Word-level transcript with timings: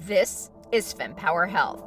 This 0.00 0.50
is 0.72 0.92
FemPower 0.92 1.48
Health. 1.48 1.82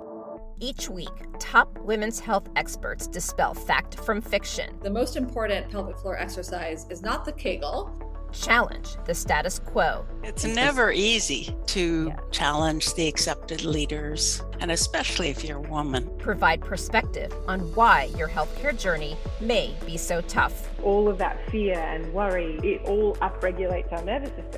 Each 0.59 0.89
week, 0.89 1.13
top 1.37 1.77
women's 1.77 2.19
health 2.19 2.49
experts 2.55 3.05
dispel 3.05 3.53
fact 3.53 3.99
from 3.99 4.19
fiction. 4.19 4.79
The 4.81 4.89
most 4.89 5.15
important 5.15 5.69
pelvic 5.69 5.95
floor 5.99 6.17
exercise 6.17 6.87
is 6.89 7.03
not 7.03 7.23
the 7.23 7.31
Kegel, 7.31 7.93
challenge 8.31 8.95
the 9.05 9.13
status 9.13 9.59
quo. 9.59 10.05
It's 10.23 10.43
never 10.43 10.91
easy 10.91 11.55
to 11.67 12.07
yeah. 12.07 12.19
challenge 12.31 12.93
the 12.95 13.07
accepted 13.07 13.63
leaders, 13.63 14.41
and 14.59 14.71
especially 14.71 15.29
if 15.29 15.43
you're 15.43 15.57
a 15.57 15.69
woman. 15.69 16.09
Provide 16.17 16.61
perspective 16.61 17.33
on 17.47 17.59
why 17.75 18.05
your 18.17 18.27
healthcare 18.27 18.77
journey 18.77 19.17
may 19.39 19.75
be 19.85 19.97
so 19.97 20.21
tough. 20.21 20.69
All 20.83 21.07
of 21.07 21.17
that 21.19 21.47
fear 21.49 21.77
and 21.77 22.11
worry, 22.13 22.59
it 22.63 22.81
all 22.85 23.15
upregulates 23.17 23.91
our 23.91 24.03
nervous 24.03 24.31
system, 24.35 24.48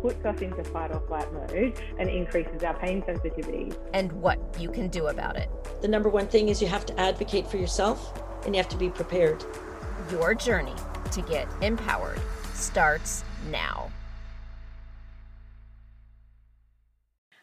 puts 0.00 0.24
us 0.24 0.40
into 0.40 0.62
fight 0.64 0.92
or 0.92 1.00
flight 1.06 1.32
mode, 1.32 1.80
and 1.98 2.08
increases 2.08 2.62
our 2.62 2.74
pain 2.74 3.02
sensitivity. 3.06 3.72
And 3.92 4.12
what 4.12 4.38
you 4.58 4.70
can 4.70 4.88
do 4.88 5.08
about 5.08 5.36
it. 5.36 5.50
The 5.82 5.88
number 5.88 6.08
one 6.08 6.26
thing 6.26 6.48
is 6.48 6.60
you 6.60 6.68
have 6.68 6.86
to 6.86 7.00
advocate 7.00 7.46
for 7.46 7.56
yourself 7.56 8.12
and 8.44 8.54
you 8.54 8.58
have 8.58 8.70
to 8.70 8.76
be 8.76 8.90
prepared. 8.90 9.44
Your 10.10 10.34
journey 10.34 10.74
to 11.12 11.22
get 11.22 11.46
empowered 11.62 12.20
starts 12.54 13.24
now. 13.50 13.90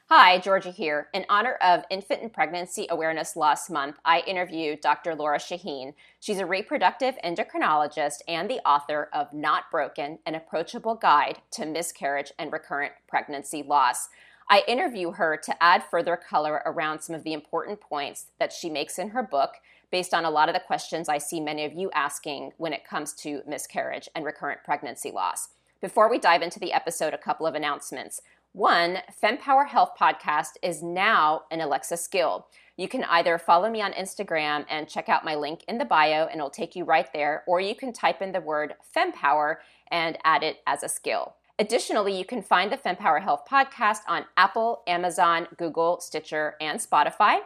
Hi, 0.09 0.39
Georgia 0.39 0.71
here. 0.71 1.09
In 1.13 1.25
honor 1.27 1.55
of 1.55 1.83
Infant 1.89 2.21
and 2.21 2.31
Pregnancy 2.31 2.87
Awareness 2.89 3.35
Loss 3.35 3.69
Month, 3.69 3.97
I 4.05 4.21
interviewed 4.21 4.79
Dr. 4.79 5.13
Lora 5.15 5.37
Shahine. 5.37 5.95
She's 6.21 6.37
a 6.37 6.45
reproductive 6.45 7.17
endocrinologist 7.25 8.21
and 8.25 8.49
the 8.49 8.65
author 8.65 9.09
of 9.11 9.33
Not 9.33 9.69
Broken 9.69 10.19
An 10.25 10.33
Approachable 10.33 10.95
Guide 10.95 11.39
to 11.51 11.65
Miscarriage 11.65 12.31
and 12.39 12.53
Recurrent 12.53 12.93
Pregnancy 13.09 13.63
Loss. 13.63 14.07
I 14.49 14.63
interview 14.65 15.11
her 15.11 15.35
to 15.43 15.61
add 15.61 15.83
further 15.83 16.15
color 16.15 16.61
around 16.65 17.01
some 17.01 17.13
of 17.13 17.25
the 17.25 17.33
important 17.33 17.81
points 17.81 18.27
that 18.39 18.53
she 18.53 18.69
makes 18.69 18.97
in 18.97 19.09
her 19.09 19.23
book 19.23 19.55
based 19.91 20.13
on 20.13 20.23
a 20.23 20.31
lot 20.31 20.47
of 20.47 20.55
the 20.55 20.61
questions 20.61 21.09
I 21.09 21.17
see 21.17 21.41
many 21.41 21.65
of 21.65 21.73
you 21.73 21.91
asking 21.91 22.53
when 22.55 22.71
it 22.71 22.87
comes 22.87 23.11
to 23.15 23.41
miscarriage 23.45 24.07
and 24.15 24.23
recurrent 24.23 24.63
pregnancy 24.63 25.11
loss. 25.11 25.49
Before 25.79 26.09
we 26.09 26.17
dive 26.17 26.41
into 26.41 26.59
the 26.59 26.73
episode, 26.73 27.13
a 27.13 27.19
couple 27.19 27.45
of 27.45 27.53
announcements. 27.53 28.21
One, 28.57 28.97
FemPower 29.21 29.67
Health 29.67 29.91
Podcast 29.99 30.53
is 30.63 30.81
now 30.81 31.43
an 31.51 31.61
Alexa 31.61 31.95
skill. 31.95 32.47
You 32.75 32.87
can 32.87 33.03
either 33.03 33.37
follow 33.37 33.69
me 33.69 33.83
on 33.83 33.93
Instagram 33.93 34.65
and 34.67 34.89
check 34.89 35.09
out 35.09 35.23
my 35.23 35.35
link 35.35 35.63
in 35.67 35.77
the 35.77 35.85
bio, 35.85 36.25
and 36.25 36.37
it'll 36.37 36.49
take 36.49 36.75
you 36.75 36.83
right 36.83 37.07
there, 37.13 37.43
or 37.45 37.61
you 37.61 37.75
can 37.75 37.93
type 37.93 38.19
in 38.19 38.31
the 38.31 38.41
word 38.41 38.73
FemPower 38.95 39.57
and 39.91 40.17
add 40.23 40.41
it 40.41 40.57
as 40.65 40.81
a 40.81 40.89
skill. 40.89 41.35
Additionally, 41.59 42.17
you 42.17 42.25
can 42.25 42.41
find 42.41 42.71
the 42.71 42.77
FemPower 42.77 43.21
Health 43.21 43.43
podcast 43.47 43.99
on 44.07 44.25
Apple, 44.37 44.81
Amazon, 44.87 45.47
Google, 45.55 45.99
Stitcher, 45.99 46.55
and 46.59 46.79
Spotify. 46.79 47.41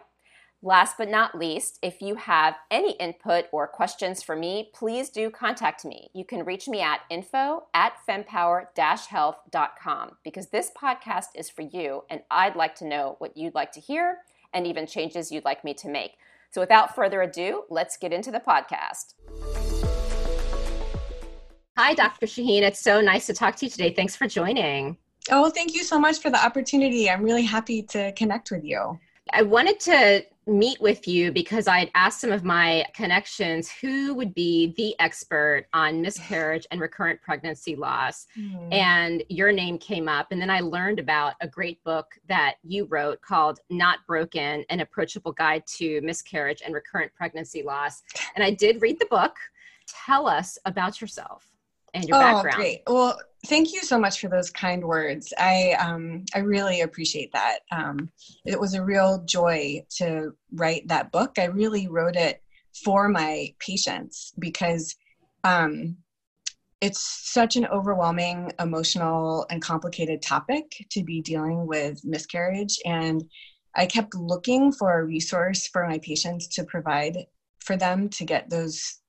Last 0.63 0.95
but 0.95 1.09
not 1.09 1.35
least, 1.35 1.79
if 1.81 2.03
you 2.03 2.13
have 2.13 2.55
any 2.69 2.91
input 2.97 3.45
or 3.51 3.65
questions 3.65 4.21
for 4.21 4.35
me, 4.35 4.69
please 4.75 5.09
do 5.09 5.31
contact 5.31 5.83
me. 5.83 6.11
You 6.13 6.23
can 6.23 6.45
reach 6.45 6.67
me 6.67 6.81
at 6.81 6.99
info 7.09 7.63
at 7.73 7.93
fempower-health.com 8.07 10.17
because 10.23 10.49
this 10.49 10.69
podcast 10.79 11.29
is 11.33 11.49
for 11.49 11.63
you 11.63 12.03
and 12.11 12.21
I'd 12.29 12.55
like 12.55 12.75
to 12.75 12.85
know 12.85 13.15
what 13.17 13.35
you'd 13.35 13.55
like 13.55 13.71
to 13.71 13.79
hear 13.79 14.19
and 14.53 14.67
even 14.67 14.85
changes 14.85 15.31
you'd 15.31 15.45
like 15.45 15.63
me 15.63 15.73
to 15.73 15.89
make. 15.89 16.11
So 16.51 16.61
without 16.61 16.93
further 16.93 17.23
ado, 17.23 17.63
let's 17.71 17.97
get 17.97 18.13
into 18.13 18.29
the 18.29 18.39
podcast. 18.39 19.15
Hi, 21.75 21.95
Dr. 21.95 22.27
Shahine. 22.27 22.61
It's 22.61 22.81
so 22.81 23.01
nice 23.01 23.25
to 23.25 23.33
talk 23.33 23.55
to 23.55 23.65
you 23.65 23.71
today. 23.71 23.95
Thanks 23.95 24.15
for 24.15 24.27
joining. 24.27 24.99
Oh, 25.31 25.49
thank 25.49 25.73
you 25.73 25.83
so 25.83 25.99
much 25.99 26.19
for 26.19 26.29
the 26.29 26.45
opportunity. 26.45 27.09
I'm 27.09 27.23
really 27.23 27.45
happy 27.45 27.81
to 27.81 28.11
connect 28.11 28.51
with 28.51 28.63
you. 28.63 28.99
I 29.33 29.41
wanted 29.41 29.79
to 29.81 30.23
meet 30.47 30.81
with 30.81 31.07
you 31.07 31.31
because 31.31 31.67
I 31.67 31.79
had 31.79 31.91
asked 31.93 32.19
some 32.19 32.31
of 32.31 32.43
my 32.43 32.85
connections 32.95 33.71
who 33.71 34.13
would 34.15 34.33
be 34.33 34.73
the 34.75 34.95
expert 34.99 35.67
on 35.73 36.01
miscarriage 36.01 36.65
and 36.71 36.81
recurrent 36.81 37.21
pregnancy 37.21 37.75
loss. 37.75 38.25
Mm. 38.37 38.73
And 38.73 39.23
your 39.29 39.51
name 39.51 39.77
came 39.77 40.09
up. 40.09 40.31
And 40.31 40.41
then 40.41 40.49
I 40.49 40.61
learned 40.61 40.99
about 40.99 41.35
a 41.41 41.47
great 41.47 41.83
book 41.83 42.07
that 42.27 42.55
you 42.63 42.85
wrote 42.85 43.21
called 43.21 43.59
Not 43.69 43.99
Broken 44.07 44.65
An 44.69 44.79
Approachable 44.79 45.31
Guide 45.33 45.65
to 45.77 46.01
Miscarriage 46.01 46.63
and 46.65 46.73
Recurrent 46.73 47.13
Pregnancy 47.13 47.61
Loss. 47.61 48.03
And 48.35 48.43
I 48.43 48.51
did 48.51 48.81
read 48.81 48.99
the 48.99 49.07
book. 49.07 49.35
Tell 49.87 50.27
us 50.27 50.57
about 50.65 51.01
yourself 51.01 51.51
and 51.93 52.05
your 52.07 52.17
oh, 52.17 52.19
background. 52.19 52.55
Great. 52.55 52.81
Well, 52.87 53.19
thank 53.47 53.73
you 53.73 53.81
so 53.81 53.99
much 53.99 54.19
for 54.19 54.27
those 54.27 54.49
kind 54.49 54.83
words. 54.83 55.33
I 55.37 55.73
um, 55.79 56.25
I 56.35 56.39
really 56.39 56.81
appreciate 56.81 57.31
that. 57.33 57.59
Um, 57.71 58.09
it 58.45 58.59
was 58.59 58.73
a 58.73 58.83
real 58.83 59.23
joy 59.25 59.83
to 59.97 60.31
write 60.53 60.87
that 60.87 61.11
book. 61.11 61.33
I 61.37 61.45
really 61.45 61.87
wrote 61.87 62.15
it 62.15 62.41
for 62.83 63.09
my 63.09 63.53
patients 63.59 64.33
because 64.39 64.95
um, 65.43 65.97
it's 66.81 67.01
such 67.31 67.55
an 67.55 67.65
overwhelming, 67.67 68.51
emotional, 68.59 69.45
and 69.49 69.61
complicated 69.61 70.21
topic 70.21 70.85
to 70.91 71.03
be 71.03 71.21
dealing 71.21 71.67
with 71.67 72.03
miscarriage. 72.03 72.79
And 72.85 73.23
I 73.75 73.85
kept 73.85 74.15
looking 74.15 74.71
for 74.71 74.99
a 74.99 75.05
resource 75.05 75.67
for 75.67 75.87
my 75.87 75.99
patients 75.99 76.47
to 76.49 76.63
provide 76.63 77.17
for 77.59 77.77
them 77.77 78.09
to 78.09 78.25
get 78.25 78.49
those 78.49 78.99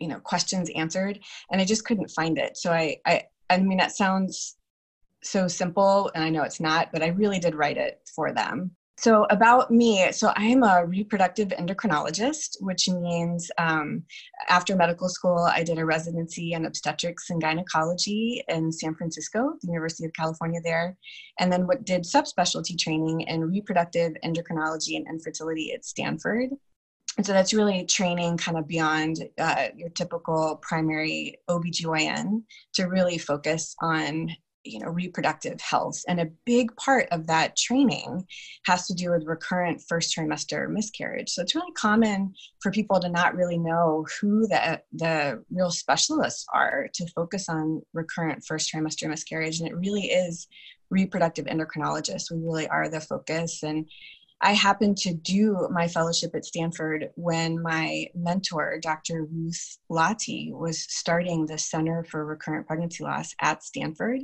you 0.00 0.08
know 0.08 0.18
questions 0.18 0.70
answered 0.74 1.20
and 1.50 1.60
i 1.60 1.64
just 1.64 1.84
couldn't 1.84 2.10
find 2.10 2.38
it 2.38 2.56
so 2.56 2.72
i 2.72 2.96
i 3.06 3.22
i 3.50 3.58
mean 3.58 3.78
that 3.78 3.94
sounds 3.94 4.56
so 5.22 5.46
simple 5.46 6.10
and 6.14 6.24
i 6.24 6.30
know 6.30 6.42
it's 6.42 6.60
not 6.60 6.90
but 6.92 7.02
i 7.02 7.08
really 7.08 7.38
did 7.38 7.54
write 7.54 7.76
it 7.76 8.00
for 8.14 8.32
them. 8.32 8.70
So 8.96 9.24
about 9.30 9.70
me 9.70 10.12
so 10.12 10.32
i'm 10.36 10.62
a 10.62 10.84
reproductive 10.84 11.48
endocrinologist 11.48 12.56
which 12.60 12.86
means 12.88 13.50
um, 13.56 14.02
after 14.50 14.76
medical 14.76 15.08
school 15.08 15.48
i 15.50 15.62
did 15.62 15.78
a 15.78 15.84
residency 15.86 16.52
in 16.52 16.66
obstetrics 16.66 17.30
and 17.30 17.40
gynecology 17.40 18.44
in 18.48 18.70
san 18.70 18.94
francisco 18.94 19.54
the 19.62 19.68
university 19.68 20.04
of 20.04 20.12
california 20.12 20.60
there 20.62 20.98
and 21.38 21.50
then 21.50 21.66
what 21.66 21.84
did 21.84 22.02
subspecialty 22.02 22.78
training 22.78 23.22
in 23.22 23.50
reproductive 23.50 24.12
endocrinology 24.22 24.96
and 24.96 25.06
infertility 25.08 25.72
at 25.72 25.86
stanford 25.86 26.50
and 27.16 27.26
so 27.26 27.32
that's 27.32 27.52
really 27.52 27.84
training 27.84 28.36
kind 28.36 28.56
of 28.56 28.68
beyond 28.68 29.18
uh, 29.38 29.68
your 29.76 29.90
typical 29.90 30.58
primary 30.62 31.38
OBGYN 31.48 32.42
to 32.74 32.84
really 32.84 33.18
focus 33.18 33.74
on 33.82 34.30
you 34.64 34.78
know 34.78 34.88
reproductive 34.88 35.60
health. 35.60 36.02
And 36.06 36.20
a 36.20 36.30
big 36.44 36.74
part 36.76 37.08
of 37.10 37.26
that 37.26 37.56
training 37.56 38.26
has 38.66 38.86
to 38.86 38.94
do 38.94 39.10
with 39.10 39.26
recurrent 39.26 39.82
first 39.88 40.14
trimester 40.16 40.68
miscarriage. 40.68 41.30
So 41.30 41.42
it's 41.42 41.54
really 41.54 41.72
common 41.72 42.34
for 42.62 42.70
people 42.70 43.00
to 43.00 43.08
not 43.08 43.34
really 43.34 43.58
know 43.58 44.06
who 44.20 44.46
the 44.46 44.82
the 44.92 45.42
real 45.50 45.70
specialists 45.70 46.46
are 46.54 46.88
to 46.94 47.06
focus 47.08 47.48
on 47.48 47.82
recurrent 47.92 48.44
first 48.44 48.72
trimester 48.72 49.08
miscarriage. 49.08 49.60
And 49.60 49.68
it 49.68 49.76
really 49.76 50.06
is 50.06 50.46
reproductive 50.90 51.46
endocrinologists. 51.46 52.30
We 52.30 52.38
really 52.38 52.68
are 52.68 52.88
the 52.88 53.00
focus. 53.00 53.62
And 53.62 53.88
I 54.42 54.52
happened 54.52 54.96
to 54.98 55.12
do 55.12 55.68
my 55.70 55.86
fellowship 55.86 56.34
at 56.34 56.46
Stanford 56.46 57.10
when 57.14 57.62
my 57.62 58.06
mentor, 58.14 58.78
Dr. 58.80 59.24
Ruth 59.24 59.78
Lathi, 59.90 60.52
was 60.52 60.80
starting 60.88 61.44
the 61.44 61.58
Center 61.58 62.04
for 62.04 62.24
Recurrent 62.24 62.66
Pregnancy 62.66 63.04
Loss 63.04 63.34
at 63.40 63.62
Stanford. 63.62 64.20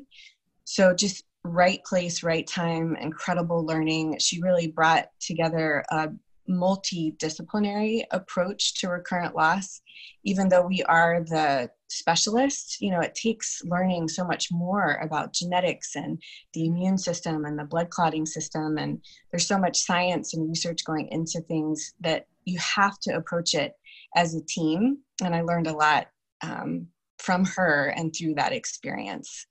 So 0.65 0.94
just 0.94 1.25
right 1.44 1.84
place, 1.84 2.22
right 2.22 2.47
time, 2.47 2.97
incredible 2.97 3.65
learning. 3.65 4.19
She 4.19 4.41
really 4.41 4.69
brought 4.69 5.09
together 5.21 5.84
a 5.91 6.09
multidisciplinary 6.49 8.05
approach 8.11 8.75
to 8.81 8.89
recurrent 8.89 9.34
loss. 9.34 9.81
Even 10.25 10.49
though 10.49 10.67
we 10.67 10.83
are 10.84 11.25
the 11.25 11.71
specialists, 11.89 12.79
you 12.81 12.91
know, 12.91 13.01
it 13.01 13.15
takes 13.15 13.62
learning 13.65 14.09
so 14.09 14.25
much 14.25 14.49
more 14.50 14.99
about 15.03 15.32
genetics 15.32 15.97
and 15.97 16.20
the 16.53 16.67
immune 16.67 16.99
system 16.99 17.44
and 17.44 17.59
the 17.59 17.65
blood 17.65 17.91
clotting 17.91 18.26
system. 18.26 18.79
And 18.79 19.00
there's 19.31 19.47
so 19.47 19.59
much 19.59 19.79
science 19.79 20.35
and 20.35 20.49
research 20.49 20.85
going 20.85 21.09
into 21.11 21.41
things 21.43 21.94
that 22.00 22.26
you 22.44 22.59
have 22.59 22.99
to 23.00 23.17
approach 23.17 23.55
it 23.55 23.73
as 24.15 24.35
a 24.35 24.44
team. 24.44 24.99
And 25.23 25.35
I 25.35 25.43
learned 25.43 25.67
a 25.67 25.76
lot 25.76 26.09
um, 26.43 26.88
from 27.19 27.44
her 27.44 27.88
and 27.97 28.15
through 28.15 28.35
that 28.35 28.53
experience. 28.53 29.47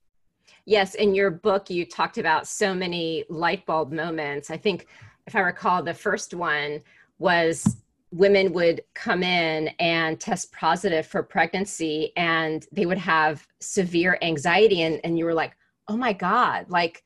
Yes, 0.66 0.96
in 0.96 1.14
your 1.14 1.30
book, 1.30 1.70
you 1.70 1.86
talked 1.86 2.18
about 2.18 2.48
so 2.48 2.74
many 2.74 3.24
light 3.30 3.66
bulb 3.66 3.92
moments. 3.92 4.50
I 4.50 4.58
think, 4.58 4.88
if 5.28 5.36
I 5.36 5.40
recall, 5.40 5.82
the 5.82 5.94
first 5.94 6.34
one 6.34 6.82
was 7.20 7.78
women 8.12 8.54
would 8.54 8.82
come 8.94 9.24
in 9.24 9.68
and 9.80 10.20
test 10.20 10.52
positive 10.54 11.06
for 11.06 11.22
pregnancy 11.22 12.14
and 12.16 12.66
they 12.72 12.86
would 12.86 12.98
have 12.98 13.46
severe 13.60 14.18
anxiety 14.22 14.84
and, 14.84 15.02
and 15.04 15.18
you 15.18 15.26
were 15.26 15.34
like 15.34 15.56
oh 15.90 15.98
my 15.98 16.14
god 16.14 16.66
like 16.70 17.04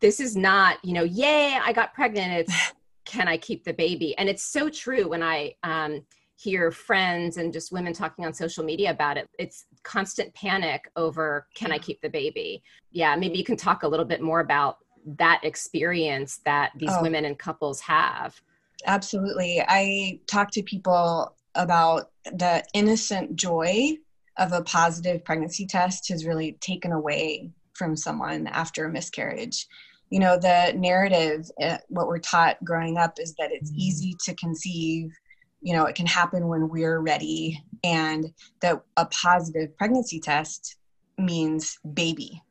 this 0.00 0.18
is 0.20 0.36
not 0.36 0.78
you 0.84 0.92
know 0.92 1.04
yay 1.04 1.56
i 1.62 1.72
got 1.72 1.94
pregnant 1.94 2.32
it's 2.32 2.72
can 3.04 3.26
i 3.26 3.38
keep 3.38 3.64
the 3.64 3.72
baby? 3.72 4.14
And 4.18 4.28
it's 4.28 4.42
so 4.42 4.68
true 4.68 5.08
when 5.08 5.22
i 5.22 5.54
um, 5.62 6.04
hear 6.36 6.70
friends 6.70 7.36
and 7.36 7.52
just 7.52 7.72
women 7.72 7.92
talking 7.92 8.26
on 8.26 8.34
social 8.34 8.64
media 8.64 8.90
about 8.90 9.16
it 9.16 9.28
it's 9.38 9.64
constant 9.82 10.34
panic 10.34 10.90
over 10.96 11.46
can 11.54 11.72
i 11.72 11.78
keep 11.78 12.00
the 12.00 12.10
baby? 12.10 12.62
Yeah 12.90 13.14
maybe 13.16 13.38
you 13.38 13.44
can 13.44 13.56
talk 13.56 13.82
a 13.82 13.88
little 13.88 14.04
bit 14.04 14.20
more 14.20 14.40
about 14.40 14.78
that 15.16 15.40
experience 15.42 16.40
that 16.44 16.72
these 16.76 16.90
oh, 16.92 17.02
women 17.02 17.24
and 17.24 17.38
couples 17.38 17.80
have. 17.80 18.40
Absolutely. 18.86 19.62
I 19.66 20.20
talk 20.26 20.50
to 20.52 20.62
people 20.62 21.34
about 21.54 22.10
the 22.24 22.64
innocent 22.74 23.36
joy 23.36 23.96
of 24.38 24.52
a 24.52 24.62
positive 24.62 25.24
pregnancy 25.24 25.66
test 25.66 26.08
has 26.08 26.26
really 26.26 26.52
taken 26.60 26.92
away 26.92 27.50
from 27.74 27.96
someone 27.96 28.46
after 28.46 28.84
a 28.84 28.90
miscarriage. 28.90 29.66
You 30.10 30.20
know 30.20 30.38
the 30.38 30.72
narrative 30.74 31.50
uh, 31.60 31.78
what 31.88 32.06
we're 32.06 32.18
taught 32.18 32.62
growing 32.64 32.96
up 32.96 33.18
is 33.18 33.34
that 33.34 33.52
it's 33.52 33.70
mm-hmm. 33.70 33.80
easy 33.80 34.16
to 34.24 34.34
conceive. 34.36 35.12
You 35.60 35.74
know 35.74 35.84
it 35.84 35.96
can 35.96 36.06
happen 36.06 36.48
when 36.48 36.68
we're 36.68 37.00
ready. 37.00 37.62
And 37.84 38.32
that 38.60 38.82
a 38.96 39.06
positive 39.06 39.76
pregnancy 39.76 40.20
test 40.20 40.76
means 41.18 41.78
baby. 41.94 42.42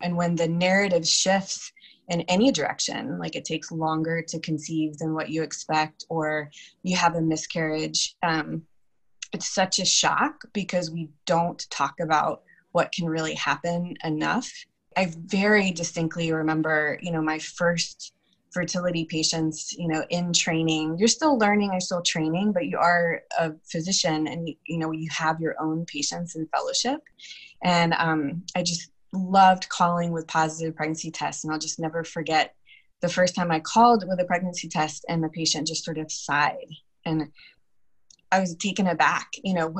And 0.00 0.16
when 0.16 0.34
the 0.34 0.48
narrative 0.48 1.06
shifts 1.06 1.72
in 2.08 2.22
any 2.22 2.50
direction. 2.50 3.18
Like 3.18 3.36
it 3.36 3.44
takes 3.44 3.72
longer 3.72 4.22
to 4.28 4.38
conceive 4.40 4.98
than 4.98 5.14
what 5.14 5.30
you 5.30 5.42
expect 5.42 6.04
or 6.08 6.50
you 6.82 6.96
have 6.96 7.14
a 7.14 7.22
miscarriage. 7.22 8.16
Um, 8.22 8.62
it's 9.32 9.52
such 9.52 9.78
a 9.78 9.84
shock 9.84 10.42
because 10.52 10.90
we 10.90 11.10
don't 11.26 11.68
talk 11.70 11.94
about 12.00 12.42
what 12.72 12.92
can 12.92 13.06
really 13.06 13.34
happen 13.34 13.94
enough. 14.04 14.50
I 14.96 15.12
very 15.26 15.72
distinctly 15.72 16.32
remember 16.32 16.98
you 17.02 17.10
know 17.10 17.22
my 17.22 17.38
first 17.38 18.12
fertility 18.52 19.04
patients 19.04 19.72
you 19.72 19.88
know 19.88 20.04
in 20.10 20.32
training. 20.32 20.96
You're 20.98 21.08
still 21.08 21.36
learning 21.36 21.72
you're 21.72 21.80
still 21.80 22.02
training 22.02 22.52
but 22.52 22.66
you 22.66 22.78
are 22.78 23.22
a 23.38 23.52
physician 23.64 24.28
and 24.28 24.48
you 24.66 24.78
know 24.78 24.92
you 24.92 25.08
have 25.10 25.40
your 25.40 25.56
own 25.60 25.84
patients 25.86 26.36
in 26.36 26.46
fellowship. 26.48 27.00
And 27.62 27.94
um, 27.94 28.44
i 28.54 28.62
just 28.62 28.90
loved 29.14 29.68
calling 29.68 30.12
with 30.12 30.26
positive 30.26 30.74
pregnancy 30.74 31.10
tests 31.10 31.44
and 31.44 31.52
i'll 31.52 31.58
just 31.58 31.78
never 31.78 32.04
forget 32.04 32.54
the 33.00 33.08
first 33.08 33.34
time 33.34 33.50
i 33.50 33.60
called 33.60 34.04
with 34.06 34.20
a 34.20 34.24
pregnancy 34.24 34.68
test 34.68 35.04
and 35.08 35.22
the 35.22 35.28
patient 35.28 35.66
just 35.66 35.84
sort 35.84 35.98
of 35.98 36.10
sighed 36.10 36.68
and 37.04 37.28
i 38.32 38.40
was 38.40 38.54
taken 38.56 38.86
aback 38.86 39.28
you 39.42 39.54
know 39.54 39.74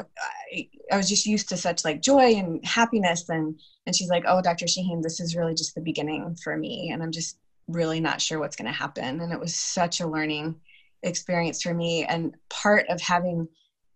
I, 0.93 0.97
was 0.97 1.09
just 1.09 1.27
used 1.27 1.49
to 1.49 1.57
such 1.57 1.85
like 1.85 2.03
joy 2.03 2.35
and 2.35 2.65
happiness 2.65 3.29
and 3.29 3.59
and 3.87 3.95
she's 3.95 4.11
like 4.11 4.25
oh 4.27 4.43
dr 4.43 4.65
shahine 4.65 5.03
this 5.03 5.21
is 5.21 5.37
really 5.37 5.55
just 5.55 5.75
the 5.75 5.81
beginning 5.81 6.37
for 6.43 6.57
me 6.57 6.91
and 6.93 7.03
i'm 7.03 7.13
just 7.13 7.39
really 7.69 8.01
not 8.01 8.21
sure 8.21 8.39
what's 8.39 8.57
going 8.57 8.71
to 8.71 8.79
happen. 8.79 9.21
And 9.21 9.33
it 9.33 9.41
was 9.41 9.55
such 9.55 10.01
a 10.01 10.07
learning 10.07 10.57
experience 11.03 11.63
for 11.63 11.73
me. 11.73 12.05
And 12.05 12.35
part 12.51 12.87
of 12.89 13.01
having 13.01 13.49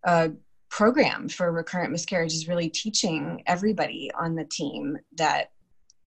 a 0.05 0.31
program 0.71 1.29
for 1.29 1.51
recurrent 1.53 1.93
miscarriage 1.93 2.33
is 2.33 2.49
really 2.49 2.69
teaching 2.69 3.43
everybody 3.47 4.11
on 4.19 4.35
the 4.35 4.45
team 4.45 4.99
that 5.17 5.51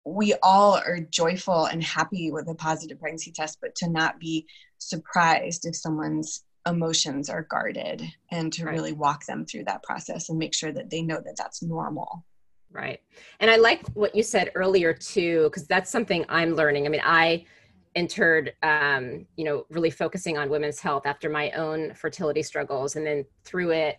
we 0.06 0.34
all 0.42 0.76
are 0.76 1.00
joyful 1.12 1.66
and 1.66 1.84
happy 1.84 2.32
with 2.32 2.48
a 2.48 2.56
positive 2.56 3.00
pregnancy 3.00 3.32
test, 3.32 3.58
but 3.62 3.76
to 3.76 3.90
not 3.90 4.20
be 4.20 4.46
surprised 4.78 5.66
if 5.66 5.76
someone's 5.76 6.44
emotions 6.68 7.30
are 7.30 7.44
guarded 7.50 8.04
and 8.32 8.52
to 8.54 8.66
right. 8.66 8.74
really 8.74 8.94
walk 8.94 9.26
them 9.26 9.46
through 9.46 9.64
that 9.66 9.84
process 9.84 10.30
and 10.30 10.38
make 10.38 10.54
sure 10.54 10.72
that 10.72 10.90
they 10.90 11.02
know 11.02 11.22
that 11.24 11.36
that's 11.38 11.62
normal. 11.62 12.24
Right. 12.72 13.00
And 13.40 13.50
I 13.50 13.56
like 13.56 13.88
what 13.90 14.16
you 14.16 14.24
said 14.24 14.52
earlier 14.56 14.94
too, 14.94 15.44
because 15.44 15.68
that's 15.68 15.90
something 15.90 16.26
I'm 16.30 16.54
learning. 16.54 16.86
I 16.86 16.90
mean, 16.90 17.02
I 17.04 17.46
entered, 17.96 18.54
um, 18.62 19.26
you 19.38 19.46
know, 19.46 19.66
really 19.70 19.90
focusing 19.90 20.38
on 20.38 20.50
women's 20.50 20.80
health 20.80 21.06
after 21.06 21.30
my 21.30 21.52
own 21.52 21.94
fertility 21.96 22.44
struggles. 22.44 22.96
And 22.96 23.06
then 23.06 23.26
through 23.44 23.72
it, 23.72 23.98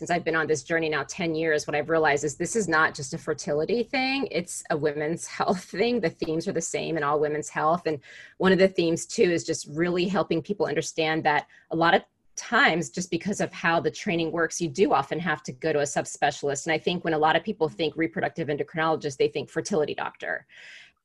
since 0.00 0.10
I've 0.10 0.24
been 0.24 0.34
on 0.34 0.46
this 0.46 0.62
journey 0.62 0.88
now 0.88 1.04
10 1.06 1.34
years, 1.34 1.66
what 1.66 1.76
I've 1.76 1.90
realized 1.90 2.24
is 2.24 2.34
this 2.34 2.56
is 2.56 2.68
not 2.70 2.94
just 2.94 3.12
a 3.12 3.18
fertility 3.18 3.82
thing, 3.82 4.26
it's 4.30 4.64
a 4.70 4.76
women's 4.76 5.26
health 5.38 5.64
thing. 5.64 6.00
The 6.00 6.08
themes 6.08 6.48
are 6.48 6.52
the 6.52 6.60
same 6.62 6.96
in 6.96 7.02
all 7.02 7.20
women's 7.20 7.50
health. 7.50 7.82
And 7.84 8.00
one 8.38 8.50
of 8.50 8.58
the 8.58 8.66
themes 8.66 9.04
too 9.04 9.24
is 9.24 9.44
just 9.44 9.68
really 9.68 10.08
helping 10.08 10.40
people 10.40 10.64
understand 10.64 11.22
that 11.24 11.48
a 11.70 11.76
lot 11.76 11.92
of 11.92 12.00
times 12.34 12.88
just 12.88 13.10
because 13.10 13.42
of 13.42 13.52
how 13.52 13.78
the 13.78 13.90
training 13.90 14.32
works 14.32 14.58
you 14.58 14.70
do 14.70 14.94
often 14.94 15.18
have 15.18 15.42
to 15.42 15.52
go 15.52 15.70
to 15.70 15.80
a 15.80 15.82
subspecialist 15.82 16.64
and 16.64 16.72
i 16.72 16.78
think 16.78 17.04
when 17.04 17.12
a 17.12 17.18
lot 17.18 17.36
of 17.36 17.44
people 17.44 17.68
think 17.68 17.94
reproductive 17.96 18.48
endocrinologist 18.48 19.18
they 19.18 19.28
think 19.28 19.50
fertility 19.50 19.94
doctor 19.94 20.46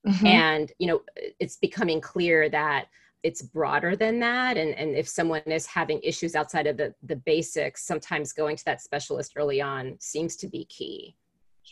mm-hmm. 0.07 0.25
and 0.25 0.71
you 0.79 0.87
know 0.87 1.01
it's 1.41 1.57
becoming 1.57 1.99
clear 1.99 2.47
that 2.47 2.85
it's 3.25 3.41
broader 3.41 3.95
than 3.95 4.19
that 4.19 4.55
and 4.55 4.75
and 4.75 4.95
if 4.95 5.07
someone 5.07 5.41
is 5.47 5.65
having 5.65 5.99
issues 6.03 6.35
outside 6.35 6.67
of 6.67 6.77
the 6.77 6.93
the 7.03 7.15
basics 7.15 7.85
sometimes 7.85 8.31
going 8.31 8.55
to 8.55 8.63
that 8.65 8.81
specialist 8.81 9.33
early 9.35 9.59
on 9.61 9.97
seems 9.99 10.35
to 10.35 10.47
be 10.47 10.63
key 10.65 11.15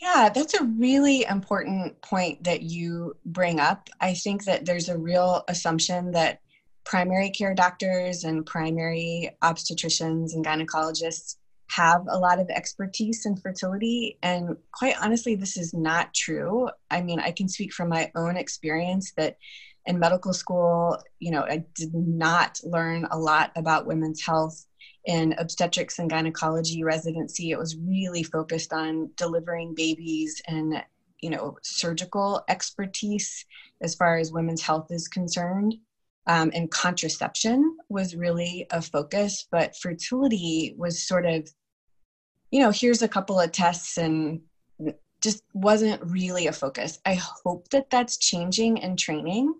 yeah, 0.02 0.28
that's 0.34 0.54
a 0.54 0.64
really 0.64 1.24
important 1.24 2.00
point 2.02 2.42
that 2.44 2.62
you 2.62 3.16
bring 3.26 3.60
up. 3.60 3.88
I 4.00 4.14
think 4.14 4.44
that 4.44 4.64
there's 4.66 4.88
a 4.88 4.98
real 4.98 5.44
assumption 5.46 6.10
that 6.12 6.40
primary 6.84 7.30
care 7.30 7.54
doctors 7.54 8.24
and 8.24 8.44
primary 8.44 9.30
obstetricians 9.42 10.34
and 10.34 10.44
gynecologists 10.44 11.36
have 11.70 12.04
a 12.08 12.18
lot 12.18 12.40
of 12.40 12.50
expertise 12.50 13.24
in 13.24 13.36
fertility. 13.36 14.18
And 14.22 14.56
quite 14.72 14.96
honestly, 15.00 15.34
this 15.34 15.56
is 15.56 15.72
not 15.72 16.12
true. 16.12 16.68
I 16.90 17.00
mean, 17.00 17.20
I 17.20 17.30
can 17.30 17.48
speak 17.48 17.72
from 17.72 17.88
my 17.88 18.10
own 18.14 18.36
experience 18.36 19.12
that 19.16 19.36
in 19.86 19.98
medical 19.98 20.32
school, 20.32 20.98
you 21.20 21.30
know, 21.30 21.42
I 21.42 21.64
did 21.74 21.94
not 21.94 22.60
learn 22.64 23.06
a 23.10 23.18
lot 23.18 23.52
about 23.56 23.86
women's 23.86 24.22
health. 24.22 24.66
In 25.06 25.34
obstetrics 25.36 25.98
and 25.98 26.08
gynecology 26.08 26.82
residency, 26.82 27.50
it 27.50 27.58
was 27.58 27.76
really 27.76 28.22
focused 28.22 28.72
on 28.72 29.10
delivering 29.16 29.74
babies 29.74 30.40
and, 30.48 30.82
you 31.20 31.28
know, 31.28 31.58
surgical 31.62 32.42
expertise 32.48 33.44
as 33.82 33.94
far 33.94 34.16
as 34.16 34.32
women's 34.32 34.62
health 34.62 34.86
is 34.90 35.06
concerned 35.06 35.74
um, 36.26 36.50
and 36.54 36.70
contraception 36.70 37.76
was 37.88 38.16
really 38.16 38.66
a 38.70 38.80
focus, 38.80 39.46
but 39.50 39.76
fertility 39.76 40.74
was 40.76 41.06
sort 41.06 41.26
of, 41.26 41.48
you 42.50 42.60
know, 42.60 42.70
here's 42.70 43.02
a 43.02 43.08
couple 43.08 43.38
of 43.38 43.52
tests 43.52 43.98
and 43.98 44.40
just 45.20 45.42
wasn't 45.52 46.02
really 46.04 46.46
a 46.46 46.52
focus. 46.52 46.98
I 47.04 47.14
hope 47.14 47.68
that 47.70 47.90
that's 47.90 48.16
changing 48.16 48.78
in 48.78 48.96
training, 48.96 49.54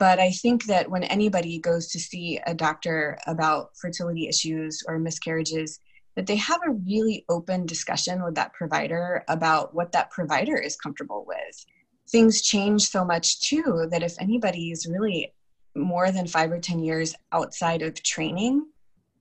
but 0.00 0.18
I 0.18 0.30
think 0.30 0.64
that 0.64 0.90
when 0.90 1.04
anybody 1.04 1.58
goes 1.58 1.88
to 1.88 2.00
see 2.00 2.40
a 2.46 2.54
doctor 2.54 3.18
about 3.26 3.76
fertility 3.76 4.28
issues 4.28 4.82
or 4.88 4.98
miscarriages, 4.98 5.78
that 6.16 6.26
they 6.26 6.36
have 6.36 6.60
a 6.66 6.72
really 6.72 7.26
open 7.28 7.66
discussion 7.66 8.24
with 8.24 8.34
that 8.36 8.54
provider 8.54 9.22
about 9.28 9.74
what 9.74 9.92
that 9.92 10.10
provider 10.10 10.56
is 10.56 10.74
comfortable 10.74 11.26
with. 11.28 11.66
Things 12.10 12.40
change 12.40 12.88
so 12.88 13.04
much 13.04 13.46
too 13.46 13.88
that 13.90 14.02
if 14.02 14.16
anybody 14.18 14.70
is 14.70 14.86
really 14.86 15.34
more 15.76 16.10
than 16.10 16.26
five 16.26 16.50
or 16.50 16.58
10 16.58 16.78
years 16.78 17.14
outside 17.30 17.82
of 17.82 18.02
training, 18.02 18.66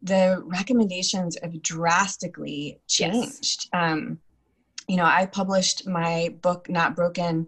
the 0.02 0.42
recommendations 0.46 1.38
have 1.44 1.62
drastically 1.62 2.80
changed. 2.88 3.68
Yes. 3.68 3.70
Um, 3.74 4.18
you 4.88 4.96
know, 4.96 5.04
I 5.04 5.26
published 5.26 5.86
my 5.86 6.34
book, 6.42 6.70
Not 6.70 6.96
Broken, 6.96 7.48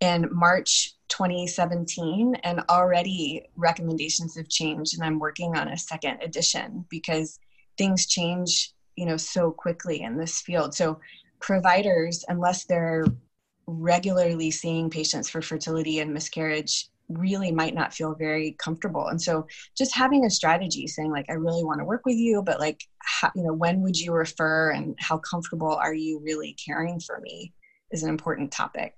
in 0.00 0.30
March 0.32 0.94
2017, 1.10 2.36
and 2.42 2.60
already 2.70 3.42
recommendations 3.56 4.36
have 4.36 4.48
changed, 4.48 4.94
and 4.94 5.04
I'm 5.04 5.18
working 5.18 5.56
on 5.56 5.68
a 5.68 5.78
second 5.78 6.22
edition 6.22 6.86
because 6.88 7.38
things 7.76 8.06
change, 8.06 8.72
you 8.96 9.06
know, 9.06 9.16
so 9.16 9.50
quickly 9.50 10.02
in 10.02 10.16
this 10.16 10.40
field. 10.40 10.74
So, 10.74 11.00
providers, 11.40 12.24
unless 12.28 12.64
they're 12.64 13.04
regularly 13.66 14.50
seeing 14.50 14.90
patients 14.90 15.28
for 15.28 15.42
fertility 15.42 16.00
and 16.00 16.12
miscarriage 16.12 16.88
really 17.08 17.50
might 17.52 17.74
not 17.74 17.92
feel 17.92 18.14
very 18.14 18.56
comfortable. 18.58 19.08
And 19.08 19.20
so 19.20 19.46
just 19.76 19.94
having 19.94 20.24
a 20.24 20.30
strategy 20.30 20.86
saying 20.86 21.10
like 21.10 21.26
i 21.28 21.34
really 21.34 21.64
want 21.64 21.80
to 21.80 21.84
work 21.84 22.02
with 22.04 22.16
you 22.16 22.42
but 22.42 22.60
like 22.60 22.80
how, 22.98 23.30
you 23.34 23.42
know 23.42 23.52
when 23.52 23.80
would 23.82 23.98
you 23.98 24.12
refer 24.12 24.70
and 24.70 24.94
how 24.98 25.18
comfortable 25.18 25.74
are 25.74 25.94
you 25.94 26.20
really 26.22 26.56
caring 26.64 27.00
for 27.00 27.20
me? 27.20 27.52
is 27.90 28.02
an 28.04 28.08
important 28.08 28.52
topic 28.52 28.94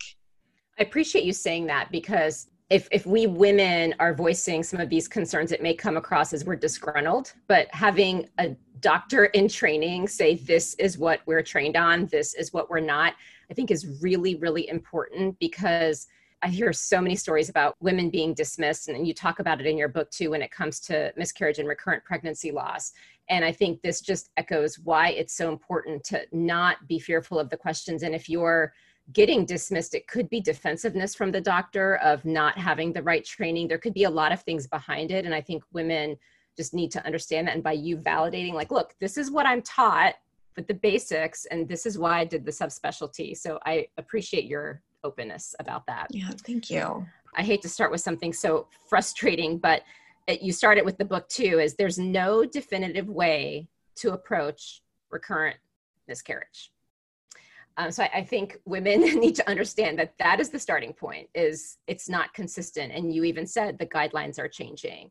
i 0.78 0.82
appreciate 0.82 1.24
you 1.24 1.32
saying 1.32 1.66
that 1.66 1.90
because 1.90 2.48
if 2.70 2.88
if 2.90 3.06
we 3.06 3.26
women 3.26 3.94
are 3.98 4.14
voicing 4.14 4.62
some 4.62 4.80
of 4.80 4.88
these 4.88 5.08
concerns 5.08 5.52
it 5.52 5.62
may 5.62 5.74
come 5.74 5.96
across 5.96 6.32
as 6.32 6.44
we're 6.44 6.56
disgruntled 6.56 7.32
but 7.46 7.68
having 7.72 8.28
a 8.38 8.54
doctor 8.80 9.26
in 9.26 9.48
training 9.48 10.08
say 10.08 10.34
this 10.34 10.74
is 10.74 10.98
what 10.98 11.20
we're 11.26 11.42
trained 11.42 11.76
on 11.76 12.06
this 12.06 12.34
is 12.34 12.52
what 12.52 12.70
we're 12.70 12.80
not 12.80 13.14
i 13.50 13.54
think 13.54 13.70
is 13.70 14.00
really 14.02 14.34
really 14.36 14.68
important 14.68 15.38
because 15.38 16.06
I 16.44 16.48
hear 16.48 16.72
so 16.72 17.00
many 17.00 17.14
stories 17.14 17.48
about 17.48 17.76
women 17.80 18.10
being 18.10 18.34
dismissed, 18.34 18.88
and 18.88 19.06
you 19.06 19.14
talk 19.14 19.38
about 19.38 19.60
it 19.60 19.66
in 19.66 19.78
your 19.78 19.88
book 19.88 20.10
too 20.10 20.30
when 20.30 20.42
it 20.42 20.50
comes 20.50 20.80
to 20.80 21.12
miscarriage 21.16 21.60
and 21.60 21.68
recurrent 21.68 22.04
pregnancy 22.04 22.50
loss. 22.50 22.92
And 23.28 23.44
I 23.44 23.52
think 23.52 23.80
this 23.80 24.00
just 24.00 24.30
echoes 24.36 24.76
why 24.80 25.10
it's 25.10 25.36
so 25.36 25.48
important 25.48 26.02
to 26.04 26.26
not 26.32 26.88
be 26.88 26.98
fearful 26.98 27.38
of 27.38 27.48
the 27.48 27.56
questions. 27.56 28.02
And 28.02 28.12
if 28.12 28.28
you're 28.28 28.72
getting 29.12 29.44
dismissed, 29.44 29.94
it 29.94 30.06
could 30.06 30.28
be 30.30 30.40
defensiveness 30.40 31.14
from 31.14 31.30
the 31.30 31.40
doctor 31.40 31.96
of 31.96 32.24
not 32.24 32.56
having 32.58 32.92
the 32.92 33.02
right 33.02 33.24
training. 33.24 33.68
There 33.68 33.78
could 33.78 33.94
be 33.94 34.04
a 34.04 34.10
lot 34.10 34.32
of 34.32 34.42
things 34.42 34.66
behind 34.66 35.10
it. 35.10 35.24
And 35.24 35.34
I 35.34 35.40
think 35.40 35.64
women 35.72 36.16
just 36.56 36.74
need 36.74 36.90
to 36.92 37.04
understand 37.06 37.48
that. 37.48 37.54
And 37.54 37.62
by 37.62 37.72
you 37.72 37.96
validating, 37.96 38.52
like, 38.54 38.70
look, 38.70 38.94
this 39.00 39.16
is 39.16 39.30
what 39.30 39.46
I'm 39.46 39.62
taught 39.62 40.14
with 40.56 40.66
the 40.66 40.74
basics, 40.74 41.46
and 41.46 41.66
this 41.66 41.86
is 41.86 41.98
why 41.98 42.20
I 42.20 42.24
did 42.24 42.44
the 42.44 42.50
subspecialty. 42.50 43.36
So 43.36 43.58
I 43.64 43.86
appreciate 43.96 44.44
your 44.44 44.82
openness 45.02 45.54
about 45.58 45.86
that. 45.86 46.08
Yeah, 46.10 46.30
thank 46.44 46.70
you. 46.70 47.06
I 47.34 47.42
hate 47.42 47.62
to 47.62 47.68
start 47.68 47.90
with 47.90 48.02
something 48.02 48.32
so 48.32 48.68
frustrating, 48.88 49.58
but 49.58 49.82
it, 50.26 50.42
you 50.42 50.52
started 50.52 50.84
with 50.84 50.98
the 50.98 51.04
book 51.04 51.28
too 51.28 51.58
is 51.58 51.74
there's 51.74 51.98
no 51.98 52.44
definitive 52.44 53.08
way 53.08 53.68
to 53.96 54.12
approach 54.12 54.82
recurrent 55.10 55.56
miscarriage. 56.06 56.70
Um, 57.76 57.90
so 57.90 58.02
I, 58.02 58.10
I, 58.16 58.24
think 58.24 58.58
women 58.64 59.00
need 59.20 59.34
to 59.36 59.48
understand 59.48 59.98
that 59.98 60.14
that 60.18 60.40
is 60.40 60.50
the 60.50 60.58
starting 60.58 60.92
point 60.92 61.28
is 61.34 61.78
it's 61.86 62.08
not 62.08 62.34
consistent. 62.34 62.92
And 62.92 63.14
you 63.14 63.24
even 63.24 63.46
said 63.46 63.78
the 63.78 63.86
guidelines 63.86 64.38
are 64.38 64.48
changing. 64.48 65.10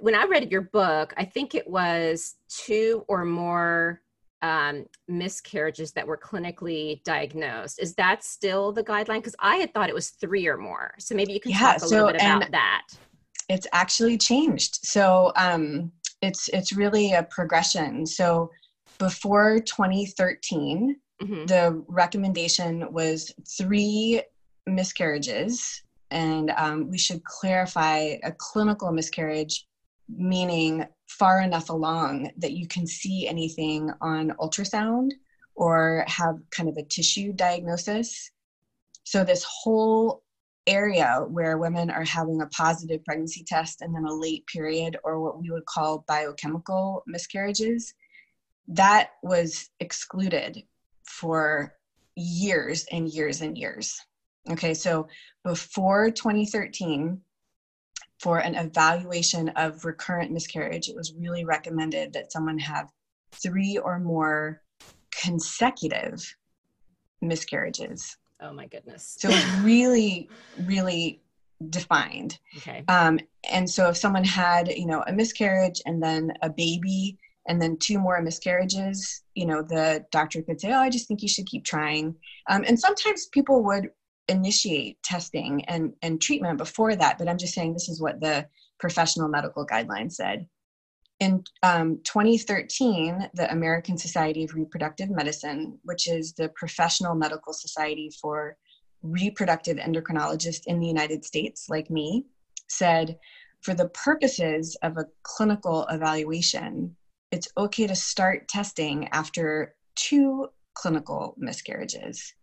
When 0.00 0.14
i 0.14 0.24
read 0.26 0.52
your 0.52 0.60
book 0.60 1.12
i 1.16 1.24
think 1.24 1.56
it 1.56 1.68
was 1.68 2.36
two 2.48 3.04
or 3.08 3.24
more 3.24 4.00
um, 4.42 4.86
miscarriages 5.08 5.92
that 5.92 6.06
were 6.06 6.16
clinically 6.16 7.02
diagnosed. 7.02 7.80
Is 7.80 7.94
that 7.96 8.22
still 8.22 8.70
the 8.72 8.84
guideline? 8.84 9.16
Because 9.16 9.34
i 9.40 9.56
had 9.56 9.74
thought 9.74 9.88
it 9.88 9.94
was 9.94 10.10
three 10.10 10.46
or 10.46 10.56
more. 10.56 10.94
So 10.98 11.14
maybe 11.14 11.32
you 11.32 11.40
can 11.40 11.50
yeah, 11.50 11.58
talk 11.58 11.76
a 11.76 11.80
so, 11.80 11.86
little 11.88 12.12
bit 12.12 12.22
about 12.22 12.50
that. 12.52 12.82
it's 13.48 13.66
actually 13.72 14.18
changed. 14.18 14.78
So 14.84 15.32
um, 15.36 15.90
it's 16.22 16.48
it's 16.50 16.72
really 16.72 17.14
a 17.14 17.24
progression. 17.24 18.06
So 18.06 18.50
before 18.98 19.60
2013 19.60 20.96
mm-hmm. 21.22 21.46
the 21.46 21.84
recommendation 21.88 22.92
was 22.92 23.32
three 23.56 24.22
miscarriages 24.66 25.82
and 26.10 26.50
um, 26.56 26.90
we 26.90 26.98
should 26.98 27.22
clarify 27.24 28.16
a 28.22 28.32
clinical 28.32 28.92
miscarriage 28.92 29.66
meaning 30.08 30.86
far 31.06 31.42
enough 31.42 31.68
along 31.68 32.30
that 32.38 32.52
you 32.52 32.66
can 32.66 32.86
see 32.86 33.26
anything 33.26 33.90
on 34.00 34.30
ultrasound 34.40 35.10
or 35.54 36.04
have 36.06 36.36
kind 36.50 36.68
of 36.68 36.76
a 36.76 36.84
tissue 36.84 37.32
diagnosis 37.32 38.30
so 39.04 39.24
this 39.24 39.44
whole 39.44 40.22
area 40.66 41.24
where 41.28 41.56
women 41.56 41.90
are 41.90 42.04
having 42.04 42.42
a 42.42 42.46
positive 42.48 43.02
pregnancy 43.04 43.42
test 43.46 43.80
and 43.80 43.94
then 43.94 44.04
a 44.04 44.14
late 44.14 44.46
period 44.46 44.98
or 45.02 45.20
what 45.20 45.40
we 45.40 45.50
would 45.50 45.64
call 45.64 46.04
biochemical 46.06 47.02
miscarriages 47.06 47.94
that 48.68 49.12
was 49.22 49.70
excluded 49.80 50.62
for 51.08 51.74
years 52.14 52.84
and 52.92 53.08
years 53.08 53.40
and 53.40 53.56
years. 53.56 53.98
Okay, 54.50 54.74
so 54.74 55.08
before 55.44 56.10
2013, 56.10 57.20
for 58.18 58.38
an 58.38 58.54
evaluation 58.54 59.50
of 59.50 59.84
recurrent 59.84 60.32
miscarriage, 60.32 60.88
it 60.88 60.96
was 60.96 61.14
really 61.14 61.44
recommended 61.44 62.12
that 62.12 62.32
someone 62.32 62.58
have 62.58 62.88
three 63.32 63.78
or 63.78 63.98
more 63.98 64.62
consecutive 65.22 66.36
miscarriages. 67.20 68.16
Oh 68.40 68.52
my 68.52 68.66
goodness. 68.66 69.16
So 69.18 69.28
it's 69.28 69.46
really, 69.62 70.28
really 70.56 71.20
defined. 71.70 72.38
Okay. 72.56 72.84
Um, 72.88 73.20
and 73.50 73.68
so 73.68 73.88
if 73.88 73.96
someone 73.96 74.24
had, 74.24 74.68
you 74.68 74.86
know, 74.86 75.04
a 75.06 75.12
miscarriage 75.12 75.80
and 75.86 76.02
then 76.02 76.32
a 76.42 76.50
baby 76.50 77.18
and 77.48 77.60
then 77.60 77.76
two 77.78 77.98
more 77.98 78.20
miscarriages, 78.20 79.22
you 79.34 79.46
know, 79.46 79.62
the 79.62 80.04
doctor 80.12 80.42
could 80.42 80.60
say, 80.60 80.70
Oh, 80.70 80.78
I 80.78 80.90
just 80.90 81.08
think 81.08 81.22
you 81.22 81.28
should 81.28 81.46
keep 81.46 81.64
trying. 81.64 82.14
Um, 82.48 82.62
and 82.66 82.78
sometimes 82.78 83.26
people 83.32 83.64
would 83.64 83.88
initiate 84.28 85.02
testing 85.02 85.64
and, 85.64 85.92
and 86.02 86.20
treatment 86.20 86.58
before 86.58 86.94
that, 86.94 87.18
but 87.18 87.28
I'm 87.28 87.38
just 87.38 87.54
saying 87.54 87.72
this 87.72 87.88
is 87.88 88.00
what 88.00 88.20
the 88.20 88.46
professional 88.78 89.28
medical 89.28 89.66
guidelines 89.66 90.12
said. 90.12 90.46
In 91.20 91.42
um, 91.62 91.98
2013, 92.04 93.30
the 93.34 93.50
American 93.50 93.96
Society 93.96 94.44
of 94.44 94.54
Reproductive 94.54 95.10
Medicine, 95.10 95.78
which 95.82 96.06
is 96.06 96.32
the 96.34 96.50
professional 96.54 97.14
medical 97.16 97.52
society 97.52 98.10
for 98.20 98.56
reproductive 99.02 99.78
endocrinologists 99.78 100.66
in 100.66 100.78
the 100.78 100.86
United 100.86 101.24
States, 101.24 101.66
like 101.68 101.90
me, 101.90 102.24
said 102.68 103.16
for 103.62 103.74
the 103.74 103.86
purposes 103.86 104.76
of 104.82 104.96
a 104.96 105.06
clinical 105.22 105.86
evaluation, 105.90 106.94
it's 107.30 107.48
okay 107.56 107.86
to 107.86 107.94
start 107.94 108.48
testing 108.48 109.08
after 109.08 109.74
two 109.94 110.48
clinical 110.74 111.34
miscarriages. 111.38 112.34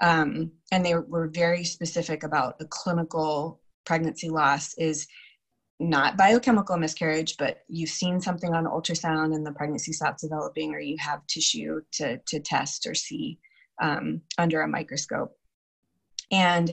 Um, 0.00 0.52
and 0.70 0.84
they 0.84 0.94
were 0.94 1.28
very 1.28 1.64
specific 1.64 2.22
about 2.22 2.58
the 2.58 2.66
clinical 2.66 3.60
pregnancy 3.84 4.28
loss 4.28 4.74
is 4.78 5.06
not 5.80 6.16
biochemical 6.16 6.76
miscarriage, 6.76 7.36
but 7.38 7.62
you've 7.68 7.90
seen 7.90 8.20
something 8.20 8.52
on 8.52 8.64
ultrasound 8.64 9.34
and 9.34 9.46
the 9.46 9.52
pregnancy 9.52 9.92
stops 9.92 10.22
developing, 10.22 10.74
or 10.74 10.80
you 10.80 10.96
have 10.98 11.26
tissue 11.26 11.80
to, 11.92 12.18
to 12.26 12.40
test 12.40 12.86
or 12.86 12.94
see 12.94 13.38
um, 13.80 14.20
under 14.38 14.60
a 14.60 14.68
microscope. 14.68 15.36
And 16.30 16.72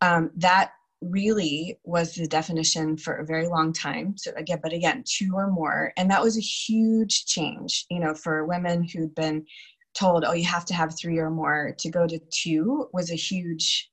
um, 0.00 0.30
that 0.36 0.72
really 1.00 1.78
was 1.84 2.14
the 2.14 2.26
definition 2.26 2.96
for 2.96 3.16
a 3.16 3.26
very 3.26 3.46
long 3.48 3.72
time. 3.72 4.16
So 4.16 4.32
again 4.36 4.60
but 4.62 4.72
again 4.72 5.04
two 5.06 5.32
or 5.34 5.50
more. 5.50 5.92
And 5.96 6.10
that 6.10 6.22
was 6.22 6.36
a 6.36 6.40
huge 6.40 7.26
change 7.26 7.86
you 7.90 8.00
know 8.00 8.14
for 8.14 8.44
women 8.46 8.82
who'd 8.84 9.14
been 9.14 9.46
told 9.94 10.24
oh 10.24 10.32
you 10.32 10.44
have 10.44 10.66
to 10.66 10.74
have 10.74 10.98
three 10.98 11.18
or 11.18 11.30
more 11.30 11.74
to 11.78 11.90
go 11.90 12.06
to 12.06 12.18
two 12.30 12.88
was 12.92 13.10
a 13.10 13.14
huge 13.14 13.90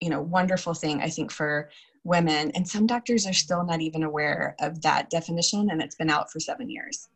you 0.00 0.08
know 0.08 0.22
wonderful 0.22 0.72
thing 0.72 1.02
i 1.02 1.10
think 1.10 1.30
for 1.30 1.68
women. 2.04 2.50
And 2.52 2.66
some 2.66 2.86
doctors 2.86 3.26
are 3.26 3.32
still 3.32 3.64
not 3.64 3.80
even 3.80 4.02
aware 4.02 4.56
of 4.60 4.82
that 4.82 5.10
definition 5.10 5.70
and 5.70 5.80
it's 5.80 5.96
been 5.96 6.10
out 6.10 6.30
for 6.30 6.40
seven 6.40 6.68
years. 6.68 7.08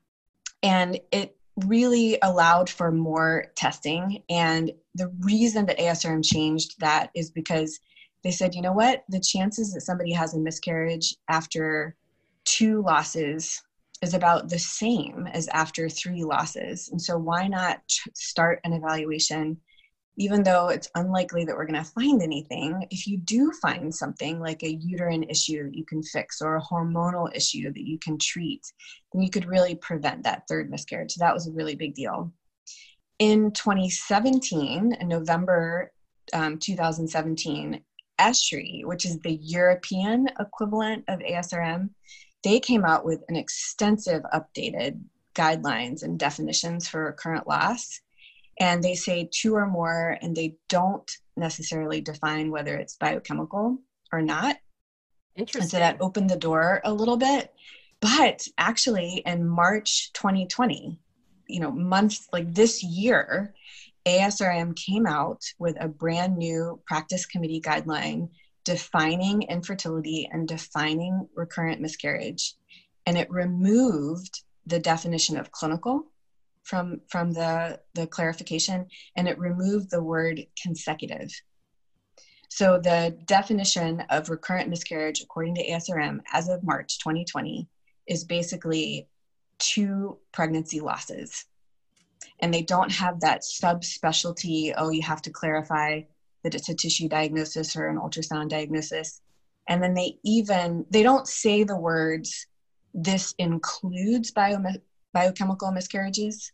And 0.62 0.98
it 1.12 1.36
really 1.64 2.18
allowed 2.22 2.68
for 2.68 2.92
more 2.92 3.46
testing. 3.56 4.22
And 4.28 4.72
the 4.94 5.08
reason 5.20 5.66
that 5.66 5.78
asrm 5.78 6.24
changed 6.24 6.78
that 6.80 7.10
is 7.14 7.30
because 7.30 7.80
they 8.26 8.32
said, 8.32 8.56
you 8.56 8.60
know 8.60 8.72
what, 8.72 9.04
the 9.08 9.20
chances 9.20 9.72
that 9.72 9.82
somebody 9.82 10.10
has 10.10 10.34
a 10.34 10.38
miscarriage 10.38 11.14
after 11.28 11.94
two 12.44 12.82
losses 12.82 13.62
is 14.02 14.14
about 14.14 14.48
the 14.48 14.58
same 14.58 15.28
as 15.32 15.46
after 15.52 15.88
three 15.88 16.24
losses. 16.24 16.88
And 16.88 17.00
so, 17.00 17.16
why 17.18 17.46
not 17.46 17.82
start 18.14 18.58
an 18.64 18.72
evaluation, 18.72 19.56
even 20.16 20.42
though 20.42 20.70
it's 20.70 20.90
unlikely 20.96 21.44
that 21.44 21.54
we're 21.54 21.68
going 21.68 21.80
to 21.80 21.88
find 21.88 22.20
anything? 22.20 22.88
If 22.90 23.06
you 23.06 23.18
do 23.18 23.52
find 23.62 23.94
something 23.94 24.40
like 24.40 24.64
a 24.64 24.74
uterine 24.74 25.22
issue 25.22 25.62
that 25.62 25.76
you 25.76 25.84
can 25.84 26.02
fix 26.02 26.42
or 26.42 26.56
a 26.56 26.62
hormonal 26.62 27.32
issue 27.32 27.72
that 27.72 27.86
you 27.86 27.96
can 27.96 28.18
treat, 28.18 28.62
then 29.12 29.22
you 29.22 29.30
could 29.30 29.44
really 29.44 29.76
prevent 29.76 30.24
that 30.24 30.48
third 30.48 30.68
miscarriage. 30.68 31.12
So 31.12 31.20
that 31.20 31.32
was 31.34 31.46
a 31.46 31.52
really 31.52 31.76
big 31.76 31.94
deal. 31.94 32.32
In 33.20 33.52
2017, 33.52 34.96
in 35.00 35.06
November 35.06 35.92
um, 36.32 36.58
2017, 36.58 37.84
ESHRE, 38.18 38.84
which 38.84 39.04
is 39.04 39.18
the 39.20 39.34
European 39.34 40.28
equivalent 40.38 41.04
of 41.08 41.20
ASRM, 41.20 41.90
they 42.42 42.60
came 42.60 42.84
out 42.84 43.04
with 43.04 43.22
an 43.28 43.36
extensive 43.36 44.22
updated 44.32 45.00
guidelines 45.34 46.02
and 46.02 46.18
definitions 46.18 46.88
for 46.88 47.04
recurrent 47.04 47.46
loss. 47.46 48.00
And 48.58 48.82
they 48.82 48.94
say 48.94 49.28
two 49.30 49.54
or 49.54 49.66
more, 49.66 50.18
and 50.22 50.34
they 50.34 50.56
don't 50.68 51.10
necessarily 51.36 52.00
define 52.00 52.50
whether 52.50 52.76
it's 52.76 52.96
biochemical 52.96 53.78
or 54.12 54.22
not. 54.22 54.56
Interesting. 55.36 55.62
And 55.62 55.70
so 55.70 55.78
that 55.78 56.00
opened 56.00 56.30
the 56.30 56.36
door 56.36 56.80
a 56.84 56.92
little 56.92 57.18
bit. 57.18 57.52
But 58.00 58.46
actually, 58.56 59.22
in 59.26 59.46
March 59.46 60.12
2020, 60.14 60.98
you 61.48 61.60
know, 61.60 61.70
months 61.70 62.28
like 62.32 62.52
this 62.54 62.82
year, 62.82 63.54
ASRM 64.06 64.76
came 64.76 65.06
out 65.06 65.42
with 65.58 65.76
a 65.80 65.88
brand 65.88 66.36
new 66.36 66.80
practice 66.86 67.26
committee 67.26 67.60
guideline 67.60 68.28
defining 68.64 69.42
infertility 69.42 70.28
and 70.32 70.46
defining 70.46 71.28
recurrent 71.34 71.80
miscarriage. 71.80 72.54
And 73.06 73.18
it 73.18 73.30
removed 73.30 74.42
the 74.66 74.78
definition 74.78 75.36
of 75.36 75.50
clinical 75.50 76.04
from, 76.62 77.00
from 77.08 77.32
the, 77.32 77.80
the 77.94 78.06
clarification 78.06 78.86
and 79.16 79.28
it 79.28 79.38
removed 79.38 79.90
the 79.90 80.02
word 80.02 80.44
consecutive. 80.60 81.30
So 82.48 82.78
the 82.78 83.16
definition 83.26 84.04
of 84.10 84.30
recurrent 84.30 84.68
miscarriage, 84.68 85.20
according 85.20 85.56
to 85.56 85.68
ASRM, 85.68 86.20
as 86.32 86.48
of 86.48 86.64
March 86.64 86.98
2020, 87.00 87.68
is 88.06 88.24
basically 88.24 89.08
two 89.58 90.18
pregnancy 90.32 90.80
losses 90.80 91.44
and 92.40 92.52
they 92.52 92.62
don't 92.62 92.92
have 92.92 93.20
that 93.20 93.42
subspecialty 93.42 94.74
oh 94.76 94.90
you 94.90 95.02
have 95.02 95.22
to 95.22 95.30
clarify 95.30 96.00
that 96.42 96.54
it's 96.54 96.68
a 96.68 96.74
tissue 96.74 97.08
diagnosis 97.08 97.74
or 97.74 97.88
an 97.88 97.98
ultrasound 97.98 98.48
diagnosis. 98.48 99.20
And 99.68 99.82
then 99.82 99.94
they 99.94 100.18
even 100.24 100.86
they 100.90 101.02
don't 101.02 101.26
say 101.26 101.64
the 101.64 101.76
words 101.76 102.46
this 102.94 103.34
includes 103.38 104.30
bio, 104.30 104.62
biochemical 105.12 105.72
miscarriages 105.72 106.52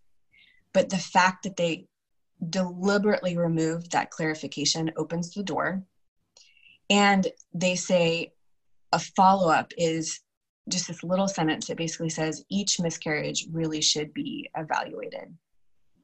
but 0.73 0.89
the 0.89 0.99
fact 0.99 1.43
that 1.43 1.57
they 1.57 1.87
deliberately 2.49 3.37
removed 3.37 3.93
that 3.93 4.11
clarification 4.11 4.91
opens 4.97 5.33
the 5.33 5.43
door. 5.43 5.83
And 6.91 7.27
they 7.55 7.77
say 7.77 8.33
a 8.93 8.99
follow-up 8.99 9.73
is 9.77 10.21
just 10.69 10.89
this 10.89 11.03
little 11.03 11.29
sentence 11.29 11.67
that 11.67 11.77
basically 11.77 12.09
says 12.09 12.45
each 12.49 12.81
miscarriage 12.81 13.47
really 13.51 13.81
should 13.81 14.13
be 14.15 14.49
evaluated 14.57 15.37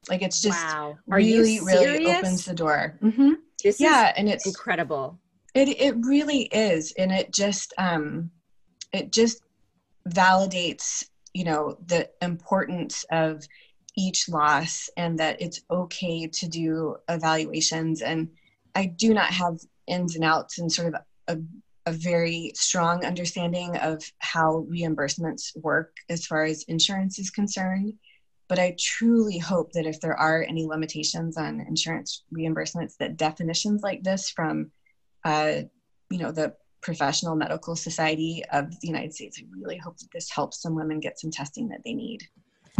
like 0.07 0.21
it's 0.21 0.41
just 0.41 0.63
wow. 0.63 0.97
really, 1.07 1.59
really 1.59 2.05
opens 2.05 2.45
the 2.45 2.53
door. 2.53 2.97
Mm-hmm. 3.01 3.33
This 3.63 3.79
yeah, 3.79 4.13
and 4.15 4.29
it's 4.29 4.45
incredible. 4.45 5.19
It 5.53 5.67
it 5.67 5.95
really 6.05 6.43
is, 6.43 6.93
and 6.97 7.11
it 7.11 7.33
just 7.33 7.73
um, 7.77 8.31
it 8.93 9.11
just 9.11 9.41
validates 10.07 11.05
you 11.33 11.43
know 11.43 11.77
the 11.87 12.09
importance 12.21 13.05
of 13.11 13.43
each 13.97 14.29
loss 14.29 14.89
and 14.97 15.19
that 15.19 15.41
it's 15.41 15.61
okay 15.69 16.27
to 16.27 16.47
do 16.47 16.95
evaluations 17.09 18.01
and 18.01 18.29
i 18.75 18.85
do 18.85 19.13
not 19.13 19.27
have 19.27 19.59
ins 19.87 20.15
and 20.15 20.23
outs 20.23 20.59
and 20.59 20.71
sort 20.71 20.93
of 20.93 21.01
a, 21.27 21.37
a 21.85 21.91
very 21.91 22.51
strong 22.55 23.05
understanding 23.05 23.75
of 23.77 24.03
how 24.19 24.65
reimbursements 24.69 25.55
work 25.57 25.95
as 26.09 26.25
far 26.25 26.43
as 26.43 26.63
insurance 26.63 27.19
is 27.19 27.29
concerned 27.29 27.93
but 28.49 28.59
i 28.59 28.75
truly 28.77 29.37
hope 29.37 29.71
that 29.71 29.85
if 29.85 30.01
there 30.01 30.17
are 30.17 30.43
any 30.43 30.65
limitations 30.65 31.37
on 31.37 31.61
insurance 31.61 32.23
reimbursements 32.35 32.97
that 32.97 33.15
definitions 33.15 33.81
like 33.81 34.03
this 34.03 34.29
from 34.29 34.69
uh, 35.23 35.61
you 36.09 36.17
know 36.17 36.31
the 36.31 36.53
professional 36.81 37.35
medical 37.35 37.75
society 37.75 38.43
of 38.51 38.69
the 38.81 38.87
united 38.87 39.13
states 39.13 39.39
i 39.39 39.45
really 39.57 39.77
hope 39.77 39.97
that 39.97 40.09
this 40.11 40.29
helps 40.29 40.61
some 40.61 40.75
women 40.75 40.99
get 40.99 41.19
some 41.19 41.31
testing 41.31 41.69
that 41.69 41.81
they 41.85 41.93
need. 41.93 42.21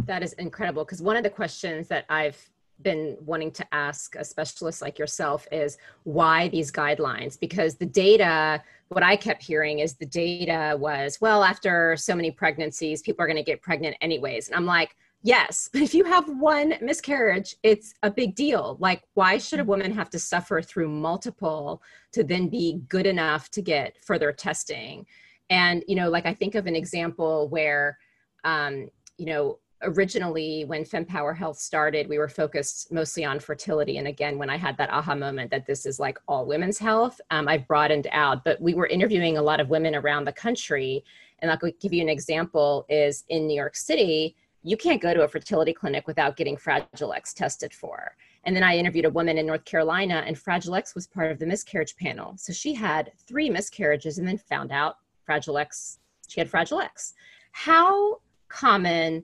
That 0.05 0.23
is 0.23 0.33
incredible 0.33 0.85
because 0.85 1.01
one 1.01 1.15
of 1.15 1.23
the 1.23 1.29
questions 1.29 1.87
that 1.89 2.05
i've 2.09 2.37
been 2.81 3.17
wanting 3.25 3.51
to 3.51 3.65
ask 3.73 4.15
a 4.15 4.23
specialist 4.23 4.81
like 4.81 4.97
yourself 4.97 5.45
is 5.51 5.77
why 6.03 6.47
these 6.47 6.71
guidelines? 6.71 7.37
Because 7.37 7.75
the 7.75 7.85
data 7.85 8.63
what 8.87 9.03
i 9.03 9.15
kept 9.15 9.43
hearing 9.43 9.79
is 9.79 9.95
the 9.95 10.05
data 10.05 10.75
was 10.79 11.19
well 11.21 11.43
after 11.43 11.95
so 11.97 12.15
many 12.15 12.31
pregnancies 12.31 13.01
people 13.01 13.23
are 13.23 13.27
going 13.27 13.35
to 13.35 13.43
get 13.43 13.61
pregnant 13.61 13.95
anyways. 14.01 14.47
And 14.47 14.55
i'm 14.55 14.65
like 14.65 14.95
yes 15.21 15.69
but 15.71 15.81
if 15.87 15.93
you 15.93 16.03
have 16.03 16.27
one 16.27 16.73
miscarriage 16.81 17.55
it's 17.63 17.93
a 18.03 18.11
big 18.11 18.35
deal. 18.35 18.77
Like 18.79 19.03
why 19.13 19.37
should 19.37 19.59
a 19.59 19.63
woman 19.63 19.93
have 19.93 20.09
to 20.11 20.19
suffer 20.19 20.61
through 20.61 20.89
multiple 20.89 21.81
to 22.13 22.23
then 22.23 22.47
be 22.47 22.81
good 22.87 23.05
enough 23.05 23.49
to 23.51 23.61
get 23.61 23.97
further 24.03 24.31
testing? 24.31 25.05
And 25.49 25.83
you 25.87 25.95
know 25.95 26.09
like 26.09 26.25
i 26.25 26.33
think 26.33 26.55
of 26.55 26.67
an 26.67 26.75
example 26.75 27.49
where 27.49 27.97
um, 28.43 28.89
you 29.17 29.25
know 29.25 29.59
originally 29.83 30.65
when 30.65 30.83
fempower 30.83 31.35
health 31.35 31.57
started 31.57 32.09
we 32.09 32.17
were 32.17 32.27
focused 32.27 32.91
mostly 32.91 33.23
on 33.23 33.39
fertility. 33.39 33.97
And 33.97 34.07
again 34.07 34.37
when 34.37 34.49
i 34.49 34.57
had 34.57 34.77
that 34.77 34.91
aha 34.91 35.15
moment 35.15 35.51
that 35.51 35.65
this 35.65 35.85
is 35.85 35.99
like 35.99 36.17
all 36.27 36.45
women's 36.45 36.77
health 36.77 37.19
um, 37.31 37.47
i've 37.47 37.67
broadened 37.67 38.07
out. 38.11 38.43
But 38.43 38.61
we 38.61 38.73
were 38.73 38.87
interviewing 38.87 39.37
a 39.37 39.41
lot 39.41 39.59
of 39.59 39.69
women 39.69 39.95
around 39.95 40.25
the 40.25 40.33
country. 40.33 41.03
And 41.39 41.49
i'll 41.49 41.71
give 41.79 41.93
you 41.93 42.01
an 42.01 42.09
example 42.09 42.85
is 42.89 43.23
in 43.29 43.47
new 43.47 43.55
york 43.55 43.75
city 43.75 44.35
you 44.63 44.75
can't 44.75 45.01
go 45.01 45.13
to 45.13 45.23
a 45.23 45.27
fertility 45.27 45.73
clinic 45.73 46.07
without 46.07 46.35
getting 46.35 46.57
fragile 46.57 47.13
x 47.13 47.33
tested 47.33 47.73
for 47.73 48.15
and 48.43 48.55
then 48.55 48.63
i 48.63 48.75
interviewed 48.75 49.05
a 49.05 49.09
woman 49.09 49.37
in 49.37 49.45
north 49.45 49.65
carolina 49.65 50.23
and 50.25 50.37
fragile 50.37 50.75
x 50.75 50.95
was 50.95 51.07
part 51.07 51.31
of 51.31 51.39
the 51.39 51.45
miscarriage 51.45 51.95
panel 51.95 52.33
so 52.37 52.51
she 52.51 52.73
had 52.73 53.11
three 53.27 53.49
miscarriages 53.49 54.17
and 54.17 54.27
then 54.27 54.37
found 54.37 54.71
out 54.71 54.97
fragile 55.23 55.57
x 55.57 55.99
she 56.27 56.39
had 56.39 56.49
fragile 56.49 56.81
x 56.81 57.13
how 57.51 58.17
common 58.49 59.23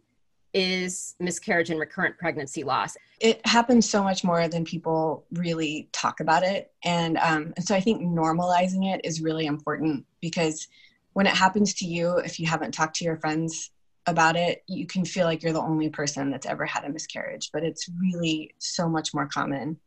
is 0.56 1.16
miscarriage 1.20 1.70
and 1.70 1.82
recurrent 1.82 2.18
pregnancy 2.18 2.64
loss. 2.64 2.96
It 3.20 3.46
happens 3.46 3.90
so 3.90 4.02
much 4.02 4.24
more 4.24 4.48
than 4.48 4.64
people 4.64 5.26
really 5.34 5.90
talk 5.92 6.22
about 6.22 6.44
it. 6.44 6.72
And, 6.86 7.18
um, 7.18 7.54
and 7.58 7.66
so 7.66 7.76
I 7.76 7.82
think 7.82 8.02
normalizing 8.02 8.94
it 8.94 9.02
is 9.04 9.22
really 9.22 9.48
important 9.48 10.06
because 10.22 10.70
when 11.12 11.28
it 11.28 11.34
happens 11.34 11.74
to 11.76 11.86
you, 11.86 12.18
if 12.20 12.40
you 12.40 12.48
haven't 12.48 12.74
talked 12.74 12.96
to 12.98 13.06
your 13.06 13.18
friends 13.18 13.72
about 14.08 14.36
it, 14.36 14.64
you 14.68 14.86
can 14.86 15.06
feel 15.06 15.26
like 15.26 15.42
you're 15.42 15.54
the 15.54 15.60
only 15.62 15.90
person 15.90 16.32
that's 16.32 16.46
ever 16.46 16.66
had 16.66 16.86
a 16.86 16.90
miscarriage, 16.90 17.50
but 17.52 17.64
it's 17.64 17.90
really 18.00 18.54
so 18.60 18.88
much 18.88 19.14
more 19.14 19.28
common. 19.28 19.80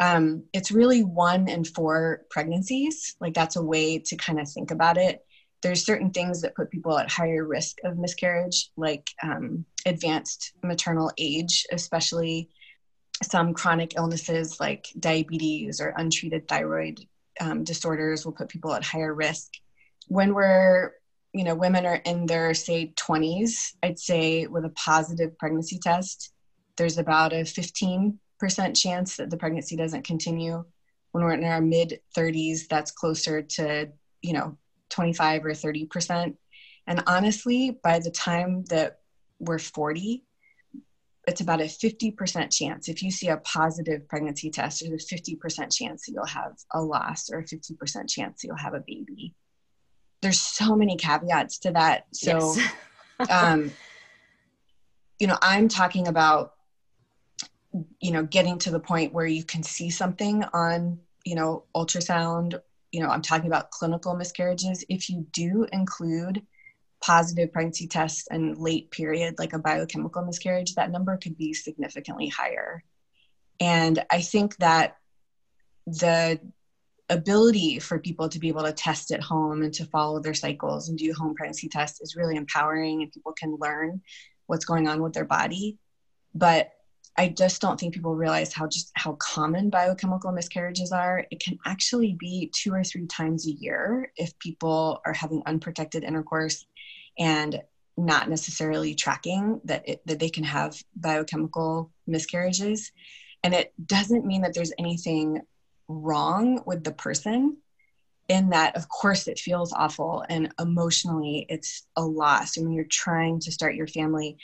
Um, 0.00 0.44
it's 0.52 0.70
really 0.70 1.02
one 1.02 1.48
in 1.48 1.64
four 1.64 2.22
pregnancies. 2.30 3.16
Like 3.20 3.34
that's 3.34 3.56
a 3.56 3.62
way 3.62 3.98
to 3.98 4.16
kind 4.16 4.40
of 4.40 4.48
think 4.48 4.70
about 4.70 4.96
it 4.96 5.24
there's 5.62 5.84
certain 5.84 6.10
things 6.10 6.40
that 6.40 6.54
put 6.54 6.70
people 6.70 6.96
at 6.98 7.10
higher 7.10 7.44
risk 7.44 7.78
of 7.84 7.98
miscarriage, 7.98 8.70
like 8.76 9.08
um, 9.22 9.64
advanced 9.86 10.52
maternal 10.62 11.10
age, 11.18 11.66
especially 11.72 12.48
some 13.22 13.52
chronic 13.52 13.94
illnesses 13.96 14.60
like 14.60 14.86
diabetes 15.00 15.80
or 15.80 15.94
untreated 15.96 16.46
thyroid 16.46 17.00
um, 17.40 17.64
disorders 17.64 18.24
will 18.24 18.32
put 18.32 18.48
people 18.48 18.72
at 18.72 18.84
higher 18.84 19.12
risk. 19.12 19.50
When 20.06 20.34
we're, 20.34 20.92
you 21.32 21.44
know, 21.44 21.54
women 21.54 21.86
are 21.86 22.00
in 22.04 22.26
their, 22.26 22.54
say, 22.54 22.92
20s, 22.96 23.74
I'd 23.82 23.98
say 23.98 24.46
with 24.46 24.64
a 24.64 24.70
positive 24.70 25.36
pregnancy 25.38 25.78
test, 25.78 26.32
there's 26.76 26.98
about 26.98 27.32
a 27.32 27.42
15% 27.42 28.18
chance 28.74 29.16
that 29.16 29.30
the 29.30 29.36
pregnancy 29.36 29.76
doesn't 29.76 30.04
continue. 30.06 30.64
When 31.12 31.24
we're 31.24 31.34
in 31.34 31.44
our 31.44 31.60
mid 31.60 32.00
30s, 32.16 32.68
that's 32.68 32.90
closer 32.90 33.42
to, 33.42 33.88
you 34.22 34.32
know, 34.32 34.56
25 34.90 35.44
or 35.44 35.50
30%. 35.50 36.36
And 36.86 37.02
honestly, 37.06 37.78
by 37.82 37.98
the 37.98 38.10
time 38.10 38.64
that 38.70 39.00
we're 39.38 39.58
40, 39.58 40.24
it's 41.26 41.42
about 41.42 41.60
a 41.60 41.64
50% 41.64 42.50
chance. 42.50 42.88
If 42.88 43.02
you 43.02 43.10
see 43.10 43.28
a 43.28 43.36
positive 43.38 44.08
pregnancy 44.08 44.50
test, 44.50 44.82
there's 44.82 45.04
a 45.04 45.14
50% 45.14 45.70
chance 45.70 46.06
that 46.06 46.12
you'll 46.12 46.24
have 46.24 46.52
a 46.72 46.80
loss 46.80 47.28
or 47.30 47.40
a 47.40 47.44
50% 47.44 48.08
chance 48.08 48.40
that 48.40 48.46
you'll 48.46 48.56
have 48.56 48.72
a 48.72 48.82
baby. 48.86 49.34
There's 50.20 50.40
so 50.40 50.74
many 50.74 50.96
caveats 50.96 51.58
to 51.60 51.72
that. 51.72 52.06
So, 52.12 52.54
yes. 52.56 52.72
um, 53.30 53.72
you 55.18 55.26
know, 55.26 55.38
I'm 55.42 55.68
talking 55.68 56.08
about, 56.08 56.54
you 58.00 58.10
know, 58.10 58.24
getting 58.24 58.58
to 58.58 58.70
the 58.70 58.80
point 58.80 59.12
where 59.12 59.26
you 59.26 59.44
can 59.44 59.62
see 59.62 59.90
something 59.90 60.44
on, 60.52 60.98
you 61.24 61.34
know, 61.34 61.64
ultrasound 61.74 62.60
you 62.92 63.00
know, 63.00 63.08
I'm 63.08 63.22
talking 63.22 63.46
about 63.46 63.70
clinical 63.70 64.14
miscarriages, 64.14 64.84
if 64.88 65.08
you 65.08 65.26
do 65.32 65.66
include 65.72 66.42
positive 67.00 67.52
pregnancy 67.52 67.86
tests 67.86 68.26
and 68.30 68.56
late 68.58 68.90
period, 68.90 69.36
like 69.38 69.52
a 69.52 69.58
biochemical 69.58 70.24
miscarriage, 70.24 70.74
that 70.74 70.90
number 70.90 71.16
could 71.16 71.36
be 71.36 71.52
significantly 71.52 72.28
higher. 72.28 72.82
And 73.60 74.04
I 74.10 74.20
think 74.20 74.56
that 74.56 74.96
the 75.86 76.40
ability 77.10 77.78
for 77.78 77.98
people 77.98 78.28
to 78.28 78.38
be 78.38 78.48
able 78.48 78.62
to 78.62 78.72
test 78.72 79.10
at 79.10 79.22
home 79.22 79.62
and 79.62 79.72
to 79.74 79.86
follow 79.86 80.20
their 80.20 80.34
cycles 80.34 80.88
and 80.88 80.98
do 80.98 81.12
home 81.12 81.34
pregnancy 81.34 81.68
tests 81.68 82.00
is 82.00 82.16
really 82.16 82.36
empowering 82.36 83.02
and 83.02 83.12
people 83.12 83.32
can 83.32 83.56
learn 83.60 84.00
what's 84.46 84.64
going 84.64 84.88
on 84.88 85.02
with 85.02 85.12
their 85.12 85.24
body. 85.24 85.78
But 86.34 86.70
I 87.16 87.28
just 87.28 87.60
don't 87.60 87.80
think 87.80 87.94
people 87.94 88.14
realize 88.14 88.52
how 88.52 88.68
just 88.68 88.92
how 88.94 89.14
common 89.14 89.70
biochemical 89.70 90.30
miscarriages 90.30 90.92
are. 90.92 91.26
It 91.32 91.40
can 91.40 91.58
actually 91.66 92.16
be 92.18 92.52
two 92.54 92.72
or 92.72 92.84
three 92.84 93.06
times 93.06 93.46
a 93.46 93.52
year 93.52 94.12
if 94.16 94.38
people 94.38 95.00
are 95.04 95.12
having 95.12 95.42
unprotected 95.44 96.04
intercourse 96.04 96.64
and 97.18 97.60
not 97.96 98.28
necessarily 98.28 98.94
tracking 98.94 99.60
that 99.64 99.88
it, 99.88 100.00
that 100.06 100.20
they 100.20 100.30
can 100.30 100.44
have 100.44 100.80
biochemical 100.94 101.90
miscarriages. 102.06 102.92
And 103.42 103.52
it 103.52 103.72
doesn't 103.84 104.24
mean 104.24 104.42
that 104.42 104.54
there's 104.54 104.72
anything 104.78 105.40
wrong 105.88 106.62
with 106.66 106.84
the 106.84 106.92
person 106.92 107.56
in 108.28 108.50
that 108.50 108.76
of 108.76 108.88
course 108.88 109.26
it 109.26 109.38
feels 109.38 109.72
awful 109.72 110.24
and 110.28 110.52
emotionally 110.60 111.46
it's 111.48 111.86
a 111.96 112.02
loss 112.02 112.56
and 112.56 112.66
when 112.66 112.74
you're 112.74 112.84
trying 112.84 113.40
to 113.40 113.50
start 113.50 113.74
your 113.74 113.86
family 113.86 114.36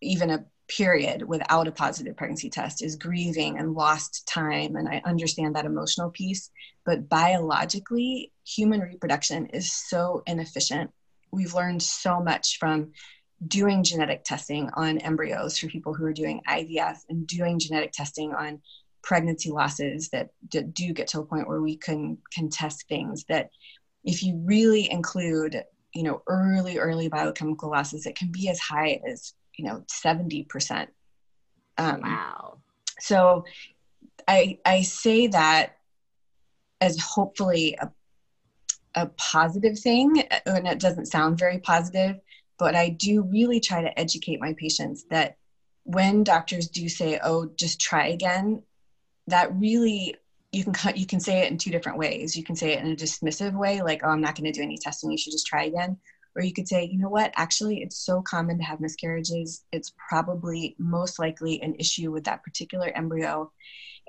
even 0.00 0.30
a 0.30 0.44
period 0.70 1.22
without 1.22 1.66
a 1.66 1.72
positive 1.72 2.16
pregnancy 2.16 2.48
test 2.48 2.82
is 2.82 2.96
grieving 2.96 3.58
and 3.58 3.74
lost 3.74 4.26
time. 4.26 4.76
And 4.76 4.88
I 4.88 5.02
understand 5.04 5.56
that 5.56 5.64
emotional 5.64 6.10
piece. 6.10 6.50
But 6.86 7.08
biologically, 7.08 8.32
human 8.46 8.80
reproduction 8.80 9.46
is 9.46 9.72
so 9.72 10.22
inefficient. 10.26 10.90
We've 11.32 11.54
learned 11.54 11.82
so 11.82 12.22
much 12.22 12.58
from 12.58 12.92
doing 13.46 13.82
genetic 13.82 14.22
testing 14.22 14.70
on 14.74 14.98
embryos 14.98 15.58
for 15.58 15.66
people 15.66 15.94
who 15.94 16.04
are 16.04 16.12
doing 16.12 16.42
IVF 16.48 16.98
and 17.08 17.26
doing 17.26 17.58
genetic 17.58 17.92
testing 17.92 18.32
on 18.32 18.60
pregnancy 19.02 19.50
losses 19.50 20.08
that 20.10 20.30
do 20.48 20.92
get 20.92 21.08
to 21.08 21.20
a 21.20 21.24
point 21.24 21.48
where 21.48 21.60
we 21.60 21.76
can 21.76 22.18
can 22.34 22.48
test 22.48 22.86
things 22.88 23.24
that 23.28 23.50
if 24.04 24.22
you 24.22 24.36
really 24.44 24.90
include 24.90 25.62
you 25.94 26.02
know 26.02 26.22
early 26.26 26.78
early 26.78 27.08
biochemical 27.08 27.70
losses 27.70 28.06
it 28.06 28.16
can 28.16 28.30
be 28.30 28.48
as 28.48 28.58
high 28.58 29.00
as 29.06 29.34
you 29.56 29.64
know 29.64 29.82
70% 30.04 30.86
um, 31.78 32.00
wow. 32.02 32.58
so 32.98 33.44
i 34.28 34.58
i 34.64 34.82
say 34.82 35.26
that 35.26 35.76
as 36.80 36.98
hopefully 37.00 37.76
a, 37.80 37.90
a 38.94 39.06
positive 39.16 39.78
thing 39.78 40.22
and 40.46 40.66
it 40.66 40.78
doesn't 40.78 41.06
sound 41.06 41.38
very 41.38 41.58
positive 41.58 42.16
but 42.58 42.74
i 42.74 42.88
do 42.88 43.22
really 43.22 43.60
try 43.60 43.82
to 43.82 43.98
educate 43.98 44.40
my 44.40 44.54
patients 44.58 45.04
that 45.10 45.36
when 45.84 46.22
doctors 46.22 46.68
do 46.68 46.88
say 46.88 47.18
oh 47.22 47.50
just 47.56 47.80
try 47.80 48.08
again 48.08 48.62
that 49.30 49.54
really 49.54 50.16
you 50.52 50.64
can 50.64 50.96
you 50.96 51.06
can 51.06 51.20
say 51.20 51.42
it 51.42 51.50
in 51.50 51.58
two 51.58 51.70
different 51.70 51.98
ways 51.98 52.36
you 52.36 52.44
can 52.44 52.56
say 52.56 52.72
it 52.72 52.84
in 52.84 52.92
a 52.92 52.96
dismissive 52.96 53.54
way 53.54 53.82
like 53.82 54.02
oh 54.04 54.08
i'm 54.08 54.20
not 54.20 54.34
going 54.34 54.44
to 54.44 54.52
do 54.52 54.62
any 54.62 54.76
testing 54.76 55.10
you 55.10 55.18
should 55.18 55.32
just 55.32 55.46
try 55.46 55.64
again 55.64 55.96
or 56.36 56.42
you 56.42 56.52
could 56.52 56.68
say, 56.68 56.84
you 56.84 56.98
know 56.98 57.08
what, 57.08 57.32
actually, 57.36 57.82
it's 57.82 57.96
so 57.96 58.22
common 58.22 58.58
to 58.58 58.64
have 58.64 58.80
miscarriages. 58.80 59.64
It's 59.72 59.92
probably 60.08 60.76
most 60.78 61.18
likely 61.18 61.60
an 61.62 61.74
issue 61.78 62.12
with 62.12 62.24
that 62.24 62.44
particular 62.44 62.88
embryo. 62.94 63.50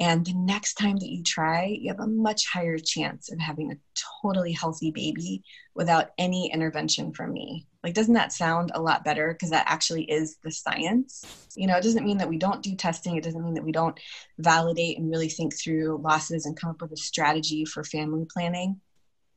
And 0.01 0.25
the 0.25 0.33
next 0.33 0.73
time 0.79 0.97
that 0.97 1.09
you 1.09 1.21
try, 1.21 1.77
you 1.79 1.89
have 1.89 1.99
a 1.99 2.07
much 2.07 2.47
higher 2.47 2.79
chance 2.79 3.31
of 3.31 3.39
having 3.39 3.71
a 3.71 3.77
totally 4.23 4.51
healthy 4.51 4.89
baby 4.89 5.43
without 5.75 6.09
any 6.17 6.51
intervention 6.51 7.13
from 7.13 7.31
me. 7.31 7.67
Like, 7.83 7.93
doesn't 7.93 8.15
that 8.15 8.33
sound 8.33 8.71
a 8.73 8.81
lot 8.81 9.03
better? 9.03 9.31
Because 9.31 9.51
that 9.51 9.69
actually 9.69 10.05
is 10.05 10.37
the 10.43 10.49
science. 10.49 11.23
You 11.55 11.67
know, 11.67 11.77
it 11.77 11.83
doesn't 11.83 12.03
mean 12.03 12.17
that 12.17 12.29
we 12.29 12.39
don't 12.39 12.63
do 12.63 12.75
testing, 12.75 13.15
it 13.15 13.23
doesn't 13.23 13.43
mean 13.43 13.53
that 13.53 13.63
we 13.63 13.71
don't 13.71 13.95
validate 14.39 14.97
and 14.97 15.11
really 15.11 15.29
think 15.29 15.55
through 15.55 16.01
losses 16.03 16.47
and 16.47 16.57
come 16.57 16.71
up 16.71 16.81
with 16.81 16.93
a 16.93 16.97
strategy 16.97 17.63
for 17.63 17.83
family 17.83 18.25
planning. 18.25 18.81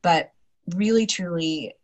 But 0.01 0.33
really, 0.75 1.05
truly, 1.05 1.75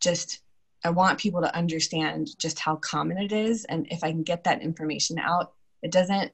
just 0.00 0.40
I 0.82 0.88
want 0.88 1.20
people 1.20 1.42
to 1.42 1.54
understand 1.54 2.28
just 2.38 2.60
how 2.60 2.76
common 2.76 3.18
it 3.18 3.32
is. 3.32 3.66
And 3.66 3.86
if 3.90 4.02
I 4.02 4.10
can 4.10 4.22
get 4.22 4.44
that 4.44 4.62
information 4.62 5.18
out, 5.18 5.52
it 5.82 5.92
doesn't 5.92 6.32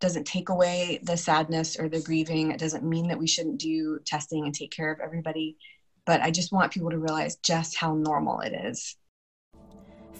doesn't 0.00 0.24
take 0.24 0.48
away 0.48 1.00
the 1.02 1.16
sadness 1.16 1.78
or 1.78 1.88
the 1.88 2.02
grieving. 2.02 2.50
It 2.50 2.60
doesn't 2.60 2.84
mean 2.84 3.08
that 3.08 3.18
we 3.18 3.26
shouldn't 3.26 3.60
do 3.60 3.98
testing 4.04 4.44
and 4.44 4.54
take 4.54 4.70
care 4.70 4.92
of 4.92 5.00
everybody. 5.00 5.56
But 6.04 6.20
I 6.20 6.30
just 6.30 6.52
want 6.52 6.72
people 6.72 6.90
to 6.90 6.98
realize 6.98 7.36
just 7.36 7.76
how 7.76 7.94
normal 7.94 8.40
it 8.40 8.52
is. 8.52 8.96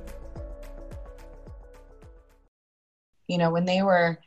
You 3.27 3.37
know, 3.37 3.51
when 3.51 3.65
they 3.65 3.81
were 3.81 4.19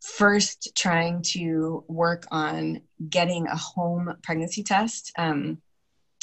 first 0.00 0.72
trying 0.76 1.22
to 1.22 1.84
work 1.88 2.26
on 2.30 2.82
getting 3.08 3.46
a 3.46 3.56
home 3.56 4.16
pregnancy 4.22 4.62
test, 4.62 5.12
um, 5.18 5.58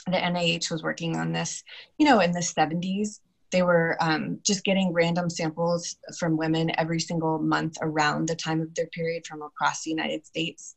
the 0.05 0.17
NIH 0.17 0.71
was 0.71 0.83
working 0.83 1.17
on 1.17 1.31
this, 1.31 1.63
you 1.97 2.05
know, 2.05 2.19
in 2.19 2.31
the 2.31 2.39
70s 2.39 3.19
they 3.55 3.61
were 3.61 3.95
um, 4.01 4.37
just 4.43 4.65
getting 4.65 4.91
random 4.91 5.29
samples 5.29 5.95
from 6.19 6.35
women 6.35 6.77
every 6.77 6.99
single 6.99 7.39
month 7.39 7.77
around 7.81 8.27
the 8.27 8.35
time 8.35 8.59
of 8.59 8.75
their 8.75 8.87
period 8.87 9.25
from 9.25 9.41
across 9.41 9.83
the 9.83 9.91
United 9.91 10.25
States. 10.25 10.75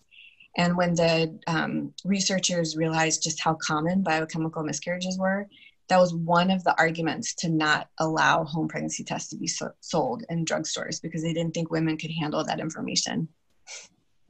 And 0.56 0.76
when 0.76 0.94
the 0.94 1.40
um, 1.48 1.92
researchers 2.04 2.76
realized 2.76 3.24
just 3.24 3.42
how 3.42 3.54
common 3.54 4.04
biochemical 4.04 4.62
miscarriages 4.62 5.18
were, 5.18 5.48
that 5.88 5.98
was 5.98 6.14
one 6.14 6.52
of 6.52 6.62
the 6.62 6.78
arguments 6.78 7.34
to 7.40 7.48
not 7.48 7.88
allow 7.98 8.44
home 8.44 8.68
pregnancy 8.68 9.02
tests 9.02 9.30
to 9.30 9.36
be 9.36 9.48
so- 9.48 9.72
sold 9.80 10.22
in 10.30 10.44
drugstores 10.44 11.02
because 11.02 11.24
they 11.24 11.32
didn't 11.32 11.54
think 11.54 11.72
women 11.72 11.96
could 11.96 12.12
handle 12.12 12.44
that 12.44 12.60
information. 12.60 13.26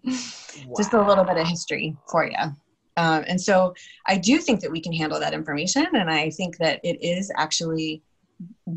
Wow. 0.07 0.75
Just 0.75 0.95
a 0.95 1.07
little 1.07 1.25
bit 1.25 1.37
of 1.37 1.47
history 1.47 1.95
for 2.11 2.25
you. 2.25 2.57
Um, 2.97 3.25
and 3.29 3.39
so 3.39 3.75
I 4.07 4.17
do 4.17 4.39
think 4.39 4.61
that 4.63 4.71
we 4.71 4.81
can 4.81 4.95
handle 4.95 5.21
that 5.21 5.35
information. 5.35 5.87
And 5.93 6.11
I 6.11 6.31
think 6.31 6.57
that 6.59 6.81
it 6.83 6.97
is 7.03 7.31
actually 7.37 8.03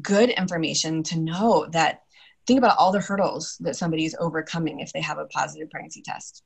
good 0.01 0.29
information 0.29 1.03
to 1.03 1.19
know 1.19 1.67
that 1.71 2.03
think 2.47 2.57
about 2.57 2.77
all 2.77 2.91
the 2.91 2.99
hurdles 2.99 3.57
that 3.59 3.75
somebody 3.75 4.05
is 4.05 4.15
overcoming 4.19 4.79
if 4.79 4.93
they 4.93 5.01
have 5.01 5.17
a 5.17 5.25
positive 5.25 5.69
pregnancy 5.69 6.01
test. 6.01 6.43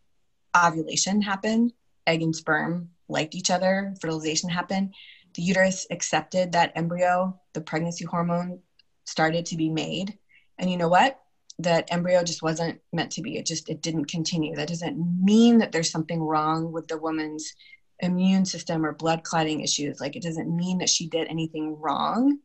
Ovulation 0.56 1.21
happened, 1.21 1.73
egg 2.08 2.21
and 2.21 2.36
sperm 2.36 2.89
liked 3.08 3.36
each 3.36 3.51
other, 3.51 3.93
fertilization 4.01 4.49
happened, 4.49 4.93
the 5.36 5.41
uterus 5.41 5.86
accepted 5.91 6.54
that 6.54 6.71
embryo, 6.75 7.39
the 7.54 7.62
pregnancy 7.62 8.06
hormone 8.06 8.60
started 9.06 9.45
to 9.47 9.58
be 9.58 9.69
made. 9.69 10.17
And 10.58 10.71
you 10.71 10.78
know 10.78 10.88
what? 10.88 11.19
That 11.60 11.88
embryo 11.91 12.23
just 12.23 12.41
wasn't 12.41 12.82
meant 12.91 13.12
to 13.13 13.21
be. 13.21 13.38
It 13.38 13.45
just 13.45 13.69
it 13.69 13.82
didn't 13.82 14.06
continue. 14.06 14.56
That 14.56 14.67
doesn't 14.67 14.97
mean 15.23 15.60
that 15.60 15.71
there's 15.71 15.91
something 15.91 16.21
wrong 16.21 16.71
with 16.71 16.88
the 16.88 16.97
woman's 16.97 17.54
immune 17.99 18.45
system 18.45 18.86
or 18.86 18.93
blood 18.93 19.23
clotting 19.23 19.62
issues. 19.62 19.99
Like 19.99 20.15
it 20.15 20.23
doesn't 20.23 20.54
mean 20.54 20.80
that 20.80 20.89
she 20.89 21.08
did 21.08 21.28
anything 21.28 21.80
wrong 21.80 22.39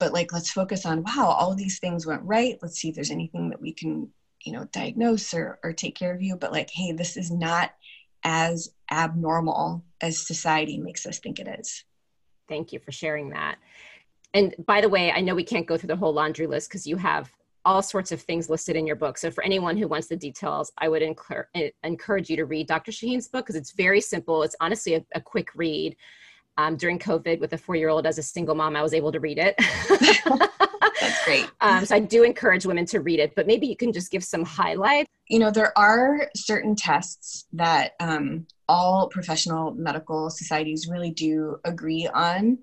but 0.00 0.12
like 0.12 0.32
let's 0.32 0.50
focus 0.50 0.84
on 0.84 1.04
wow 1.04 1.26
all 1.38 1.54
these 1.54 1.78
things 1.78 2.06
went 2.06 2.22
right. 2.24 2.58
Let's 2.60 2.80
see 2.80 2.88
if 2.88 2.96
there's 2.96 3.12
anything 3.12 3.50
that 3.50 3.60
we 3.60 3.72
can 3.72 4.08
you 4.42 4.52
know 4.52 4.64
diagnose 4.72 5.32
or, 5.32 5.60
or 5.62 5.72
take 5.72 5.94
care 5.94 6.12
of 6.12 6.22
you. 6.22 6.36
But 6.36 6.50
like 6.50 6.70
hey 6.70 6.90
this 6.90 7.16
is 7.16 7.30
not 7.30 7.70
as 8.24 8.70
abnormal 8.90 9.84
as 10.00 10.26
society 10.26 10.78
makes 10.78 11.06
us 11.06 11.20
think 11.20 11.38
it 11.38 11.46
is. 11.60 11.84
Thank 12.48 12.72
you 12.72 12.80
for 12.80 12.90
sharing 12.90 13.30
that. 13.30 13.58
And 14.34 14.54
by 14.66 14.80
the 14.80 14.88
way 14.88 15.12
i 15.12 15.20
know 15.20 15.34
we 15.34 15.44
can't 15.44 15.66
go 15.66 15.76
through 15.76 15.88
the 15.88 15.96
whole 15.96 16.14
laundry 16.14 16.46
list 16.46 16.70
because 16.70 16.86
you 16.86 16.96
have 16.96 17.30
all 17.66 17.82
sorts 17.82 18.10
of 18.10 18.22
things 18.22 18.48
listed 18.48 18.74
in 18.74 18.86
your 18.86 18.96
book. 18.96 19.18
So 19.18 19.30
for 19.30 19.44
anyone 19.44 19.76
who 19.76 19.86
wants 19.86 20.08
the 20.08 20.16
details 20.16 20.72
i 20.78 20.88
would 20.88 21.02
encourage 21.02 22.30
you 22.30 22.36
to 22.36 22.46
read 22.46 22.66
dr 22.66 22.90
shahine's 22.90 23.28
book 23.28 23.44
because 23.44 23.56
it's 23.56 23.72
very 23.72 24.00
simple. 24.00 24.42
It's 24.42 24.56
honestly 24.60 24.94
a, 24.94 25.04
a 25.14 25.20
quick 25.20 25.50
read 25.54 25.94
um, 26.60 26.76
during 26.76 26.98
COVID 26.98 27.40
with 27.40 27.52
a 27.52 27.58
four 27.58 27.74
year 27.74 27.88
old 27.88 28.06
as 28.06 28.18
a 28.18 28.22
single 28.22 28.54
mom, 28.54 28.76
I 28.76 28.82
was 28.82 28.92
able 28.92 29.12
to 29.12 29.20
read 29.20 29.38
it. 29.38 29.54
That's 31.00 31.24
great. 31.24 31.50
Um, 31.60 31.84
so 31.86 31.96
I 31.96 32.00
do 32.00 32.22
encourage 32.22 32.66
women 32.66 32.84
to 32.86 33.00
read 33.00 33.18
it, 33.18 33.34
but 33.34 33.46
maybe 33.46 33.66
you 33.66 33.76
can 33.76 33.92
just 33.92 34.10
give 34.10 34.22
some 34.22 34.44
highlights. 34.44 35.08
You 35.28 35.38
know, 35.38 35.50
there 35.50 35.76
are 35.78 36.28
certain 36.36 36.76
tests 36.76 37.46
that 37.54 37.92
um, 38.00 38.46
all 38.68 39.08
professional 39.08 39.72
medical 39.72 40.28
societies 40.30 40.88
really 40.88 41.10
do 41.10 41.58
agree 41.64 42.06
on. 42.12 42.58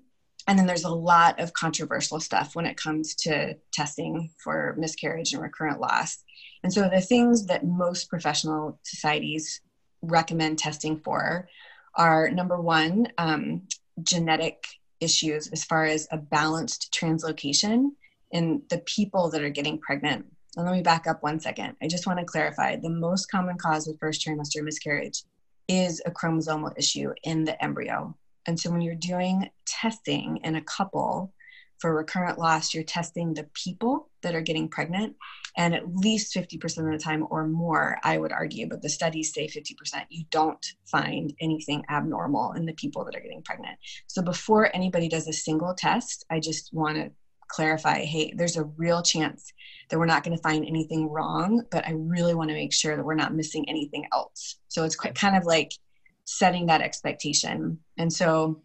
And 0.46 0.58
then 0.58 0.66
there's 0.66 0.84
a 0.84 0.90
lot 0.90 1.40
of 1.40 1.52
controversial 1.52 2.20
stuff 2.20 2.54
when 2.54 2.64
it 2.64 2.76
comes 2.76 3.14
to 3.16 3.56
testing 3.72 4.30
for 4.42 4.74
miscarriage 4.78 5.32
and 5.32 5.42
recurrent 5.42 5.80
loss. 5.80 6.22
And 6.62 6.72
so 6.72 6.88
the 6.88 7.00
things 7.00 7.46
that 7.46 7.66
most 7.66 8.08
professional 8.08 8.78
societies 8.84 9.60
recommend 10.00 10.58
testing 10.58 10.98
for 11.00 11.48
are 11.94 12.30
number 12.30 12.60
one, 12.60 13.08
um, 13.18 13.62
genetic 14.02 14.64
issues 15.00 15.48
as 15.48 15.64
far 15.64 15.84
as 15.84 16.08
a 16.10 16.18
balanced 16.18 16.96
translocation 16.98 17.90
in 18.30 18.62
the 18.68 18.78
people 18.78 19.30
that 19.30 19.42
are 19.42 19.50
getting 19.50 19.78
pregnant. 19.78 20.26
And 20.56 20.66
let 20.66 20.74
me 20.74 20.82
back 20.82 21.06
up 21.06 21.22
one 21.22 21.40
second. 21.40 21.76
I 21.82 21.86
just 21.86 22.06
want 22.06 22.18
to 22.18 22.24
clarify 22.24 22.76
the 22.76 22.90
most 22.90 23.30
common 23.30 23.56
cause 23.58 23.86
of 23.86 23.98
first 23.98 24.26
trimester 24.26 24.62
miscarriage 24.62 25.22
is 25.68 26.02
a 26.04 26.10
chromosomal 26.10 26.76
issue 26.76 27.12
in 27.22 27.44
the 27.44 27.62
embryo. 27.62 28.16
And 28.46 28.58
so 28.58 28.70
when 28.70 28.80
you're 28.80 28.94
doing 28.94 29.50
testing 29.66 30.38
in 30.42 30.56
a 30.56 30.62
couple, 30.62 31.32
for 31.78 31.94
recurrent 31.94 32.38
loss, 32.38 32.74
you're 32.74 32.84
testing 32.84 33.34
the 33.34 33.48
people 33.54 34.07
that 34.22 34.34
are 34.34 34.40
getting 34.40 34.68
pregnant. 34.68 35.16
And 35.56 35.74
at 35.74 35.94
least 35.94 36.34
50% 36.34 36.86
of 36.86 36.92
the 36.92 37.02
time 37.02 37.26
or 37.30 37.46
more, 37.46 37.98
I 38.04 38.18
would 38.18 38.32
argue, 38.32 38.68
but 38.68 38.82
the 38.82 38.88
studies 38.88 39.32
say 39.34 39.46
50%, 39.46 40.04
you 40.08 40.24
don't 40.30 40.64
find 40.86 41.32
anything 41.40 41.82
abnormal 41.90 42.52
in 42.52 42.66
the 42.66 42.74
people 42.74 43.04
that 43.04 43.16
are 43.16 43.20
getting 43.20 43.42
pregnant. 43.42 43.76
So 44.06 44.22
before 44.22 44.74
anybody 44.74 45.08
does 45.08 45.26
a 45.26 45.32
single 45.32 45.74
test, 45.74 46.24
I 46.30 46.40
just 46.40 46.72
want 46.72 46.96
to 46.96 47.10
clarify 47.48 48.04
hey, 48.04 48.32
there's 48.36 48.56
a 48.56 48.64
real 48.64 49.02
chance 49.02 49.52
that 49.88 49.98
we're 49.98 50.06
not 50.06 50.22
going 50.22 50.36
to 50.36 50.42
find 50.42 50.66
anything 50.66 51.08
wrong, 51.08 51.64
but 51.70 51.86
I 51.86 51.92
really 51.92 52.34
want 52.34 52.50
to 52.50 52.54
make 52.54 52.74
sure 52.74 52.94
that 52.94 53.04
we're 53.04 53.14
not 53.14 53.34
missing 53.34 53.68
anything 53.68 54.06
else. 54.12 54.56
So 54.68 54.84
it's 54.84 54.96
quite 54.96 55.14
kind 55.14 55.36
of 55.36 55.44
like 55.44 55.72
setting 56.24 56.66
that 56.66 56.82
expectation. 56.82 57.78
And 57.96 58.12
so 58.12 58.62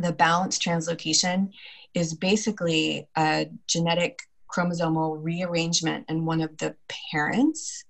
the 0.00 0.12
balanced 0.12 0.62
translocation 0.62 1.50
is 1.94 2.14
basically 2.14 3.08
a 3.16 3.46
genetic 3.66 4.18
chromosomal 4.54 5.18
rearrangement 5.22 6.06
in 6.08 6.24
one 6.24 6.40
of 6.40 6.56
the 6.58 6.74
parents 7.12 7.84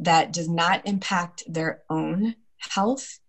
that 0.00 0.32
does 0.32 0.48
not 0.48 0.86
impact 0.86 1.44
their 1.46 1.82
own 1.90 2.34
health. 2.58 3.20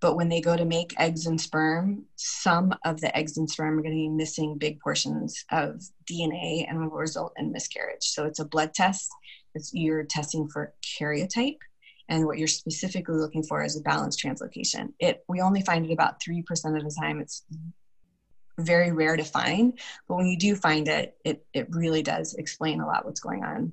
But 0.00 0.16
when 0.16 0.28
they 0.28 0.40
go 0.40 0.56
to 0.56 0.64
make 0.64 0.98
eggs 0.98 1.26
and 1.26 1.40
sperm, 1.40 2.06
some 2.16 2.74
of 2.84 3.00
the 3.00 3.16
eggs 3.16 3.36
and 3.36 3.48
sperm 3.48 3.78
are 3.78 3.82
going 3.82 3.94
to 3.94 3.96
be 3.96 4.08
missing 4.08 4.58
big 4.58 4.80
portions 4.80 5.44
of 5.52 5.80
DNA 6.10 6.66
and 6.68 6.80
will 6.80 6.98
result 6.98 7.32
in 7.38 7.52
miscarriage. 7.52 8.02
So 8.02 8.24
it's 8.24 8.40
a 8.40 8.44
blood 8.44 8.74
test. 8.74 9.08
It's, 9.54 9.72
you're 9.72 10.02
testing 10.02 10.48
for 10.48 10.74
karyotype 11.00 11.58
and 12.08 12.26
what 12.26 12.38
you're 12.38 12.48
specifically 12.48 13.16
looking 13.16 13.42
for 13.42 13.62
is 13.64 13.76
a 13.76 13.80
balanced 13.80 14.22
translocation. 14.22 14.92
It 14.98 15.24
we 15.28 15.40
only 15.40 15.62
find 15.62 15.86
it 15.86 15.92
about 15.92 16.22
three 16.22 16.42
percent 16.42 16.76
of 16.76 16.84
the 16.84 16.94
time. 17.00 17.20
It's 17.20 17.44
very 18.58 18.92
rare 18.92 19.16
to 19.16 19.24
find 19.24 19.78
but 20.08 20.16
when 20.16 20.26
you 20.26 20.38
do 20.38 20.54
find 20.54 20.88
it 20.88 21.16
it 21.24 21.44
it 21.52 21.66
really 21.70 22.02
does 22.02 22.34
explain 22.34 22.80
a 22.80 22.86
lot 22.86 23.04
what's 23.04 23.20
going 23.20 23.44
on 23.44 23.72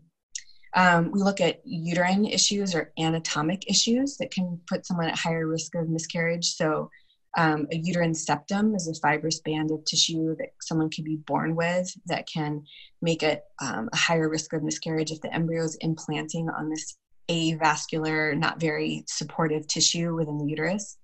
Um, 0.76 1.12
we 1.12 1.22
look 1.22 1.42
at 1.42 1.62
uterine 1.65 2.26
issues 2.26 2.76
or 2.76 2.92
anatomic 2.98 3.70
issues 3.70 4.18
that 4.18 4.32
can 4.32 4.60
put 4.68 4.86
someone 4.86 5.08
at 5.08 5.18
higher 5.18 5.48
risk 5.48 5.76
of 5.76 5.89
miscarriage. 5.89 6.54
So, 6.54 6.89
um, 7.38 7.68
a 7.72 7.78
uterine 7.78 8.13
septum 8.15 8.76
is 8.76 8.88
a 8.88 8.94
fibrous 8.96 9.39
band 9.39 9.72
of 9.72 9.84
tissue 9.86 10.36
that 10.38 10.50
someone 10.62 10.89
can 10.89 11.04
be 11.04 11.15
born 11.15 11.56
with 11.56 11.92
that 12.08 12.28
can 12.28 12.63
make 13.02 13.24
it 13.24 13.44
um, 13.62 13.89
a 13.94 13.98
higher 13.98 14.30
risk 14.30 14.54
of 14.54 14.63
miscarriage 14.63 15.12
if 15.12 15.22
the 15.22 15.34
embryo 15.34 15.63
is 15.63 15.78
implanting 15.82 16.50
on 16.50 16.70
this 16.70 16.98
avascular, 17.30 18.38
not 18.38 18.60
very 18.60 19.04
supportive 19.08 19.68
tissue 19.68 20.15
within 20.15 20.38
the 20.39 20.46
uterus. 20.46 20.98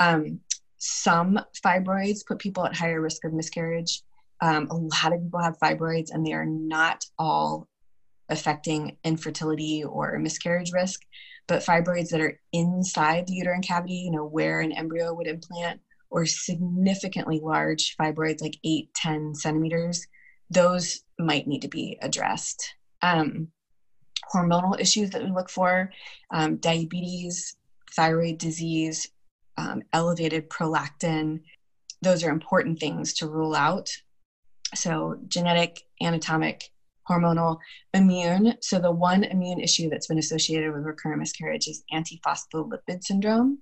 Um, 0.00 0.40
some 0.78 1.40
fibroids 1.64 2.26
put 2.26 2.38
people 2.38 2.64
at 2.64 2.76
higher 2.76 3.00
risk 3.00 3.24
of 3.24 3.32
miscarriage. 3.32 4.02
Um, 4.40 4.68
a 4.70 4.76
lot 4.76 5.12
of 5.12 5.22
people 5.22 5.40
have 5.40 5.58
fibroids, 5.58 6.10
and 6.12 6.24
they 6.24 6.32
are 6.32 6.46
not 6.46 7.04
all 7.18 7.68
affecting 8.28 8.96
infertility 9.04 9.82
or 9.84 10.18
miscarriage 10.18 10.72
risk. 10.72 11.00
But 11.48 11.64
fibroids 11.64 12.10
that 12.10 12.20
are 12.20 12.38
inside 12.52 13.26
the 13.26 13.34
uterine 13.34 13.62
cavity, 13.62 13.94
you 13.94 14.10
know, 14.10 14.24
where 14.24 14.60
an 14.60 14.72
embryo 14.72 15.14
would 15.14 15.26
implant, 15.26 15.80
or 16.10 16.26
significantly 16.26 17.40
large 17.42 17.96
fibroids 17.96 18.40
like 18.40 18.58
8, 18.64 18.88
10 18.94 19.34
centimeters, 19.34 20.06
those 20.50 21.00
might 21.18 21.46
need 21.46 21.62
to 21.62 21.68
be 21.68 21.98
addressed. 22.00 22.74
Um, 23.02 23.48
hormonal 24.32 24.78
issues 24.78 25.10
that 25.10 25.22
we 25.22 25.30
look 25.30 25.50
for 25.50 25.90
um, 26.30 26.56
diabetes, 26.56 27.56
thyroid 27.94 28.38
disease, 28.38 29.10
um, 29.58 29.82
elevated 29.92 30.48
prolactin. 30.48 31.40
Those 32.00 32.22
are 32.22 32.30
important 32.30 32.78
things 32.78 33.12
to 33.14 33.28
rule 33.28 33.54
out. 33.54 33.90
So, 34.74 35.18
genetic, 35.26 35.82
anatomic, 36.00 36.70
hormonal, 37.08 37.58
immune. 37.92 38.54
So, 38.60 38.78
the 38.78 38.92
one 38.92 39.24
immune 39.24 39.60
issue 39.60 39.90
that's 39.90 40.06
been 40.06 40.18
associated 40.18 40.72
with 40.72 40.84
recurrent 40.84 41.18
miscarriage 41.18 41.66
is 41.66 41.82
antiphospholipid 41.92 43.02
syndrome. 43.02 43.58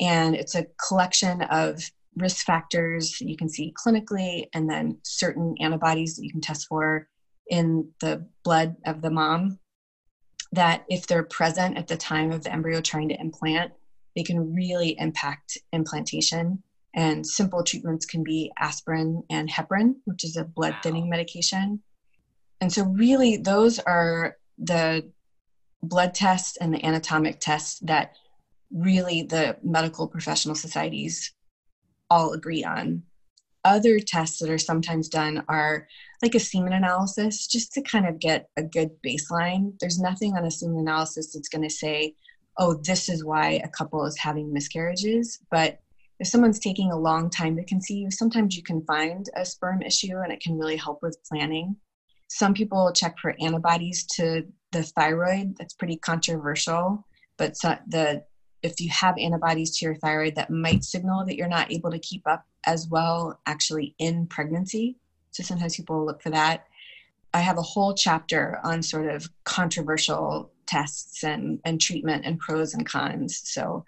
And 0.00 0.34
it's 0.34 0.54
a 0.54 0.66
collection 0.86 1.42
of 1.42 1.82
risk 2.16 2.44
factors 2.46 3.16
that 3.18 3.28
you 3.28 3.36
can 3.36 3.48
see 3.48 3.74
clinically, 3.84 4.46
and 4.54 4.70
then 4.70 4.98
certain 5.02 5.54
antibodies 5.60 6.16
that 6.16 6.24
you 6.24 6.30
can 6.30 6.40
test 6.40 6.66
for 6.68 7.08
in 7.48 7.90
the 8.00 8.26
blood 8.44 8.76
of 8.86 9.02
the 9.02 9.10
mom 9.10 9.58
that 10.52 10.84
if 10.88 11.06
they're 11.06 11.22
present 11.22 11.78
at 11.78 11.88
the 11.88 11.96
time 11.96 12.30
of 12.30 12.44
the 12.44 12.52
embryo 12.52 12.80
trying 12.80 13.08
to 13.08 13.18
implant, 13.18 13.72
they 14.16 14.22
can 14.22 14.54
really 14.54 14.96
impact 14.98 15.58
implantation. 15.72 16.62
And 16.94 17.26
simple 17.26 17.64
treatments 17.64 18.04
can 18.04 18.22
be 18.22 18.52
aspirin 18.58 19.22
and 19.30 19.50
heparin, 19.50 19.94
which 20.04 20.24
is 20.24 20.36
a 20.36 20.44
blood 20.44 20.76
thinning 20.82 21.08
medication. 21.08 21.80
And 22.60 22.72
so, 22.72 22.84
really, 22.84 23.38
those 23.38 23.78
are 23.78 24.36
the 24.58 25.10
blood 25.82 26.14
tests 26.14 26.56
and 26.58 26.72
the 26.72 26.84
anatomic 26.84 27.40
tests 27.40 27.80
that 27.80 28.14
really 28.70 29.22
the 29.22 29.56
medical 29.62 30.06
professional 30.06 30.54
societies 30.54 31.32
all 32.10 32.32
agree 32.32 32.64
on. 32.64 33.02
Other 33.64 34.00
tests 34.00 34.38
that 34.40 34.50
are 34.50 34.58
sometimes 34.58 35.08
done 35.08 35.44
are 35.48 35.86
like 36.20 36.34
a 36.34 36.40
semen 36.40 36.72
analysis, 36.72 37.46
just 37.46 37.72
to 37.74 37.82
kind 37.82 38.06
of 38.06 38.18
get 38.18 38.48
a 38.56 38.62
good 38.62 38.90
baseline. 39.06 39.74
There's 39.80 39.98
nothing 39.98 40.36
on 40.36 40.44
a 40.44 40.50
semen 40.50 40.80
analysis 40.80 41.32
that's 41.32 41.48
going 41.48 41.62
to 41.62 41.70
say, 41.70 42.14
oh, 42.58 42.74
this 42.74 43.08
is 43.08 43.24
why 43.24 43.60
a 43.64 43.68
couple 43.68 44.04
is 44.04 44.18
having 44.18 44.52
miscarriages. 44.52 45.38
But 45.50 45.80
if 46.20 46.28
someone's 46.28 46.58
taking 46.58 46.92
a 46.92 46.98
long 46.98 47.30
time 47.30 47.56
to 47.56 47.64
conceive, 47.64 48.12
sometimes 48.12 48.56
you 48.56 48.62
can 48.62 48.84
find 48.84 49.26
a 49.34 49.44
sperm 49.44 49.82
issue 49.82 50.18
and 50.18 50.32
it 50.32 50.40
can 50.40 50.58
really 50.58 50.76
help 50.76 51.00
with 51.02 51.18
planning. 51.28 51.76
Some 52.28 52.54
people 52.54 52.92
check 52.92 53.18
for 53.18 53.34
antibodies 53.40 54.06
to 54.16 54.46
the 54.70 54.82
thyroid. 54.82 55.56
That's 55.58 55.74
pretty 55.74 55.96
controversial. 55.96 57.06
But 57.36 57.54
the 57.88 58.22
if 58.62 58.80
you 58.80 58.88
have 58.90 59.18
antibodies 59.18 59.76
to 59.76 59.86
your 59.86 59.96
thyroid, 59.96 60.36
that 60.36 60.50
might 60.50 60.84
signal 60.84 61.24
that 61.26 61.34
you're 61.34 61.48
not 61.48 61.72
able 61.72 61.90
to 61.90 61.98
keep 61.98 62.22
up 62.28 62.46
as 62.64 62.86
well 62.88 63.40
actually 63.46 63.94
in 63.98 64.26
pregnancy. 64.28 64.96
So 65.32 65.42
sometimes 65.42 65.76
people 65.76 66.06
look 66.06 66.22
for 66.22 66.30
that. 66.30 66.66
I 67.34 67.40
have 67.40 67.58
a 67.58 67.62
whole 67.62 67.94
chapter 67.94 68.60
on 68.62 68.82
sort 68.82 69.08
of 69.08 69.28
controversial 69.44 70.52
tests 70.72 71.22
and, 71.22 71.60
and 71.64 71.80
treatment 71.80 72.24
and 72.24 72.38
pros 72.38 72.72
and 72.72 72.86
cons. 72.86 73.42
So, 73.44 73.84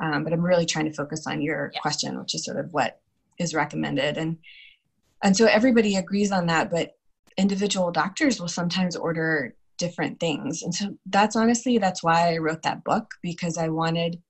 um, 0.00 0.22
but 0.22 0.32
I'm 0.32 0.44
really 0.44 0.66
trying 0.66 0.86
to 0.86 0.92
focus 0.92 1.26
on 1.26 1.42
your 1.42 1.70
yeah. 1.74 1.80
question, 1.80 2.18
which 2.18 2.34
is 2.34 2.44
sort 2.44 2.58
of 2.58 2.72
what 2.72 3.00
is 3.38 3.54
recommended. 3.54 4.16
And, 4.16 4.38
and 5.22 5.36
so 5.36 5.46
everybody 5.46 5.96
agrees 5.96 6.30
on 6.30 6.46
that, 6.46 6.70
but 6.70 6.96
individual 7.36 7.90
doctors 7.90 8.40
will 8.40 8.48
sometimes 8.48 8.94
order 8.94 9.54
different 9.78 10.20
things. 10.20 10.62
And 10.62 10.74
so 10.74 10.96
that's 11.06 11.36
honestly, 11.36 11.78
that's 11.78 12.02
why 12.02 12.32
I 12.32 12.38
wrote 12.38 12.62
that 12.62 12.84
book 12.84 13.14
because 13.22 13.58
I 13.58 13.68
wanted 13.68 14.20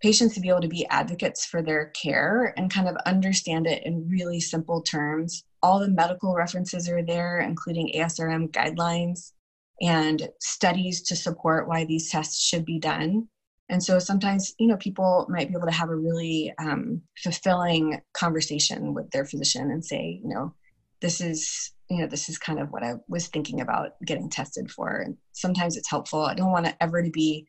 patients 0.00 0.34
to 0.34 0.40
be 0.40 0.48
able 0.48 0.60
to 0.60 0.68
be 0.68 0.86
advocates 0.86 1.46
for 1.46 1.62
their 1.62 1.86
care 1.86 2.52
and 2.56 2.72
kind 2.72 2.88
of 2.88 2.96
understand 3.06 3.66
it 3.66 3.84
in 3.84 4.08
really 4.08 4.40
simple 4.40 4.82
terms. 4.82 5.44
All 5.62 5.80
the 5.80 5.88
medical 5.88 6.34
references 6.34 6.88
are 6.88 7.02
there, 7.02 7.40
including 7.40 7.92
ASRM 7.94 8.50
guidelines 8.50 9.32
and 9.80 10.28
studies 10.40 11.02
to 11.02 11.16
support 11.16 11.68
why 11.68 11.84
these 11.84 12.10
tests 12.10 12.42
should 12.42 12.64
be 12.64 12.78
done. 12.78 13.28
And 13.68 13.82
so 13.82 13.98
sometimes, 13.98 14.54
you 14.58 14.68
know, 14.68 14.76
people 14.76 15.26
might 15.28 15.48
be 15.48 15.54
able 15.56 15.66
to 15.66 15.72
have 15.72 15.88
a 15.88 15.96
really 15.96 16.52
um, 16.58 17.02
fulfilling 17.22 18.00
conversation 18.12 18.94
with 18.94 19.10
their 19.10 19.24
physician 19.24 19.70
and 19.70 19.84
say, 19.84 20.20
you 20.22 20.28
know, 20.28 20.54
this 21.00 21.20
is, 21.20 21.72
you 21.90 21.98
know, 21.98 22.06
this 22.06 22.28
is 22.28 22.38
kind 22.38 22.60
of 22.60 22.70
what 22.70 22.84
I 22.84 22.94
was 23.08 23.26
thinking 23.26 23.60
about 23.60 23.92
getting 24.04 24.30
tested 24.30 24.70
for. 24.70 24.98
And 24.98 25.16
sometimes 25.32 25.76
it's 25.76 25.90
helpful. 25.90 26.22
I 26.22 26.34
don't 26.34 26.52
want 26.52 26.68
it 26.68 26.76
ever 26.80 27.02
to 27.02 27.10
be 27.10 27.46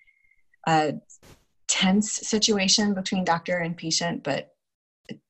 a 0.67 0.93
tense 1.67 2.11
situation 2.11 2.93
between 2.93 3.23
doctor 3.23 3.57
and 3.57 3.77
patient, 3.77 4.23
but 4.23 4.49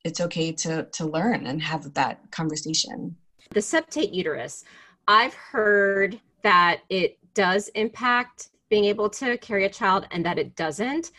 it's 0.04 0.22
okay 0.22 0.52
to 0.52 0.88
to 0.94 1.06
learn 1.06 1.46
and 1.46 1.62
have 1.62 1.94
that 1.94 2.32
conversation. 2.32 3.16
The 3.52 3.60
septate 3.60 4.14
uterus, 4.14 4.64
I've 5.08 5.34
heard 5.34 6.20
that 6.48 6.80
it 6.90 7.20
does 7.34 7.68
impact 7.76 8.52
being 8.70 8.86
able 8.86 9.10
to 9.10 9.38
carry 9.40 9.66
a 9.66 9.70
child 9.70 10.08
and 10.12 10.26
that 10.26 10.40
it 10.40 10.56
doesn't. 10.56 11.12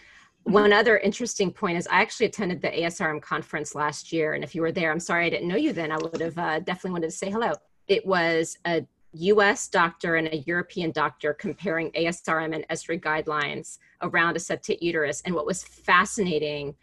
One 0.44 0.72
other 0.72 0.96
interesting 0.96 1.52
point 1.52 1.76
is 1.76 1.86
I 1.86 2.00
actually 2.00 2.26
attended 2.26 2.62
the 2.62 2.68
ASRM 2.70 3.20
conference 3.20 3.74
last 3.74 4.10
year. 4.10 4.32
And 4.32 4.42
if 4.42 4.54
you 4.54 4.62
were 4.62 4.72
there, 4.72 4.90
I'm 4.90 4.98
sorry 4.98 5.26
I 5.26 5.28
didn't 5.28 5.48
know 5.48 5.56
you 5.56 5.74
then. 5.74 5.92
I 5.92 5.98
would 5.98 6.22
have 6.22 6.38
uh, 6.38 6.60
definitely 6.60 6.92
wanted 6.92 7.10
to 7.10 7.16
say 7.16 7.30
hello. 7.30 7.52
It 7.88 8.06
was 8.06 8.56
a 8.64 8.86
US 9.12 9.68
doctor 9.68 10.16
and 10.16 10.28
a 10.28 10.38
European 10.38 10.92
doctor 10.92 11.34
comparing 11.34 11.90
ASRM 11.90 12.54
and 12.54 12.66
ESHRE 12.70 12.98
guidelines 12.98 13.76
around 14.00 14.34
a 14.34 14.40
septate 14.40 14.80
uterus. 14.80 15.20
And 15.26 15.34
what 15.34 15.44
was 15.44 15.62
fascinating 15.62 16.74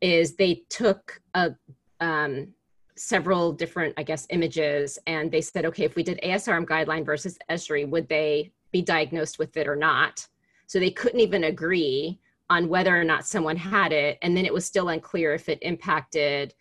is 0.00 0.36
they 0.36 0.62
took 0.68 1.20
a 1.34 1.56
um, 1.98 2.54
several 2.96 3.52
different, 3.52 3.94
I 3.96 4.02
guess, 4.02 4.26
images, 4.30 4.98
and 5.06 5.30
they 5.30 5.40
said, 5.40 5.64
okay, 5.66 5.84
if 5.84 5.96
we 5.96 6.02
did 6.02 6.20
ASRM 6.22 6.66
guideline 6.66 7.04
versus 7.04 7.38
ESHRE, 7.50 7.88
would 7.88 8.08
they 8.08 8.52
be 8.70 8.82
diagnosed 8.82 9.38
with 9.38 9.56
it 9.56 9.66
or 9.66 9.76
not? 9.76 10.26
So 10.66 10.78
they 10.78 10.90
couldn't 10.90 11.20
even 11.20 11.44
agree 11.44 12.18
on 12.50 12.68
whether 12.68 12.98
or 12.98 13.04
not 13.04 13.26
someone 13.26 13.56
had 13.56 13.92
it, 13.92 14.18
and 14.22 14.36
then 14.36 14.44
it 14.44 14.52
was 14.52 14.64
still 14.64 14.88
unclear 14.88 15.34
if 15.34 15.48
it 15.48 15.58
impacted 15.62 16.54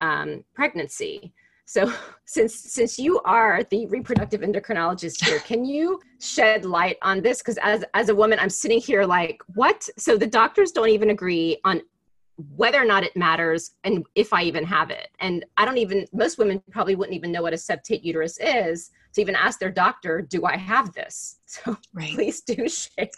um, 0.00 0.44
pregnancy. 0.54 1.32
So 1.64 1.92
since 2.24 2.54
since 2.54 2.98
you 2.98 3.20
are 3.20 3.62
the 3.70 3.86
reproductive 3.86 4.40
endocrinologist 4.40 5.24
here, 5.24 5.38
can 5.40 5.64
you 5.64 6.00
shed 6.20 6.64
light 6.64 6.96
on 7.02 7.20
this? 7.20 7.38
Because 7.38 7.58
as 7.62 7.84
as 7.94 8.08
a 8.08 8.14
woman, 8.14 8.38
I'm 8.40 8.50
sitting 8.50 8.80
here 8.80 9.04
like, 9.04 9.42
what? 9.54 9.88
So 9.96 10.16
the 10.16 10.26
doctors 10.26 10.72
don't 10.72 10.88
even 10.88 11.10
agree 11.10 11.58
on 11.64 11.82
whether 12.54 12.80
or 12.80 12.84
not 12.84 13.02
it 13.02 13.16
matters 13.16 13.72
and 13.82 14.06
if 14.14 14.32
I 14.32 14.44
even 14.44 14.64
have 14.64 14.90
it. 14.90 15.08
And 15.18 15.44
I 15.56 15.64
don't 15.64 15.78
even, 15.78 16.06
most 16.12 16.38
women 16.38 16.62
probably 16.70 16.94
wouldn't 16.94 17.16
even 17.16 17.32
know 17.32 17.42
what 17.42 17.52
a 17.52 17.56
septate 17.56 18.04
uterus 18.04 18.38
is 18.40 18.90
to 19.14 19.20
even 19.20 19.34
ask 19.34 19.58
their 19.58 19.72
doctor, 19.72 20.22
do 20.22 20.44
I 20.44 20.56
have 20.56 20.92
this? 20.92 21.36
So 21.50 21.78
right. 21.94 22.12
please 22.12 22.42
do 22.42 22.68
share. 22.68 23.08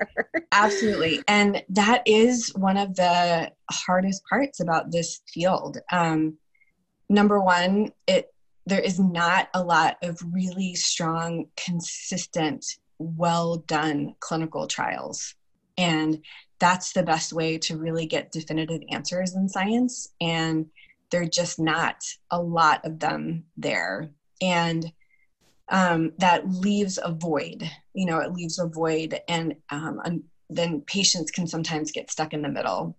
Absolutely. 0.53 1.21
And 1.27 1.65
that 1.71 2.03
is 2.07 2.53
one 2.55 2.77
of 2.77 2.95
the 2.95 3.51
hardest 3.73 4.23
parts 4.25 4.61
about 4.61 4.93
this 4.93 5.21
field. 5.27 5.79
Um, 5.91 6.39
number 7.09 7.41
one, 7.41 7.91
it, 8.07 8.33
there 8.67 8.79
is 8.79 9.01
not 9.01 9.49
a 9.53 9.65
lot 9.65 9.97
of 10.05 10.21
really 10.33 10.77
strong, 10.77 11.47
consistent, 11.57 12.65
well 13.01 13.57
done 13.57 14.15
clinical 14.21 14.69
trials. 14.69 15.35
And 15.77 16.23
that's 16.61 16.93
the 16.93 17.03
best 17.03 17.33
way 17.33 17.59
to 17.59 17.77
really 17.77 18.07
get 18.07 18.33
definitive 18.33 18.83
answers 18.91 19.35
in 19.35 19.49
science. 19.49 20.13
And 20.21 20.67
there 21.11 21.23
are 21.23 21.27
just 21.27 21.59
not 21.59 21.97
a 22.31 22.41
lot 22.41 22.85
of 22.85 23.01
them 23.01 23.45
there. 23.57 24.11
And 24.41 24.93
um, 25.71 26.13
that 26.19 26.49
leaves 26.49 26.99
a 27.03 27.13
void, 27.13 27.69
you 27.95 28.07
know, 28.07 28.19
it 28.19 28.33
leaves 28.33 28.59
a 28.59 28.67
void, 28.67 29.21
and, 29.29 29.55
um, 29.71 30.01
and 30.05 30.23
then 30.49 30.83
patients 30.83 31.31
can 31.31 31.47
sometimes 31.47 31.93
get 31.93 32.11
stuck 32.11 32.33
in 32.33 32.43
the 32.43 32.49
middle. 32.49 32.97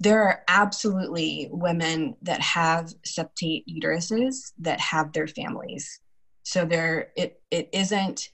There 0.00 0.22
are 0.22 0.42
absolutely 0.48 1.48
women 1.50 2.16
that 2.22 2.40
have 2.40 2.92
septate 3.06 3.64
uteruses 3.68 4.52
that 4.58 4.80
have 4.80 5.12
their 5.12 5.26
families. 5.26 6.00
So 6.42 6.64
there, 6.64 7.08
it, 7.16 7.40
it 7.50 7.68
isn't 7.72 8.30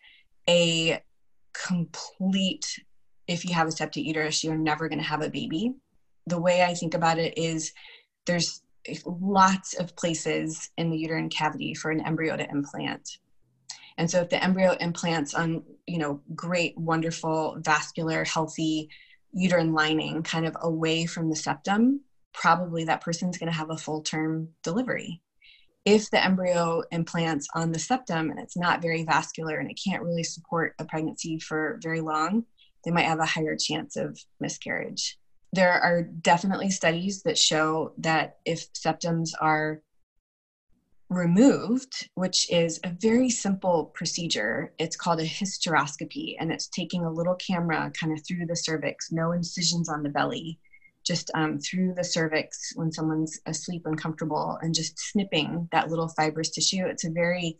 a 0.48 1.02
complete 1.52 2.66
if 3.26 3.44
you 3.44 3.54
have 3.54 3.66
a 3.66 3.72
septic 3.72 4.04
uterus, 4.04 4.42
you're 4.42 4.56
never 4.56 4.88
going 4.88 4.98
to 4.98 5.04
have 5.04 5.22
a 5.22 5.30
baby. 5.30 5.74
The 6.26 6.40
way 6.40 6.62
I 6.62 6.74
think 6.74 6.94
about 6.94 7.18
it 7.18 7.36
is 7.38 7.72
there's 8.26 8.62
lots 9.06 9.74
of 9.74 9.96
places 9.96 10.70
in 10.76 10.90
the 10.90 10.98
uterine 10.98 11.28
cavity 11.28 11.74
for 11.74 11.90
an 11.90 12.04
embryo 12.04 12.36
to 12.36 12.48
implant. 12.50 13.18
And 13.98 14.10
so 14.10 14.20
if 14.20 14.30
the 14.30 14.42
embryo 14.42 14.72
implants 14.80 15.34
on, 15.34 15.62
you 15.86 15.98
know, 15.98 16.20
great, 16.34 16.76
wonderful, 16.78 17.58
vascular, 17.60 18.24
healthy 18.24 18.88
uterine 19.32 19.72
lining 19.72 20.22
kind 20.22 20.46
of 20.46 20.56
away 20.60 21.06
from 21.06 21.28
the 21.28 21.36
septum, 21.36 22.00
probably 22.32 22.84
that 22.84 23.02
person's 23.02 23.38
going 23.38 23.50
to 23.50 23.56
have 23.56 23.70
a 23.70 23.76
full 23.76 24.02
term 24.02 24.48
delivery. 24.62 25.20
If 25.84 26.10
the 26.10 26.24
embryo 26.24 26.82
implants 26.92 27.48
on 27.54 27.72
the 27.72 27.78
septum 27.78 28.30
and 28.30 28.38
it's 28.38 28.56
not 28.56 28.82
very 28.82 29.02
vascular 29.02 29.56
and 29.56 29.70
it 29.70 29.80
can't 29.84 30.02
really 30.02 30.22
support 30.22 30.74
a 30.78 30.84
pregnancy 30.84 31.38
for 31.38 31.78
very 31.82 32.00
long, 32.00 32.44
they 32.84 32.90
might 32.90 33.06
have 33.06 33.20
a 33.20 33.26
higher 33.26 33.56
chance 33.56 33.96
of 33.96 34.18
miscarriage. 34.40 35.18
There 35.52 35.72
are 35.72 36.02
definitely 36.02 36.70
studies 36.70 37.22
that 37.22 37.38
show 37.38 37.92
that 37.98 38.38
if 38.44 38.72
septums 38.72 39.30
are 39.40 39.82
removed, 41.12 42.08
which 42.14 42.50
is 42.50 42.80
a 42.84 42.96
very 43.00 43.30
simple 43.30 43.92
procedure. 43.94 44.72
It's 44.78 44.96
called 44.96 45.20
a 45.20 45.26
hysteroscopy, 45.26 46.36
and 46.40 46.50
it's 46.50 46.68
taking 46.68 47.04
a 47.04 47.12
little 47.12 47.34
camera 47.34 47.92
kind 47.98 48.12
of 48.12 48.24
through 48.26 48.46
the 48.46 48.56
cervix, 48.56 49.12
no 49.12 49.32
incisions 49.32 49.88
on 49.88 50.02
the 50.02 50.08
belly, 50.08 50.58
just 51.04 51.30
um, 51.34 51.58
through 51.58 51.94
the 51.94 52.04
cervix 52.04 52.72
when 52.74 52.90
someone's 52.90 53.38
asleep 53.46 53.82
and 53.86 54.00
comfortable, 54.00 54.58
and 54.62 54.74
just 54.74 54.98
snipping 54.98 55.68
that 55.72 55.90
little 55.90 56.08
fibrous 56.08 56.50
tissue. 56.50 56.86
It's 56.86 57.04
a 57.04 57.10
very 57.10 57.58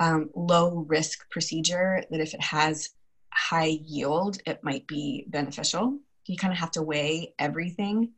um, 0.00 0.30
low 0.34 0.84
risk 0.88 1.28
procedure 1.30 2.02
that 2.10 2.20
if 2.20 2.34
it 2.34 2.42
has 2.42 2.90
high 3.34 3.78
yield, 3.84 4.38
it 4.46 4.62
might 4.62 4.86
be 4.86 5.24
beneficial. 5.28 5.98
You 6.26 6.36
kind 6.36 6.52
of 6.52 6.58
have 6.58 6.70
to 6.72 6.82
weigh 6.82 7.34
everything. 7.38 8.10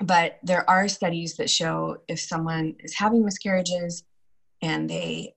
But 0.00 0.38
there 0.42 0.68
are 0.68 0.88
studies 0.88 1.36
that 1.36 1.48
show 1.48 1.98
if 2.08 2.20
someone 2.20 2.74
is 2.80 2.94
having 2.94 3.24
miscarriages 3.24 4.04
and 4.62 4.90
they 4.90 5.34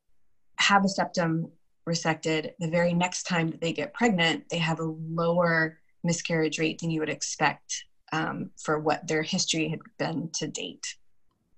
have 0.58 0.84
a 0.84 0.90
septum 0.90 1.52
resected, 1.88 2.52
the 2.60 2.70
very 2.70 2.94
next 2.94 3.24
time 3.24 3.50
that 3.52 3.62
they 3.62 3.74
get 3.74 3.94
pregnant, 3.94 4.50
they 4.50 4.58
have 4.58 4.80
a 4.80 4.96
lower 5.10 5.80
miscarriage 6.04 6.60
rate 6.60 6.80
than 6.80 6.92
you 6.92 7.00
would 7.00 7.10
expect 7.10 7.86
um, 8.12 8.52
for 8.58 8.80
what 8.80 9.08
their 9.08 9.22
history 9.22 9.70
had 9.70 9.80
been 9.98 10.30
to 10.34 10.48
date. 10.48 10.96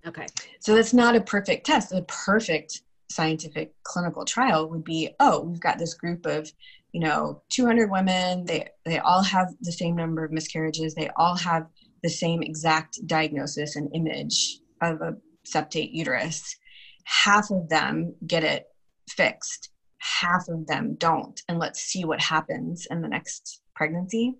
Okay. 0.06 0.26
So 0.60 0.76
that's 0.76 0.94
not 0.94 1.16
a 1.16 1.22
perfect 1.22 1.66
test. 1.66 1.92
A 1.92 2.02
perfect 2.04 2.82
scientific 3.10 3.74
clinical 3.84 4.26
trial 4.26 4.70
would 4.70 4.84
be 4.84 5.10
oh, 5.20 5.42
we've 5.42 5.60
got 5.60 5.78
this 5.78 5.94
group 5.94 6.26
of 6.26 6.52
you 6.92 7.00
know 7.00 7.42
200 7.50 7.90
women 7.90 8.46
they 8.46 8.68
they 8.86 9.00
all 9.00 9.24
have 9.24 9.48
the 9.62 9.72
same 9.72 9.96
number 9.96 10.26
of 10.26 10.32
miscarriages 10.32 10.94
they 10.94 11.10
all 11.16 11.36
have 11.36 11.68
the 12.04 12.10
same 12.10 12.42
exact 12.42 13.00
diagnosis 13.06 13.76
and 13.76 13.90
image 13.96 14.60
of 14.82 15.02
a 15.02 15.16
septate 15.46 15.94
uterus 15.94 16.58
half 17.06 17.52
of 17.52 17.70
them 17.70 18.16
get 18.26 18.44
it 18.44 18.66
fixed, 19.10 19.70
half 20.00 20.48
of 20.48 20.66
them 20.68 20.96
don't. 20.96 21.42
And 21.48 21.60
let's 21.60 21.82
see 21.82 22.06
what 22.06 22.22
happens 22.22 22.88
in 22.90 23.02
the 23.02 23.08
next 23.08 23.62
pregnancy. 23.76 24.36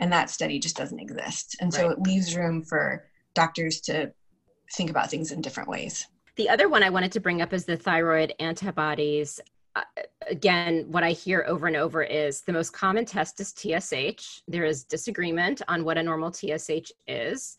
And 0.00 0.12
that 0.12 0.30
study 0.30 0.58
just 0.58 0.76
doesn't 0.76 1.00
exist. 1.00 1.56
And 1.60 1.72
so 1.72 1.88
right. 1.88 1.92
it 1.92 2.02
leaves 2.02 2.36
room 2.36 2.64
for 2.64 3.06
doctors 3.34 3.80
to 3.82 4.12
think 4.74 4.90
about 4.90 5.10
things 5.10 5.32
in 5.32 5.40
different 5.40 5.68
ways. 5.68 6.06
The 6.36 6.48
other 6.48 6.68
one 6.68 6.84
I 6.84 6.90
wanted 6.90 7.12
to 7.12 7.20
bring 7.20 7.42
up 7.42 7.52
is 7.52 7.64
the 7.64 7.76
thyroid 7.76 8.32
antibodies. 8.38 9.40
Again, 10.28 10.84
what 10.88 11.04
I 11.04 11.12
hear 11.12 11.44
over 11.48 11.66
and 11.66 11.76
over 11.76 12.02
is 12.02 12.42
the 12.42 12.52
most 12.52 12.72
common 12.72 13.04
test 13.04 13.40
is 13.40 13.54
TSH. 13.56 14.42
There 14.46 14.64
is 14.64 14.84
disagreement 14.84 15.62
on 15.68 15.84
what 15.84 15.98
a 15.98 16.02
normal 16.02 16.32
TSH 16.32 16.92
is. 17.06 17.56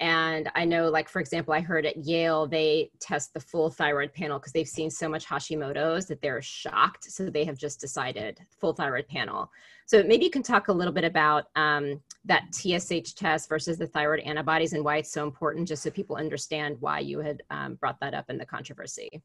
And 0.00 0.50
I 0.54 0.64
know, 0.64 0.88
like, 0.88 1.10
for 1.10 1.20
example, 1.20 1.52
I 1.52 1.60
heard 1.60 1.84
at 1.84 2.06
Yale, 2.06 2.46
they 2.46 2.90
test 3.00 3.34
the 3.34 3.40
full 3.40 3.68
thyroid 3.68 4.14
panel 4.14 4.38
because 4.38 4.52
they've 4.52 4.66
seen 4.66 4.90
so 4.90 5.10
much 5.10 5.26
Hashimoto's 5.26 6.06
that 6.06 6.22
they're 6.22 6.40
shocked. 6.40 7.04
So 7.04 7.28
they 7.28 7.44
have 7.44 7.58
just 7.58 7.80
decided 7.80 8.40
full 8.58 8.72
thyroid 8.72 9.08
panel. 9.08 9.50
So 9.84 10.02
maybe 10.02 10.24
you 10.24 10.30
can 10.30 10.42
talk 10.42 10.68
a 10.68 10.72
little 10.72 10.92
bit 10.92 11.04
about 11.04 11.46
um, 11.54 12.00
that 12.24 12.54
TSH 12.54 13.12
test 13.14 13.48
versus 13.50 13.76
the 13.76 13.86
thyroid 13.86 14.20
antibodies 14.20 14.72
and 14.72 14.82
why 14.82 14.96
it's 14.98 15.12
so 15.12 15.22
important, 15.22 15.68
just 15.68 15.82
so 15.82 15.90
people 15.90 16.16
understand 16.16 16.76
why 16.80 17.00
you 17.00 17.18
had 17.20 17.42
um, 17.50 17.74
brought 17.74 18.00
that 18.00 18.14
up 18.14 18.30
in 18.30 18.38
the 18.38 18.46
controversy. 18.46 19.20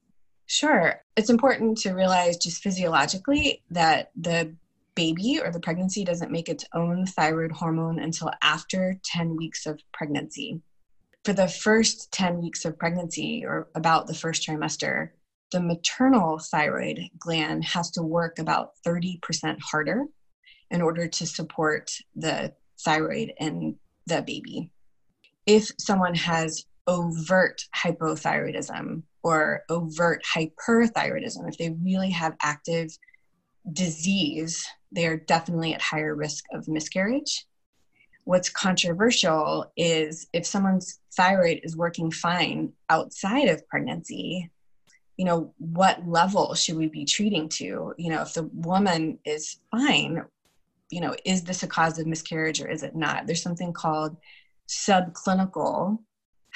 Sure. 0.48 1.02
It's 1.16 1.30
important 1.30 1.78
to 1.80 1.94
realize 1.94 2.38
just 2.38 2.62
physiologically 2.62 3.64
that 3.72 4.12
the 4.16 4.56
baby 4.96 5.40
or 5.44 5.52
the 5.52 5.60
pregnancy 5.60 6.04
doesn't 6.06 6.32
make 6.32 6.50
its 6.50 6.66
own 6.74 7.06
thyroid 7.06 7.52
hormone 7.52 8.00
until 8.00 8.32
after 8.42 8.96
10 9.04 9.36
weeks 9.36 9.66
of 9.66 9.80
pregnancy. 9.92 10.62
For 11.26 11.34
the 11.34 11.48
first 11.48 12.12
10 12.12 12.42
weeks 12.42 12.66
of 12.66 12.78
pregnancy, 12.78 13.44
or 13.46 13.68
about 13.76 14.08
the 14.08 14.14
first 14.14 14.48
trimester, 14.48 15.10
the 15.52 15.60
maternal 15.60 16.40
thyroid 16.40 17.00
gland 17.18 17.66
has 17.66 17.92
to 17.92 18.04
work 18.04 18.40
about 18.40 18.74
30% 18.86 19.58
harder 19.60 20.06
in 20.70 20.82
order 20.82 21.08
to 21.08 21.26
support 21.26 21.92
the 22.16 22.54
thyroid 22.80 23.34
in 23.40 23.76
the 24.06 24.22
baby. 24.22 24.70
If 25.46 25.72
someone 25.80 26.16
has 26.16 26.66
overt 26.88 27.64
hypothyroidism 27.76 29.04
or 29.26 29.64
overt 29.70 30.24
hyperthyroidism, 30.24 31.50
if 31.50 31.58
they 31.58 31.72
really 31.84 32.12
have 32.12 32.36
active 32.44 32.96
disease, 33.74 34.68
they 34.92 35.08
are 35.08 35.18
definitely 35.18 35.74
at 35.74 35.82
higher 35.82 36.14
risk 36.14 36.44
of 36.54 36.68
miscarriage. 36.68 37.48
What's 38.26 38.50
controversial 38.50 39.72
is 39.76 40.28
if 40.32 40.46
someone's 40.46 41.00
thyroid 41.18 41.62
is 41.64 41.76
working 41.76 42.12
fine 42.12 42.74
outside 42.92 43.48
of 43.48 43.68
pregnancy, 43.68 44.52
you 45.18 45.26
know, 45.26 45.56
what 45.58 46.08
level 46.08 46.54
should 46.54 46.78
we 46.78 46.88
be 46.88 47.04
treating 47.04 47.50
to? 47.50 47.96
You 47.98 48.10
know, 48.12 48.22
if 48.22 48.36
the 48.36 48.44
woman 48.54 49.18
is 49.26 49.58
fine, 49.72 50.24
you 50.92 51.02
know, 51.02 51.16
is 51.26 51.42
this 51.42 51.64
a 51.64 51.68
cause 51.68 51.98
of 51.98 52.06
miscarriage 52.06 52.62
or 52.62 52.68
is 52.68 52.84
it 52.84 52.96
not? 52.96 53.26
There's 53.26 53.42
something 53.42 53.74
called 53.74 54.18
subclinical 54.70 55.98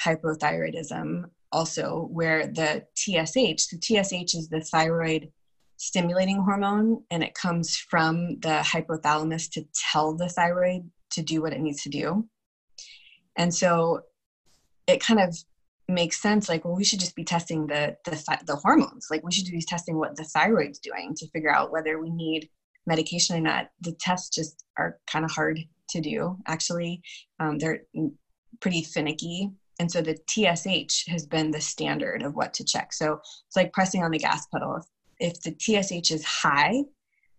hypothyroidism 0.00 1.24
also 1.52 2.08
where 2.10 2.46
the 2.46 2.84
TSH, 2.94 3.68
the 3.68 3.80
TSH 3.80 4.34
is 4.34 4.48
the 4.48 4.60
thyroid 4.60 5.30
stimulating 5.76 6.36
hormone 6.42 7.02
and 7.10 7.22
it 7.22 7.34
comes 7.34 7.76
from 7.76 8.38
the 8.40 8.60
hypothalamus 8.62 9.50
to 9.50 9.64
tell 9.92 10.14
the 10.14 10.28
thyroid 10.28 10.90
to 11.10 11.22
do 11.22 11.40
what 11.40 11.52
it 11.52 11.60
needs 11.60 11.82
to 11.82 11.88
do. 11.88 12.28
And 13.36 13.52
so 13.54 14.02
it 14.86 15.02
kind 15.02 15.20
of 15.20 15.36
makes 15.88 16.22
sense 16.22 16.48
like 16.48 16.64
well 16.64 16.76
we 16.76 16.84
should 16.84 17.00
just 17.00 17.16
be 17.16 17.24
testing 17.24 17.66
the 17.66 17.96
the 18.04 18.38
the 18.46 18.56
hormones. 18.56 19.06
Like 19.10 19.24
we 19.24 19.32
should 19.32 19.46
be 19.46 19.62
testing 19.62 19.96
what 19.96 20.16
the 20.16 20.24
thyroid's 20.24 20.78
doing 20.78 21.14
to 21.16 21.28
figure 21.30 21.52
out 21.52 21.72
whether 21.72 22.00
we 22.00 22.10
need 22.10 22.48
medication 22.86 23.36
or 23.36 23.40
not. 23.40 23.70
The 23.80 23.92
tests 23.92 24.34
just 24.34 24.64
are 24.76 24.98
kind 25.06 25.24
of 25.24 25.30
hard 25.30 25.60
to 25.90 26.00
do 26.00 26.36
actually. 26.46 27.02
Um, 27.40 27.58
they're 27.58 27.82
pretty 28.60 28.82
finicky 28.82 29.50
and 29.80 29.90
so 29.90 30.00
the 30.00 30.16
tsh 30.28 31.08
has 31.08 31.26
been 31.26 31.50
the 31.50 31.60
standard 31.60 32.22
of 32.22 32.36
what 32.36 32.54
to 32.54 32.64
check 32.64 32.92
so 32.92 33.14
it's 33.46 33.56
like 33.56 33.72
pressing 33.72 34.04
on 34.04 34.12
the 34.12 34.18
gas 34.18 34.46
pedal 34.46 34.80
if 35.20 35.40
the 35.42 35.54
TSH 35.58 36.10
is 36.10 36.24
high, 36.24 36.82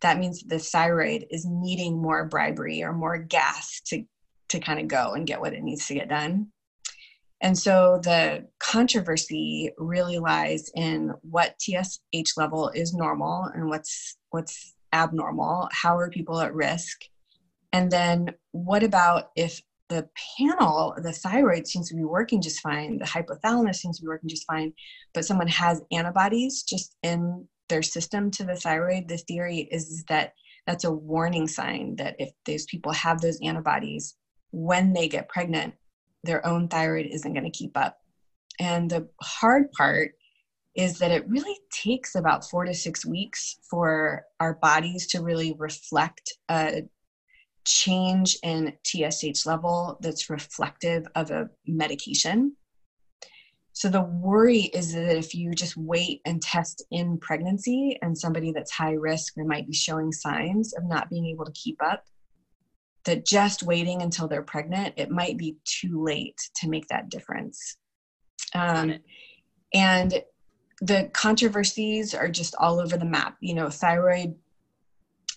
that 0.01 0.19
means 0.19 0.43
the 0.43 0.59
thyroid 0.59 1.25
is 1.29 1.45
needing 1.45 2.01
more 2.01 2.25
bribery 2.25 2.83
or 2.83 2.93
more 2.93 3.17
gas 3.17 3.81
to, 3.87 4.03
to 4.49 4.59
kind 4.59 4.79
of 4.79 4.87
go 4.87 5.13
and 5.13 5.27
get 5.27 5.41
what 5.41 5.53
it 5.53 5.63
needs 5.63 5.87
to 5.87 5.95
get 5.95 6.07
done. 6.07 6.47
And 7.41 7.57
so 7.57 7.99
the 8.03 8.47
controversy 8.59 9.71
really 9.77 10.19
lies 10.19 10.69
in 10.75 11.11
what 11.23 11.55
TSH 11.59 12.37
level 12.37 12.69
is 12.69 12.93
normal 12.93 13.49
and 13.53 13.67
what's 13.67 14.15
what's 14.29 14.75
abnormal. 14.93 15.67
How 15.71 15.97
are 15.97 16.11
people 16.11 16.39
at 16.39 16.53
risk? 16.53 17.01
And 17.73 17.89
then 17.89 18.35
what 18.51 18.83
about 18.83 19.31
if 19.35 19.59
the 19.91 20.07
panel, 20.37 20.95
the 21.03 21.11
thyroid 21.11 21.67
seems 21.67 21.89
to 21.89 21.95
be 21.95 22.05
working 22.05 22.41
just 22.41 22.61
fine, 22.61 22.97
the 22.97 23.05
hypothalamus 23.05 23.75
seems 23.75 23.97
to 23.97 24.03
be 24.03 24.07
working 24.07 24.29
just 24.29 24.47
fine, 24.47 24.71
but 25.13 25.25
someone 25.25 25.49
has 25.49 25.81
antibodies 25.91 26.63
just 26.63 26.95
in 27.03 27.45
their 27.67 27.81
system 27.81 28.31
to 28.31 28.45
the 28.45 28.55
thyroid, 28.55 29.09
the 29.09 29.17
theory 29.17 29.67
is 29.69 30.05
that 30.07 30.31
that's 30.65 30.85
a 30.85 30.91
warning 30.91 31.47
sign 31.47 31.95
that 31.97 32.15
if 32.19 32.31
those 32.45 32.65
people 32.65 32.93
have 32.93 33.19
those 33.19 33.39
antibodies, 33.43 34.15
when 34.51 34.93
they 34.93 35.09
get 35.09 35.27
pregnant, 35.27 35.73
their 36.23 36.45
own 36.45 36.69
thyroid 36.69 37.07
isn't 37.07 37.33
going 37.33 37.43
to 37.43 37.49
keep 37.49 37.75
up. 37.75 37.97
And 38.59 38.89
the 38.89 39.09
hard 39.21 39.71
part 39.73 40.11
is 40.75 40.99
that 40.99 41.11
it 41.11 41.27
really 41.27 41.57
takes 41.71 42.15
about 42.15 42.49
four 42.49 42.63
to 42.63 42.73
six 42.73 43.05
weeks 43.05 43.57
for 43.69 44.23
our 44.39 44.53
bodies 44.61 45.07
to 45.07 45.21
really 45.21 45.53
reflect 45.57 46.33
a 46.49 46.83
change 47.71 48.37
in 48.43 48.73
TSH 48.83 49.45
level 49.45 49.97
that's 50.01 50.29
reflective 50.29 51.07
of 51.15 51.31
a 51.31 51.49
medication. 51.65 52.55
so 53.73 53.89
the 53.89 54.01
worry 54.01 54.63
is 54.73 54.93
that 54.93 55.17
if 55.17 55.33
you 55.33 55.53
just 55.53 55.77
wait 55.77 56.21
and 56.25 56.41
test 56.41 56.83
in 56.91 57.17
pregnancy 57.17 57.97
and 58.01 58.17
somebody 58.17 58.51
that's 58.51 58.71
high 58.71 58.93
risk 58.93 59.37
or 59.37 59.45
might 59.45 59.67
be 59.67 59.73
showing 59.73 60.11
signs 60.11 60.73
of 60.73 60.83
not 60.83 61.09
being 61.09 61.25
able 61.25 61.45
to 61.45 61.51
keep 61.53 61.77
up, 61.83 62.03
that 63.05 63.25
just 63.25 63.63
waiting 63.63 64.01
until 64.01 64.27
they're 64.27 64.43
pregnant, 64.43 64.93
it 64.97 65.09
might 65.09 65.37
be 65.37 65.57
too 65.65 66.03
late 66.03 66.39
to 66.55 66.69
make 66.69 66.87
that 66.87 67.09
difference. 67.09 67.77
Um, 68.53 68.99
and 69.73 70.21
the 70.81 71.09
controversies 71.13 72.13
are 72.13 72.29
just 72.29 72.55
all 72.59 72.79
over 72.79 72.97
the 72.97 73.05
map. 73.05 73.37
You 73.39 73.55
know, 73.55 73.69
thyroid 73.69 74.35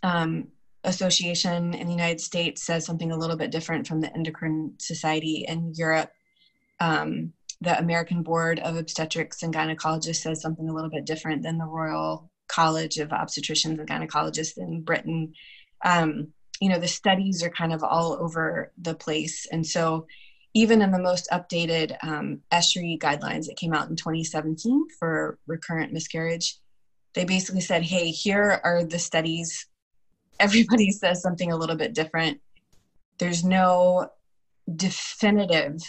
um, 0.03 0.49
association 0.85 1.75
in 1.75 1.87
the 1.87 1.93
United 1.93 2.21
States 2.21 2.65
says 2.65 2.85
something 2.85 3.11
a 3.11 3.17
little 3.17 3.37
bit 3.37 3.51
different 3.51 3.87
from 3.87 4.01
the 4.01 4.15
endocrine 4.15 4.75
society 4.79 5.45
in 5.49 5.73
Europe. 5.75 6.13
Um, 6.81 7.33
the 7.61 7.79
American 7.79 8.23
Board 8.23 8.61
of 8.61 8.77
Obstetrics 8.77 9.43
and 9.43 9.55
Gynecologists 9.55 10.17
says 10.17 10.41
something 10.41 10.69
a 10.69 10.75
little 10.75 10.91
bit 10.91 11.07
different 11.07 11.43
than 11.43 11.59
the 11.59 11.65
Royal 11.65 12.31
College 12.49 12.99
of 12.99 13.09
Obstetricians 13.09 13.79
and 13.79 13.89
Gynecologists 13.89 14.59
in 14.59 14.83
Britain. 14.83 15.33
Um, 15.85 16.29
you 16.61 16.69
know, 16.69 16.79
the 16.79 16.89
studies 16.89 17.43
are 17.43 17.51
kind 17.51 17.73
of 17.73 17.83
all 17.83 18.13
over 18.13 18.73
the 18.81 18.95
place. 18.95 19.47
And 19.51 19.67
so, 19.67 20.07
even 20.57 20.83
in 20.83 20.93
the 20.93 21.01
most 21.01 21.29
updated 21.33 21.97
um, 22.05 22.41
ESHRE 22.53 23.01
guidelines 23.01 23.47
that 23.47 23.57
came 23.57 23.73
out 23.73 23.91
in 23.91 23.97
2017 23.97 24.87
for 25.01 25.37
recurrent 25.49 25.93
miscarriage, 25.93 26.59
they 27.15 27.25
basically 27.25 27.61
said, 27.61 27.83
hey, 27.83 28.11
here 28.11 28.61
are 28.63 28.85
the 28.85 28.99
studies. 28.99 29.67
Everybody 30.41 30.91
says 30.93 31.23
something 31.23 31.53
a 31.53 31.57
little 31.57 31.77
bit 31.77 31.95
different. 31.95 32.41
There's 33.19 33.45
no 33.45 34.11
definitive 34.75 35.81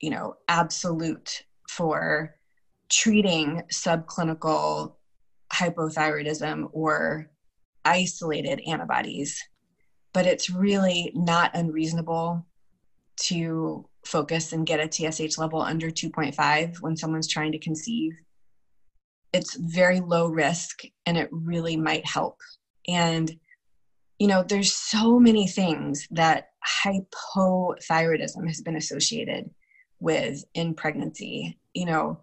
you 0.00 0.10
know 0.10 0.34
absolute 0.48 1.44
for 1.68 2.34
treating 2.88 3.62
subclinical 3.72 4.94
hypothyroidism 5.52 6.68
or 6.72 7.30
isolated 7.84 8.60
antibodies 8.66 9.40
but 10.12 10.26
it's 10.26 10.50
really 10.50 11.12
not 11.14 11.54
unreasonable 11.54 12.44
to 13.16 13.88
focus 14.04 14.52
and 14.52 14.66
get 14.66 14.80
a 14.80 14.90
TSH 14.90 15.38
level 15.38 15.60
under 15.60 15.90
2.5 15.90 16.80
when 16.80 16.96
someone's 16.96 17.28
trying 17.28 17.52
to 17.52 17.58
conceive. 17.58 18.12
It's 19.32 19.54
very 19.54 20.00
low 20.00 20.26
risk 20.26 20.82
and 21.06 21.16
it 21.16 21.28
really 21.30 21.76
might 21.76 22.04
help. 22.06 22.38
And, 22.88 23.30
you 24.18 24.26
know, 24.26 24.42
there's 24.42 24.72
so 24.72 25.18
many 25.18 25.46
things 25.46 26.06
that 26.10 26.48
hypothyroidism 26.84 28.46
has 28.46 28.60
been 28.60 28.76
associated 28.76 29.50
with 30.00 30.44
in 30.54 30.74
pregnancy. 30.74 31.58
You 31.74 31.86
know, 31.86 32.20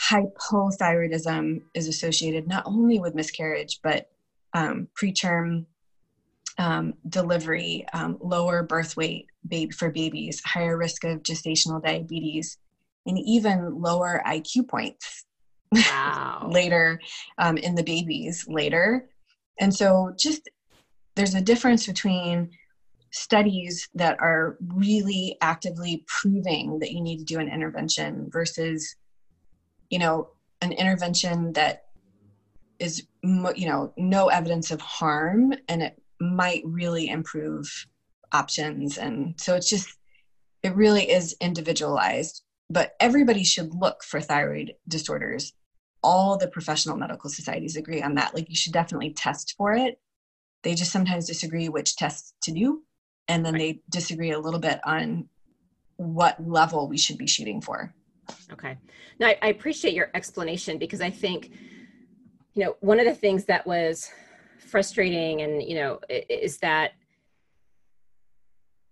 hypothyroidism 0.00 1.62
is 1.74 1.88
associated 1.88 2.46
not 2.46 2.64
only 2.66 2.98
with 2.98 3.14
miscarriage, 3.14 3.80
but 3.82 4.08
um, 4.54 4.88
preterm 5.00 5.66
um, 6.58 6.94
delivery, 7.08 7.84
um, 7.92 8.16
lower 8.20 8.62
birth 8.62 8.96
weight 8.96 9.26
baby, 9.46 9.72
for 9.72 9.90
babies, 9.90 10.40
higher 10.44 10.76
risk 10.76 11.04
of 11.04 11.22
gestational 11.22 11.82
diabetes, 11.82 12.58
and 13.06 13.18
even 13.18 13.80
lower 13.80 14.22
IQ 14.26 14.68
points 14.68 15.24
wow. 15.72 16.48
later 16.50 17.00
um, 17.38 17.56
in 17.56 17.74
the 17.74 17.82
babies 17.82 18.44
later. 18.48 19.08
And 19.60 19.74
so, 19.74 20.12
just 20.18 20.48
there's 21.16 21.34
a 21.34 21.40
difference 21.40 21.86
between 21.86 22.50
studies 23.12 23.88
that 23.94 24.18
are 24.20 24.56
really 24.74 25.36
actively 25.40 26.04
proving 26.08 26.80
that 26.80 26.90
you 26.90 27.00
need 27.00 27.18
to 27.18 27.24
do 27.24 27.38
an 27.38 27.48
intervention 27.48 28.28
versus 28.32 28.96
you 29.88 30.00
know 30.00 30.30
an 30.60 30.72
intervention 30.72 31.52
that 31.52 31.84
is 32.80 33.06
you 33.22 33.68
know 33.68 33.92
no 33.96 34.28
evidence 34.28 34.70
of 34.70 34.80
harm 34.80 35.54
and 35.68 35.82
it 35.82 36.00
might 36.20 36.62
really 36.64 37.08
improve 37.08 37.70
options. 38.32 38.98
And 38.98 39.34
so 39.40 39.54
it's 39.54 39.70
just 39.70 39.88
it 40.62 40.74
really 40.74 41.10
is 41.10 41.36
individualized 41.40 42.42
but 42.70 42.94
everybody 43.00 43.44
should 43.44 43.74
look 43.74 44.02
for 44.02 44.20
thyroid 44.20 44.74
disorders 44.88 45.52
all 46.04 46.38
the 46.38 46.48
professional 46.48 46.96
medical 46.96 47.28
societies 47.28 47.76
agree 47.76 48.02
on 48.02 48.14
that 48.14 48.34
like 48.34 48.48
you 48.48 48.54
should 48.54 48.72
definitely 48.72 49.10
test 49.10 49.54
for 49.56 49.74
it 49.74 49.98
they 50.62 50.74
just 50.74 50.92
sometimes 50.92 51.26
disagree 51.26 51.68
which 51.68 51.96
tests 51.96 52.34
to 52.42 52.52
do 52.52 52.82
and 53.28 53.44
then 53.44 53.54
they 53.54 53.80
disagree 53.90 54.32
a 54.32 54.38
little 54.38 54.60
bit 54.60 54.80
on 54.84 55.28
what 55.96 56.36
level 56.46 56.88
we 56.88 56.98
should 56.98 57.18
be 57.18 57.26
shooting 57.26 57.60
for. 57.60 57.94
Okay. 58.52 58.76
Now 59.18 59.28
I, 59.28 59.38
I 59.42 59.48
appreciate 59.48 59.94
your 59.94 60.10
explanation 60.14 60.78
because 60.78 61.00
I 61.00 61.10
think, 61.10 61.50
you 62.54 62.64
know, 62.64 62.76
one 62.80 62.98
of 62.98 63.06
the 63.06 63.14
things 63.14 63.44
that 63.44 63.66
was 63.66 64.10
frustrating 64.58 65.42
and, 65.42 65.62
you 65.62 65.76
know, 65.76 66.00
is 66.08 66.58
that 66.58 66.92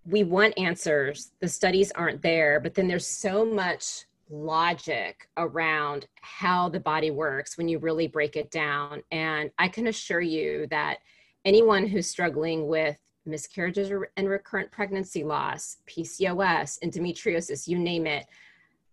we 0.04 0.24
want 0.24 0.58
answers, 0.58 1.32
the 1.40 1.48
studies 1.48 1.92
aren't 1.92 2.22
there, 2.22 2.60
but 2.60 2.74
then 2.74 2.88
there's 2.88 3.06
so 3.06 3.44
much 3.44 4.04
logic 4.32 5.28
around 5.36 6.06
how 6.20 6.68
the 6.68 6.80
body 6.80 7.10
works 7.10 7.56
when 7.58 7.68
you 7.68 7.78
really 7.78 8.08
break 8.08 8.36
it 8.36 8.50
down. 8.50 9.02
And 9.12 9.50
I 9.58 9.68
can 9.68 9.86
assure 9.88 10.20
you 10.20 10.66
that 10.70 10.98
anyone 11.44 11.86
who's 11.86 12.08
struggling 12.08 12.66
with 12.66 12.96
miscarriages 13.26 13.92
and 14.16 14.28
recurrent 14.28 14.72
pregnancy 14.72 15.22
loss, 15.22 15.76
PCOS, 15.86 16.78
endometriosis, 16.82 17.68
you 17.68 17.78
name 17.78 18.06
it, 18.06 18.26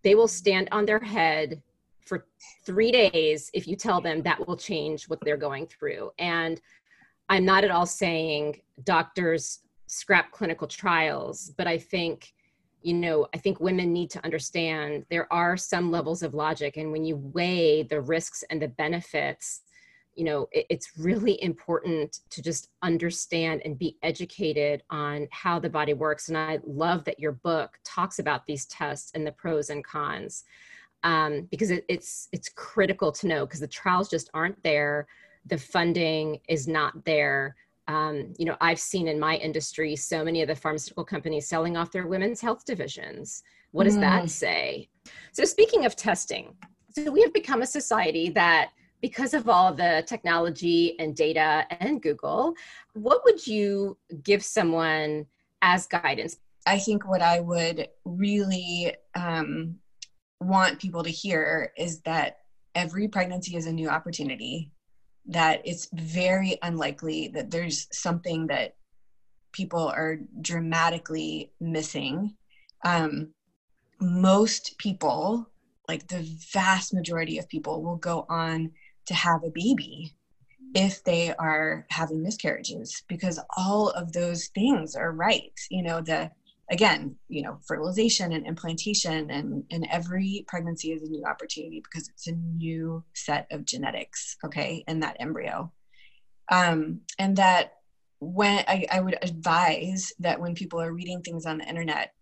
they 0.02 0.14
will 0.14 0.28
stand 0.28 0.68
on 0.70 0.86
their 0.86 1.00
head 1.00 1.62
for 2.04 2.26
three 2.64 2.92
days 2.92 3.50
if 3.54 3.66
you 3.66 3.76
tell 3.76 4.00
them 4.00 4.22
that 4.22 4.46
will 4.46 4.56
change 4.56 5.08
what 5.08 5.20
they're 5.22 5.36
going 5.36 5.66
through. 5.66 6.10
And 6.18 6.60
I'm 7.28 7.44
not 7.44 7.64
at 7.64 7.70
all 7.70 7.86
saying 7.86 8.60
doctors 8.84 9.60
scrap 9.86 10.30
clinical 10.32 10.66
trials, 10.66 11.52
but 11.56 11.66
I 11.66 11.78
think, 11.78 12.32
you 12.82 12.94
know, 12.94 13.26
I 13.34 13.38
think 13.38 13.60
women 13.60 13.92
need 13.92 14.10
to 14.10 14.24
understand 14.24 15.04
there 15.10 15.32
are 15.32 15.56
some 15.56 15.90
levels 15.90 16.22
of 16.22 16.34
logic. 16.34 16.76
And 16.76 16.92
when 16.92 17.04
you 17.04 17.16
weigh 17.16 17.82
the 17.82 18.00
risks 18.00 18.42
and 18.50 18.60
the 18.60 18.68
benefits, 18.68 19.62
you 20.14 20.24
know 20.24 20.48
it, 20.52 20.66
it's 20.68 20.92
really 20.98 21.42
important 21.42 22.20
to 22.30 22.42
just 22.42 22.68
understand 22.82 23.62
and 23.64 23.78
be 23.78 23.96
educated 24.02 24.82
on 24.90 25.28
how 25.30 25.58
the 25.58 25.70
body 25.70 25.94
works 25.94 26.28
and 26.28 26.36
i 26.36 26.58
love 26.64 27.04
that 27.04 27.18
your 27.18 27.32
book 27.32 27.78
talks 27.84 28.18
about 28.18 28.44
these 28.46 28.66
tests 28.66 29.12
and 29.14 29.26
the 29.26 29.32
pros 29.32 29.70
and 29.70 29.84
cons 29.84 30.44
um, 31.02 31.48
because 31.50 31.70
it, 31.70 31.84
it's 31.88 32.28
it's 32.32 32.50
critical 32.50 33.10
to 33.12 33.26
know 33.26 33.46
because 33.46 33.60
the 33.60 33.66
trials 33.66 34.10
just 34.10 34.28
aren't 34.34 34.62
there 34.62 35.06
the 35.46 35.56
funding 35.56 36.38
is 36.48 36.68
not 36.68 37.04
there 37.04 37.56
um, 37.90 38.32
you 38.38 38.44
know 38.44 38.56
i've 38.60 38.80
seen 38.80 39.08
in 39.08 39.18
my 39.18 39.36
industry 39.36 39.96
so 39.96 40.24
many 40.24 40.42
of 40.42 40.48
the 40.48 40.54
pharmaceutical 40.54 41.04
companies 41.04 41.48
selling 41.48 41.76
off 41.76 41.90
their 41.90 42.06
women's 42.06 42.40
health 42.40 42.64
divisions 42.64 43.42
what 43.72 43.84
does 43.84 43.96
mm. 43.96 44.00
that 44.00 44.30
say 44.30 44.88
so 45.32 45.44
speaking 45.44 45.84
of 45.84 45.96
testing 45.96 46.54
so 46.92 47.10
we 47.10 47.22
have 47.22 47.32
become 47.32 47.62
a 47.62 47.66
society 47.66 48.30
that 48.30 48.70
because 49.00 49.34
of 49.34 49.48
all 49.48 49.72
the 49.72 50.04
technology 50.06 50.98
and 50.98 51.16
data 51.16 51.66
and 51.80 52.02
Google, 52.02 52.54
what 52.92 53.22
would 53.24 53.46
you 53.46 53.96
give 54.22 54.44
someone 54.44 55.26
as 55.62 55.86
guidance? 55.86 56.36
I 56.66 56.78
think 56.78 57.08
what 57.08 57.22
I 57.22 57.40
would 57.40 57.88
really 58.04 58.94
um, 59.14 59.76
want 60.40 60.80
people 60.80 61.02
to 61.02 61.10
hear 61.10 61.72
is 61.76 62.00
that 62.02 62.38
every 62.74 63.08
pregnancy 63.08 63.56
is 63.56 63.66
a 63.66 63.72
new 63.72 63.88
opportunity, 63.88 64.70
that 65.26 65.62
it's 65.64 65.88
very 65.92 66.58
unlikely 66.62 67.28
that 67.28 67.50
there's 67.50 67.88
something 67.92 68.46
that 68.48 68.74
people 69.52 69.88
are 69.88 70.18
dramatically 70.40 71.52
missing. 71.60 72.34
Um, 72.84 73.32
most 74.00 74.78
people, 74.78 75.48
like 75.88 76.08
the 76.08 76.26
vast 76.52 76.94
majority 76.94 77.38
of 77.38 77.48
people, 77.48 77.82
will 77.82 77.96
go 77.96 78.26
on 78.28 78.72
to 79.06 79.14
have 79.14 79.42
a 79.44 79.50
baby 79.50 80.14
if 80.74 81.02
they 81.04 81.34
are 81.34 81.86
having 81.90 82.22
miscarriages 82.22 83.02
because 83.08 83.40
all 83.56 83.90
of 83.90 84.12
those 84.12 84.46
things 84.48 84.94
are 84.94 85.10
right 85.12 85.52
you 85.68 85.82
know 85.82 86.00
the 86.00 86.30
again 86.70 87.16
you 87.28 87.42
know 87.42 87.58
fertilization 87.66 88.32
and 88.32 88.46
implantation 88.46 89.30
and 89.30 89.64
and 89.70 89.86
every 89.90 90.44
pregnancy 90.48 90.92
is 90.92 91.02
a 91.02 91.10
new 91.10 91.24
opportunity 91.24 91.82
because 91.82 92.08
it's 92.08 92.28
a 92.28 92.32
new 92.32 93.04
set 93.14 93.46
of 93.50 93.64
genetics 93.64 94.36
okay 94.44 94.84
in 94.86 95.00
that 95.00 95.16
embryo. 95.20 95.72
Um 96.50 97.00
and 97.18 97.36
that 97.36 97.74
when 98.20 98.64
I, 98.68 98.86
I 98.90 99.00
would 99.00 99.16
advise 99.22 100.12
that 100.18 100.40
when 100.40 100.54
people 100.54 100.80
are 100.80 100.92
reading 100.92 101.22
things 101.22 101.46
on 101.46 101.58
the 101.58 101.68
internet 101.68 102.12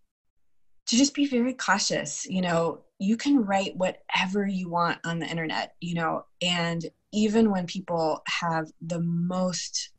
to 0.86 0.96
just 0.96 1.14
be 1.14 1.26
very 1.26 1.54
cautious 1.54 2.26
you 2.26 2.40
know 2.40 2.82
you 2.98 3.16
can 3.16 3.44
write 3.44 3.76
whatever 3.76 4.46
you 4.46 4.68
want 4.70 4.98
on 5.04 5.18
the 5.18 5.26
internet 5.26 5.74
you 5.80 5.94
know 5.94 6.24
and 6.40 6.86
even 7.12 7.50
when 7.50 7.66
people 7.66 8.22
have 8.26 8.66
the 8.80 9.00
most 9.00 9.90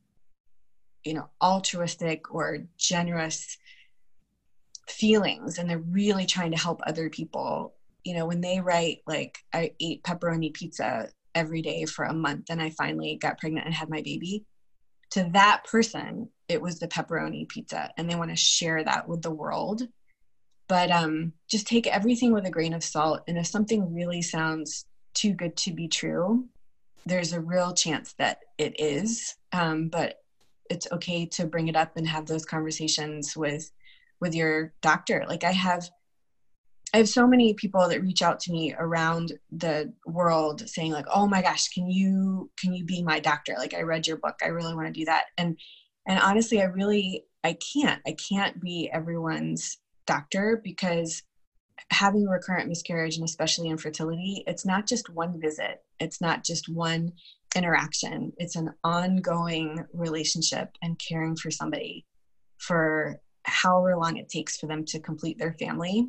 you 1.04 1.14
know 1.14 1.30
altruistic 1.42 2.34
or 2.34 2.60
generous 2.78 3.58
feelings 4.90 5.58
and 5.58 5.70
they're 5.70 5.80
really 5.80 6.26
trying 6.26 6.52
to 6.52 6.58
help 6.58 6.82
other 6.86 7.10
people 7.10 7.74
you 8.04 8.16
know, 8.16 8.26
when 8.26 8.42
they 8.42 8.60
write, 8.60 9.00
like, 9.06 9.40
I 9.54 9.72
ate 9.80 10.04
pepperoni 10.04 10.54
pizza 10.54 11.10
every 11.36 11.62
day 11.62 11.86
for 11.86 12.06
a 12.06 12.14
month 12.14 12.46
and 12.50 12.62
I 12.62 12.70
finally 12.72 13.18
got 13.18 13.38
pregnant 13.38 13.66
and 13.66 13.76
had 13.76 13.90
my 13.90 14.02
baby, 14.02 14.46
to 15.12 15.30
that 15.34 15.64
person, 15.66 16.30
it 16.48 16.62
was 16.62 16.80
the 16.80 16.88
pepperoni 16.88 17.48
pizza. 17.48 17.92
And 17.98 18.10
they 18.10 18.16
want 18.16 18.30
to 18.30 18.36
share 18.36 18.84
that 18.84 19.08
with 19.08 19.22
the 19.22 19.32
world. 19.32 19.84
But 20.68 20.92
um, 20.92 21.34
just 21.48 21.68
take 21.68 21.88
everything 21.88 22.32
with 22.32 22.46
a 22.46 22.52
grain 22.52 22.74
of 22.74 22.84
salt. 22.84 23.22
And 23.28 23.38
if 23.38 23.48
something 23.48 23.94
really 23.94 24.22
sounds 24.22 24.86
too 25.14 25.34
good 25.34 25.58
to 25.58 25.72
be 25.72 25.88
true, 25.88 26.46
there's 27.06 27.34
a 27.34 27.42
real 27.42 27.74
chance 27.74 28.14
that 28.14 28.40
it 28.58 28.80
is. 28.80 29.36
Um, 29.52 29.90
but 29.90 30.22
it's 30.70 30.88
okay 30.92 31.26
to 31.26 31.48
bring 31.48 31.68
it 31.68 31.76
up 31.76 31.98
and 31.98 32.08
have 32.08 32.28
those 32.28 32.46
conversations 32.46 33.36
with 33.36 33.72
with 34.20 34.36
your 34.36 34.74
doctor. 34.82 35.26
Like 35.28 35.44
I 35.44 35.52
have 35.52 35.90
I 36.94 36.98
have 36.98 37.10
so 37.10 37.28
many 37.28 37.54
people 37.54 37.88
that 37.88 38.02
reach 38.02 38.24
out 38.24 38.40
to 38.42 38.52
me 38.52 38.74
around 38.78 39.34
the 39.52 39.94
world 40.06 40.68
saying 40.68 40.92
like, 40.92 41.06
"Oh 41.14 41.28
my 41.28 41.42
gosh, 41.42 41.70
can 41.70 41.90
you 41.90 42.50
can 42.60 42.74
you 42.74 42.84
be 42.84 43.04
my 43.04 43.20
doctor? 43.20 43.56
Like 43.58 43.74
I 43.74 43.82
read 43.82 44.08
your 44.08 44.18
book. 44.18 44.40
I 44.44 44.48
really 44.48 44.74
want 44.74 44.88
to 44.88 45.00
do 45.00 45.06
that." 45.06 45.26
And 45.38 45.58
and 46.08 46.20
honestly, 46.20 46.62
I 46.62 46.66
really 46.66 47.26
I 47.44 47.58
can't. 47.74 48.02
I 48.08 48.16
can't 48.30 48.60
be 48.60 48.90
everyone's 48.92 49.78
doctor 50.08 50.60
because 50.64 51.22
having 51.92 52.26
recurrent 52.26 52.68
miscarriage 52.68 53.16
and 53.16 53.26
especially 53.26 53.70
infertility, 53.70 54.44
it's 54.48 54.66
not 54.66 54.88
just 54.88 55.10
one 55.10 55.40
visit. 55.40 55.84
It's 56.00 56.20
not 56.20 56.44
just 56.44 56.68
one 56.68 57.14
interaction. 57.56 58.34
It's 58.38 58.56
an 58.56 58.72
ongoing 58.84 59.86
relationship 59.94 60.70
and 60.82 61.00
caring 61.00 61.36
for 61.36 61.52
somebody 61.52 62.06
for 62.58 63.20
however 63.44 63.96
long 63.96 64.18
it 64.18 64.30
takes 64.30 64.58
for 64.58 64.68
them 64.68 64.86
to 64.86 65.00
complete 65.00 65.38
their 65.38 65.54
family. 65.54 66.08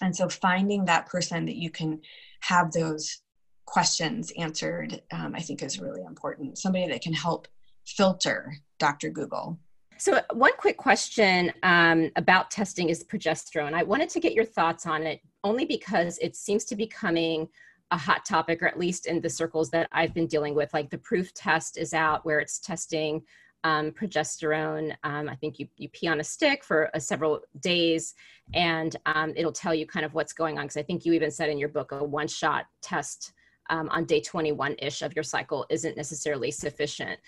And 0.00 0.14
so 0.14 0.28
finding 0.28 0.84
that 0.84 1.06
person 1.06 1.44
that 1.46 1.56
you 1.56 1.70
can 1.70 2.00
have 2.40 2.72
those 2.72 3.20
questions 3.66 4.32
answered 4.38 5.02
um, 5.12 5.34
i 5.34 5.40
think 5.40 5.62
is 5.62 5.78
really 5.78 6.02
important. 6.02 6.56
Somebody 6.56 6.88
that 6.88 7.02
can 7.02 7.12
help 7.12 7.48
filter 7.86 8.54
dr 8.78 9.10
google. 9.10 9.58
So 9.98 10.20
one 10.32 10.52
quick 10.58 10.76
question 10.76 11.52
um, 11.64 12.10
about 12.14 12.52
testing 12.52 12.88
is 12.88 13.02
progesterone. 13.02 13.74
I 13.74 13.82
wanted 13.82 14.08
to 14.10 14.20
get 14.20 14.32
your 14.32 14.44
thoughts 14.44 14.86
on 14.86 15.02
it 15.02 15.20
only 15.42 15.64
because 15.64 16.18
it 16.18 16.36
seems 16.36 16.64
to 16.66 16.76
be 16.76 16.84
becoming 16.84 17.48
a 17.90 17.98
hot 17.98 18.24
topic 18.24 18.62
or 18.62 18.68
at 18.68 18.78
least 18.78 19.06
in 19.06 19.20
the 19.20 19.30
circles 19.30 19.70
that 19.70 19.88
i've 19.92 20.14
been 20.14 20.26
dealing 20.26 20.54
with. 20.54 20.72
Like 20.72 20.88
the 20.88 20.98
proof 20.98 21.34
test 21.34 21.76
is 21.76 21.92
out 21.92 22.24
where 22.24 22.38
it's 22.38 22.58
testing 22.58 23.22
um, 23.64 23.90
progesterone. 23.90 24.94
Um, 25.04 25.28
I 25.28 25.34
think 25.36 25.58
you, 25.58 25.68
you 25.76 25.88
pee 25.88 26.08
on 26.08 26.20
a 26.20 26.24
stick 26.24 26.64
for 26.64 26.94
uh, 26.94 26.98
several 26.98 27.40
days 27.60 28.14
and 28.54 28.96
um, 29.06 29.32
it'll 29.36 29.52
tell 29.52 29.74
you 29.74 29.86
kind 29.86 30.06
of 30.06 30.14
what's 30.14 30.32
going 30.32 30.58
on. 30.58 30.64
Because 30.64 30.76
I 30.76 30.82
think 30.82 31.04
you 31.04 31.12
even 31.12 31.30
said 31.30 31.50
in 31.50 31.58
your 31.58 31.68
book 31.68 31.92
a 31.92 32.02
one 32.02 32.28
shot 32.28 32.66
test 32.82 33.32
um, 33.70 33.88
on 33.90 34.04
day 34.04 34.20
21 34.20 34.76
ish 34.78 35.02
of 35.02 35.14
your 35.14 35.22
cycle 35.22 35.66
isn't 35.70 35.96
necessarily 35.96 36.50
sufficient. 36.50 37.18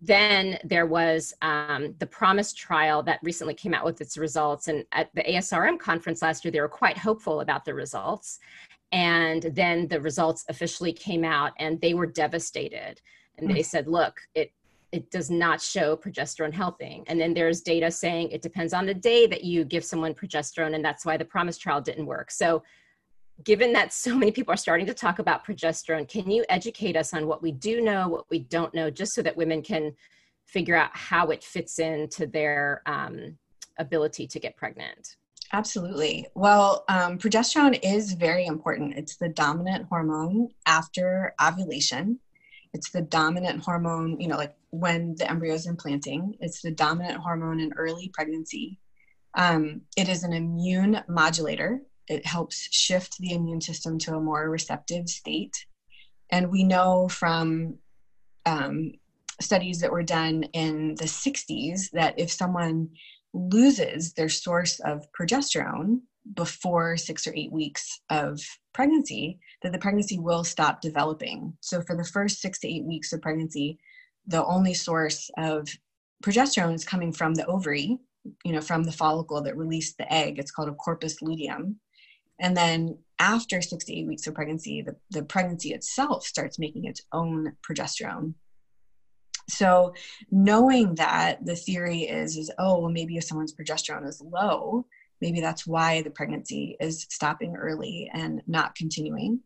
Then 0.00 0.58
there 0.64 0.86
was 0.86 1.32
um, 1.40 1.94
the 1.98 2.06
PROMISE 2.06 2.52
trial 2.52 3.02
that 3.04 3.20
recently 3.22 3.54
came 3.54 3.74
out 3.74 3.84
with 3.84 4.00
its 4.00 4.18
results. 4.18 4.68
And 4.68 4.84
at 4.92 5.14
the 5.14 5.22
ASRM 5.22 5.78
conference 5.78 6.20
last 6.20 6.44
year, 6.44 6.52
they 6.52 6.60
were 6.60 6.68
quite 6.68 6.98
hopeful 6.98 7.40
about 7.40 7.64
the 7.64 7.74
results. 7.74 8.38
And 8.92 9.42
then 9.42 9.88
the 9.88 10.00
results 10.00 10.44
officially 10.48 10.92
came 10.92 11.24
out 11.24 11.52
and 11.58 11.80
they 11.80 11.94
were 11.94 12.06
devastated. 12.06 13.00
And 13.38 13.48
they 13.48 13.60
mm. 13.60 13.64
said, 13.64 13.88
look, 13.88 14.20
it 14.34 14.52
it 14.94 15.10
does 15.10 15.28
not 15.28 15.60
show 15.60 15.96
progesterone 15.96 16.52
helping. 16.52 17.02
And 17.08 17.20
then 17.20 17.34
there's 17.34 17.62
data 17.62 17.90
saying 17.90 18.30
it 18.30 18.42
depends 18.42 18.72
on 18.72 18.86
the 18.86 18.94
day 18.94 19.26
that 19.26 19.42
you 19.42 19.64
give 19.64 19.84
someone 19.84 20.14
progesterone, 20.14 20.76
and 20.76 20.84
that's 20.84 21.04
why 21.04 21.16
the 21.16 21.24
PROMISE 21.24 21.58
trial 21.58 21.80
didn't 21.80 22.06
work. 22.06 22.30
So, 22.30 22.62
given 23.42 23.72
that 23.72 23.92
so 23.92 24.16
many 24.16 24.30
people 24.30 24.54
are 24.54 24.56
starting 24.56 24.86
to 24.86 24.94
talk 24.94 25.18
about 25.18 25.44
progesterone, 25.44 26.06
can 26.08 26.30
you 26.30 26.44
educate 26.48 26.96
us 26.96 27.12
on 27.12 27.26
what 27.26 27.42
we 27.42 27.50
do 27.50 27.80
know, 27.80 28.08
what 28.08 28.26
we 28.30 28.38
don't 28.38 28.72
know, 28.72 28.88
just 28.88 29.14
so 29.14 29.22
that 29.22 29.36
women 29.36 29.62
can 29.62 29.92
figure 30.46 30.76
out 30.76 30.90
how 30.96 31.30
it 31.30 31.42
fits 31.42 31.80
into 31.80 32.28
their 32.28 32.80
um, 32.86 33.36
ability 33.78 34.28
to 34.28 34.38
get 34.38 34.56
pregnant? 34.56 35.16
Absolutely. 35.52 36.28
Well, 36.36 36.84
um, 36.88 37.18
progesterone 37.18 37.80
is 37.82 38.12
very 38.12 38.46
important. 38.46 38.96
It's 38.96 39.16
the 39.16 39.28
dominant 39.28 39.86
hormone 39.88 40.50
after 40.66 41.34
ovulation. 41.42 42.20
It's 42.74 42.90
the 42.90 43.02
dominant 43.02 43.62
hormone, 43.62 44.20
you 44.20 44.26
know, 44.26 44.36
like 44.36 44.54
when 44.70 45.14
the 45.16 45.30
embryo 45.30 45.54
is 45.54 45.66
implanting. 45.66 46.34
It's 46.40 46.60
the 46.60 46.72
dominant 46.72 47.18
hormone 47.18 47.60
in 47.60 47.72
early 47.76 48.10
pregnancy. 48.12 48.80
Um, 49.36 49.82
it 49.96 50.08
is 50.08 50.24
an 50.24 50.32
immune 50.32 51.00
modulator. 51.08 51.80
It 52.08 52.26
helps 52.26 52.68
shift 52.74 53.16
the 53.18 53.32
immune 53.32 53.60
system 53.60 53.98
to 54.00 54.16
a 54.16 54.20
more 54.20 54.50
receptive 54.50 55.08
state. 55.08 55.54
And 56.30 56.50
we 56.50 56.64
know 56.64 57.08
from 57.08 57.78
um, 58.44 58.92
studies 59.40 59.78
that 59.80 59.92
were 59.92 60.02
done 60.02 60.42
in 60.52 60.96
the 60.96 61.04
60s 61.04 61.90
that 61.92 62.18
if 62.18 62.30
someone 62.30 62.88
loses 63.32 64.14
their 64.14 64.28
source 64.28 64.80
of 64.80 65.06
progesterone 65.18 66.00
before 66.32 66.96
six 66.96 67.26
or 67.26 67.34
eight 67.34 67.52
weeks 67.52 68.00
of 68.10 68.40
pregnancy, 68.72 69.38
that 69.62 69.72
the 69.72 69.78
pregnancy 69.78 70.18
will 70.18 70.44
stop 70.44 70.80
developing. 70.80 71.56
So, 71.60 71.82
for 71.82 71.96
the 71.96 72.04
first 72.04 72.40
six 72.40 72.58
to 72.60 72.68
eight 72.68 72.84
weeks 72.84 73.12
of 73.12 73.20
pregnancy, 73.20 73.78
the 74.26 74.44
only 74.44 74.74
source 74.74 75.30
of 75.36 75.68
progesterone 76.22 76.74
is 76.74 76.84
coming 76.84 77.12
from 77.12 77.34
the 77.34 77.46
ovary, 77.46 77.98
you 78.44 78.52
know, 78.52 78.62
from 78.62 78.84
the 78.84 78.92
follicle 78.92 79.42
that 79.42 79.56
released 79.56 79.98
the 79.98 80.10
egg. 80.10 80.38
It's 80.38 80.50
called 80.50 80.70
a 80.70 80.74
corpus 80.74 81.20
luteum. 81.20 81.78
And 82.40 82.56
then 82.56 82.98
after 83.18 83.60
six 83.60 83.84
to 83.84 83.94
eight 83.94 84.06
weeks 84.06 84.26
of 84.26 84.34
pregnancy, 84.34 84.82
the, 84.82 84.96
the 85.10 85.22
pregnancy 85.22 85.72
itself 85.72 86.24
starts 86.24 86.58
making 86.58 86.86
its 86.86 87.02
own 87.12 87.52
progesterone. 87.62 88.34
So 89.48 89.94
knowing 90.30 90.94
that 90.94 91.44
the 91.44 91.54
theory 91.54 92.02
is 92.02 92.36
is 92.36 92.50
oh 92.58 92.80
well 92.80 92.90
maybe 92.90 93.16
if 93.16 93.24
someone's 93.24 93.54
progesterone 93.54 94.08
is 94.08 94.22
low, 94.22 94.86
maybe 95.24 95.40
that's 95.40 95.66
why 95.66 96.02
the 96.02 96.10
pregnancy 96.10 96.76
is 96.80 97.06
stopping 97.08 97.56
early 97.56 98.10
and 98.12 98.42
not 98.46 98.74
continuing. 98.74 99.40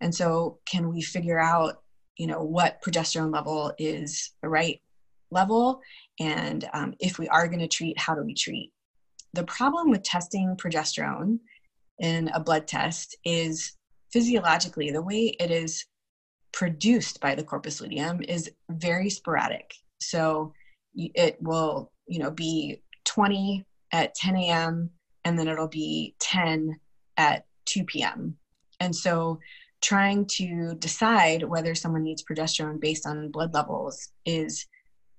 And 0.00 0.12
so 0.12 0.58
can 0.66 0.92
we 0.92 1.00
figure 1.02 1.38
out 1.38 1.76
you 2.16 2.26
know 2.26 2.42
what 2.42 2.82
progesterone 2.82 3.32
level 3.32 3.72
is 3.78 4.32
the 4.42 4.48
right 4.48 4.80
level? 5.30 5.80
And 6.18 6.68
um, 6.74 6.94
if 6.98 7.20
we 7.20 7.28
are 7.28 7.46
going 7.46 7.60
to 7.60 7.68
treat 7.68 7.96
how 7.96 8.16
do 8.16 8.24
we 8.24 8.34
treat? 8.34 8.72
The 9.34 9.44
problem 9.44 9.88
with 9.90 10.02
testing 10.02 10.56
progesterone 10.56 11.38
in 12.00 12.28
a 12.34 12.40
blood 12.40 12.66
test 12.66 13.16
is 13.24 13.74
physiologically 14.12 14.90
the 14.90 15.00
way 15.00 15.36
it 15.38 15.52
is 15.52 15.86
produced 16.52 17.20
by 17.20 17.36
the 17.36 17.44
corpus 17.44 17.80
luteum 17.80 18.20
is 18.22 18.50
very 18.68 19.08
sporadic. 19.08 19.72
So 20.00 20.52
it 20.96 21.36
will 21.40 21.92
you 22.08 22.18
know 22.18 22.32
be 22.32 22.82
20 23.04 23.64
at 23.92 24.12
10 24.16 24.36
a.m 24.36 24.90
and 25.24 25.38
then 25.38 25.48
it'll 25.48 25.68
be 25.68 26.14
10 26.20 26.78
at 27.16 27.44
2 27.66 27.84
p.m 27.84 28.36
and 28.80 28.94
so 28.94 29.38
trying 29.80 30.26
to 30.26 30.74
decide 30.74 31.42
whether 31.42 31.74
someone 31.74 32.02
needs 32.02 32.22
progesterone 32.22 32.80
based 32.80 33.06
on 33.06 33.30
blood 33.30 33.54
levels 33.54 34.08
is 34.24 34.66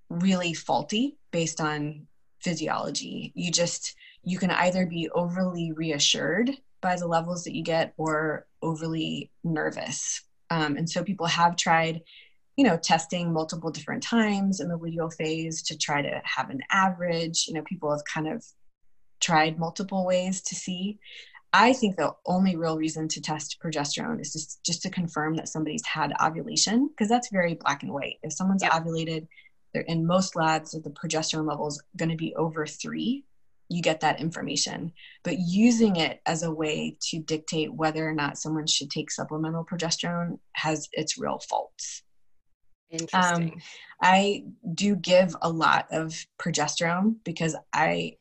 really 0.10 0.54
faulty 0.54 1.18
based 1.32 1.60
on 1.60 2.08
physiology. 2.42 3.32
You 3.36 3.52
just, 3.52 3.96
you 4.24 4.38
can 4.38 4.52
either 4.52 4.86
be 4.86 5.10
overly 5.14 5.72
reassured 5.72 6.52
by 6.82 6.96
the 6.96 7.08
levels 7.08 7.44
that 7.44 7.56
you 7.56 7.64
get 7.64 7.94
or 7.98 8.48
overly 8.62 9.32
nervous. 9.44 10.22
Um, 10.50 10.76
and 10.76 10.90
so 10.90 11.04
people 11.04 11.28
have 11.28 11.56
tried, 11.56 12.02
you 12.56 12.64
know, 12.64 12.78
testing 12.78 13.32
multiple 13.32 13.72
different 13.72 14.04
times 14.04 14.60
in 14.60 14.68
the 14.68 14.78
luteal 14.78 15.14
phase 15.14 15.62
to 15.64 15.78
try 15.78 16.02
to 16.02 16.22
have 16.24 16.50
an 16.50 16.62
average. 16.72 17.46
You 17.48 17.54
know, 17.54 17.64
people 17.64 17.92
have 17.92 18.04
kind 18.12 18.28
of 18.28 18.44
tried 19.22 19.60
multiple 19.60 20.06
ways 20.06 20.42
to 20.42 20.56
see. 20.56 21.00
I 21.54 21.74
think 21.74 21.98
the 21.98 22.14
only 22.26 22.56
real 22.56 22.78
reason 22.78 23.08
to 23.10 23.22
test 23.22 23.58
progesterone 23.64 24.22
is 24.22 24.32
just, 24.32 24.64
just 24.64 24.82
to 24.84 24.90
confirm 24.90 25.36
that 25.36 25.50
somebody's 25.50 25.86
had 25.86 26.14
ovulation, 26.22 26.88
because 26.88 27.10
that's 27.10 27.30
very 27.30 27.56
black 27.56 27.84
and 27.84 27.92
white. 27.92 28.16
If 28.24 28.34
someone's 28.34 28.64
yep. 28.64 28.72
ovulated, 28.72 29.28
they're 29.74 29.84
in 29.84 30.06
most 30.06 30.36
labs, 30.36 30.72
the 30.72 30.90
progesterone 30.90 31.48
level 31.48 31.68
is 31.68 31.82
going 31.98 32.10
to 32.10 32.16
be 32.16 32.34
over 32.36 32.66
three. 32.66 33.26
You 33.70 33.82
get 33.82 34.02
that 34.02 34.20
information. 34.20 34.92
But 35.24 35.40
using 35.40 35.96
it 35.98 36.22
as 36.26 36.44
a 36.44 36.54
way 36.54 36.98
to 37.10 37.20
dictate 37.20 37.74
whether 37.74 38.08
or 38.08 38.14
not 38.14 38.38
someone 38.38 38.68
should 38.68 38.90
take 38.90 39.12
supplemental 39.12 39.66
progesterone 39.66 40.40
has 40.54 40.90
its 40.94 41.18
real 41.18 41.40
faults. 41.40 42.04
Interesting. 42.90 43.54
Um, 43.54 43.62
I 44.02 44.44
do 44.74 44.96
give 44.96 45.36
a 45.42 45.50
lot 45.50 45.88
of 45.92 46.26
progesterone 46.38 47.16
because 47.24 47.56
I 47.72 48.18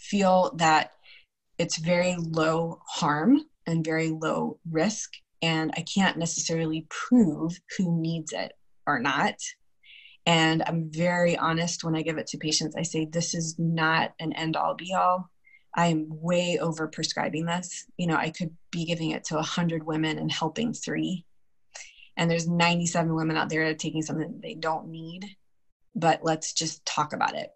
feel 0.00 0.52
that 0.56 0.92
it's 1.58 1.76
very 1.76 2.16
low 2.18 2.80
harm 2.88 3.40
and 3.66 3.84
very 3.84 4.10
low 4.10 4.58
risk 4.70 5.10
and 5.42 5.70
i 5.76 5.82
can't 5.82 6.18
necessarily 6.18 6.86
prove 6.90 7.58
who 7.76 8.00
needs 8.00 8.32
it 8.32 8.52
or 8.86 8.98
not 8.98 9.34
and 10.26 10.62
i'm 10.66 10.90
very 10.92 11.36
honest 11.36 11.84
when 11.84 11.96
i 11.96 12.02
give 12.02 12.18
it 12.18 12.26
to 12.26 12.38
patients 12.38 12.76
i 12.76 12.82
say 12.82 13.04
this 13.04 13.34
is 13.34 13.56
not 13.58 14.12
an 14.20 14.32
end 14.32 14.56
all 14.56 14.74
be 14.74 14.94
all 14.94 15.30
I'm 15.74 16.06
way 16.08 16.58
over 16.58 16.88
prescribing 16.88 17.46
this. 17.46 17.86
You 17.96 18.08
know, 18.08 18.16
I 18.16 18.30
could 18.30 18.56
be 18.70 18.84
giving 18.84 19.10
it 19.10 19.24
to 19.24 19.34
100 19.34 19.84
women 19.84 20.18
and 20.18 20.30
helping 20.30 20.72
three. 20.72 21.24
And 22.16 22.30
there's 22.30 22.48
97 22.48 23.14
women 23.14 23.36
out 23.36 23.48
there 23.48 23.72
taking 23.74 24.02
something 24.02 24.40
they 24.42 24.54
don't 24.54 24.88
need, 24.88 25.24
but 25.94 26.20
let's 26.22 26.52
just 26.52 26.84
talk 26.84 27.12
about 27.12 27.36
it. 27.36 27.50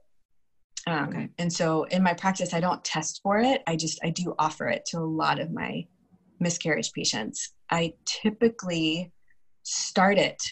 Um, 0.86 1.08
okay. 1.08 1.28
And 1.38 1.52
so 1.52 1.84
in 1.84 2.02
my 2.02 2.14
practice, 2.14 2.52
I 2.52 2.60
don't 2.60 2.84
test 2.84 3.20
for 3.22 3.38
it. 3.38 3.62
I 3.66 3.76
just, 3.76 3.98
I 4.04 4.10
do 4.10 4.34
offer 4.38 4.68
it 4.68 4.84
to 4.86 4.98
a 4.98 5.00
lot 5.00 5.40
of 5.40 5.50
my 5.50 5.84
miscarriage 6.40 6.92
patients. 6.92 7.52
I 7.70 7.92
typically 8.22 9.12
start 9.62 10.18
it 10.18 10.42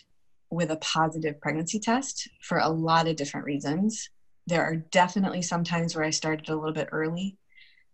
with 0.50 0.70
a 0.70 0.76
positive 0.76 1.40
pregnancy 1.40 1.78
test 1.78 2.28
for 2.42 2.58
a 2.58 2.68
lot 2.68 3.08
of 3.08 3.16
different 3.16 3.46
reasons. 3.46 4.08
There 4.46 4.62
are 4.62 4.76
definitely 4.76 5.42
some 5.42 5.64
times 5.64 5.94
where 5.94 6.04
I 6.04 6.10
started 6.10 6.48
a 6.48 6.56
little 6.56 6.72
bit 6.72 6.88
early 6.92 7.36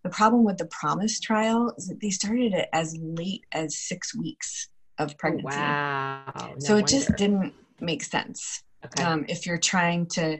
the 0.03 0.09
problem 0.09 0.45
with 0.45 0.57
the 0.57 0.67
Promise 0.67 1.19
trial 1.19 1.73
is 1.77 1.87
that 1.87 1.99
they 2.01 2.09
started 2.09 2.53
it 2.53 2.69
as 2.73 2.95
late 2.99 3.43
as 3.51 3.77
six 3.77 4.15
weeks 4.15 4.69
of 4.97 5.17
pregnancy. 5.17 5.57
Oh, 5.57 5.61
wow. 5.61 6.33
No 6.35 6.53
so 6.59 6.75
it 6.77 6.87
just 6.87 7.15
didn't 7.17 7.53
make 7.81 8.03
sense. 8.03 8.63
Okay. 8.85 9.03
Um, 9.03 9.25
if 9.27 9.45
you're 9.45 9.57
trying 9.57 10.07
to 10.13 10.39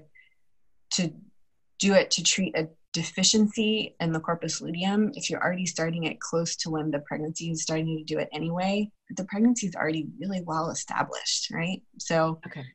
to 0.93 1.13
do 1.79 1.93
it 1.93 2.11
to 2.11 2.23
treat 2.23 2.55
a 2.55 2.67
deficiency 2.93 3.95
in 3.99 4.11
the 4.11 4.19
corpus 4.19 4.61
luteum, 4.61 5.11
if 5.13 5.29
you're 5.29 5.41
already 5.41 5.65
starting 5.65 6.03
it 6.05 6.19
close 6.19 6.55
to 6.57 6.69
when 6.69 6.91
the 6.91 6.99
pregnancy 6.99 7.49
is 7.51 7.61
starting 7.61 7.97
to 7.97 8.03
do 8.03 8.19
it 8.19 8.29
anyway, 8.33 8.89
the 9.15 9.25
pregnancy 9.25 9.67
is 9.67 9.75
already 9.75 10.07
really 10.19 10.41
well 10.41 10.69
established, 10.69 11.49
right? 11.51 11.81
So, 11.97 12.39
okay. 12.45 12.65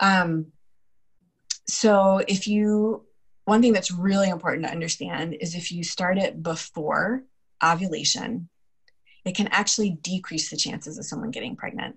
Um, 0.00 0.46
so 1.68 2.22
if 2.28 2.46
you 2.46 3.04
one 3.44 3.62
thing 3.62 3.72
that's 3.72 3.90
really 3.90 4.28
important 4.28 4.66
to 4.66 4.70
understand 4.70 5.34
is 5.40 5.54
if 5.54 5.72
you 5.72 5.82
start 5.82 6.18
it 6.18 6.42
before 6.42 7.22
ovulation, 7.64 8.48
it 9.24 9.34
can 9.34 9.48
actually 9.48 9.98
decrease 10.02 10.50
the 10.50 10.56
chances 10.56 10.98
of 10.98 11.06
someone 11.06 11.30
getting 11.30 11.56
pregnant. 11.56 11.96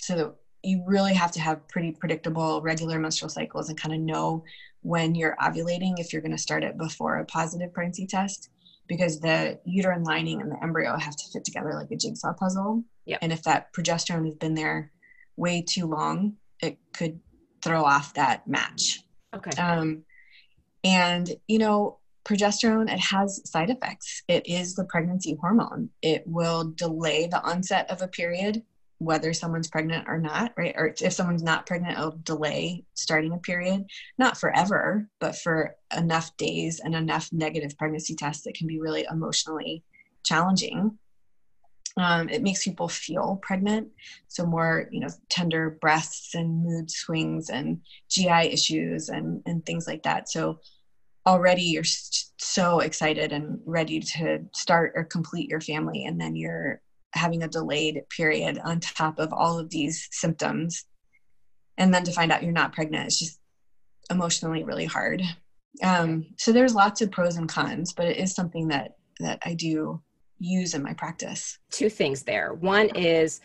So 0.00 0.34
you 0.62 0.84
really 0.86 1.14
have 1.14 1.32
to 1.32 1.40
have 1.40 1.66
pretty 1.68 1.92
predictable 1.92 2.60
regular 2.60 2.98
menstrual 2.98 3.30
cycles 3.30 3.70
and 3.70 3.80
kind 3.80 3.94
of 3.94 4.00
know 4.00 4.44
when 4.82 5.14
you're 5.14 5.36
ovulating 5.40 5.94
if 5.98 6.12
you're 6.12 6.22
going 6.22 6.32
to 6.32 6.38
start 6.38 6.62
it 6.62 6.76
before 6.76 7.18
a 7.18 7.24
positive 7.24 7.72
pregnancy 7.72 8.06
test 8.06 8.50
because 8.88 9.20
the 9.20 9.58
uterine 9.64 10.02
lining 10.04 10.40
and 10.40 10.50
the 10.50 10.62
embryo 10.62 10.98
have 10.98 11.16
to 11.16 11.24
fit 11.32 11.44
together 11.44 11.72
like 11.74 11.90
a 11.90 11.96
jigsaw 11.96 12.32
puzzle. 12.34 12.84
Yep. 13.06 13.20
And 13.22 13.32
if 13.32 13.42
that 13.44 13.72
progesterone 13.72 14.26
has 14.26 14.34
been 14.34 14.54
there 14.54 14.92
way 15.36 15.62
too 15.62 15.86
long, 15.86 16.34
it 16.60 16.78
could 16.92 17.20
throw 17.62 17.84
off 17.84 18.14
that 18.14 18.46
match. 18.46 19.00
Okay. 19.34 19.50
Um, 19.60 20.02
and, 20.84 21.30
you 21.46 21.58
know, 21.58 21.98
progesterone, 22.24 22.92
it 22.92 23.00
has 23.00 23.40
side 23.48 23.70
effects. 23.70 24.22
It 24.28 24.46
is 24.46 24.74
the 24.74 24.84
pregnancy 24.84 25.36
hormone. 25.40 25.90
It 26.02 26.24
will 26.26 26.72
delay 26.74 27.26
the 27.26 27.42
onset 27.42 27.90
of 27.90 28.02
a 28.02 28.08
period, 28.08 28.62
whether 29.04 29.32
someone's 29.32 29.68
pregnant 29.68 30.08
or 30.08 30.18
not, 30.18 30.52
right? 30.56 30.74
Or 30.76 30.94
if 31.00 31.12
someone's 31.12 31.42
not 31.42 31.66
pregnant, 31.66 31.98
it'll 31.98 32.18
delay 32.22 32.84
starting 32.94 33.32
a 33.32 33.38
period, 33.38 33.84
not 34.18 34.38
forever, 34.38 35.08
but 35.20 35.36
for 35.36 35.76
enough 35.96 36.36
days 36.36 36.80
and 36.80 36.94
enough 36.94 37.28
negative 37.32 37.76
pregnancy 37.76 38.14
tests 38.14 38.44
that 38.44 38.54
can 38.54 38.66
be 38.66 38.80
really 38.80 39.06
emotionally 39.10 39.82
challenging. 40.24 40.98
Um, 41.96 42.28
it 42.28 42.42
makes 42.42 42.64
people 42.64 42.88
feel 42.88 43.38
pregnant, 43.42 43.88
so 44.28 44.46
more 44.46 44.88
you 44.90 45.00
know 45.00 45.08
tender 45.28 45.76
breasts 45.80 46.34
and 46.34 46.64
mood 46.64 46.90
swings 46.90 47.50
and 47.50 47.82
GI 48.10 48.48
issues 48.50 49.10
and 49.10 49.42
and 49.44 49.66
things 49.66 49.86
like 49.86 50.04
that. 50.04 50.30
So 50.30 50.60
already 51.26 51.62
you're 51.62 51.84
so 52.38 52.80
excited 52.80 53.32
and 53.32 53.60
ready 53.66 54.00
to 54.00 54.40
start 54.54 54.92
or 54.94 55.04
complete 55.04 55.50
your 55.50 55.60
family, 55.60 56.06
and 56.06 56.18
then 56.18 56.34
you're 56.34 56.80
having 57.14 57.42
a 57.42 57.48
delayed 57.48 58.02
period 58.10 58.58
on 58.64 58.80
top 58.80 59.18
of 59.18 59.32
all 59.32 59.58
of 59.58 59.70
these 59.70 60.08
symptoms, 60.10 60.84
and 61.78 61.92
then 61.92 62.04
to 62.04 62.12
find 62.12 62.32
out 62.32 62.42
you're 62.42 62.52
not 62.52 62.72
pregnant 62.72 63.08
is 63.08 63.18
just 63.18 63.40
emotionally 64.10 64.64
really 64.64 64.84
hard. 64.84 65.22
Um, 65.82 66.26
so 66.38 66.52
there's 66.52 66.74
lots 66.74 67.00
of 67.00 67.10
pros 67.10 67.36
and 67.36 67.48
cons, 67.48 67.92
but 67.92 68.06
it 68.06 68.18
is 68.18 68.34
something 68.34 68.68
that 68.68 68.96
that 69.20 69.38
I 69.44 69.54
do 69.54 70.02
use 70.42 70.74
in 70.74 70.82
my 70.82 70.92
practice? 70.92 71.58
Two 71.70 71.88
things 71.88 72.22
there. 72.22 72.54
One 72.54 72.88
is 72.96 73.40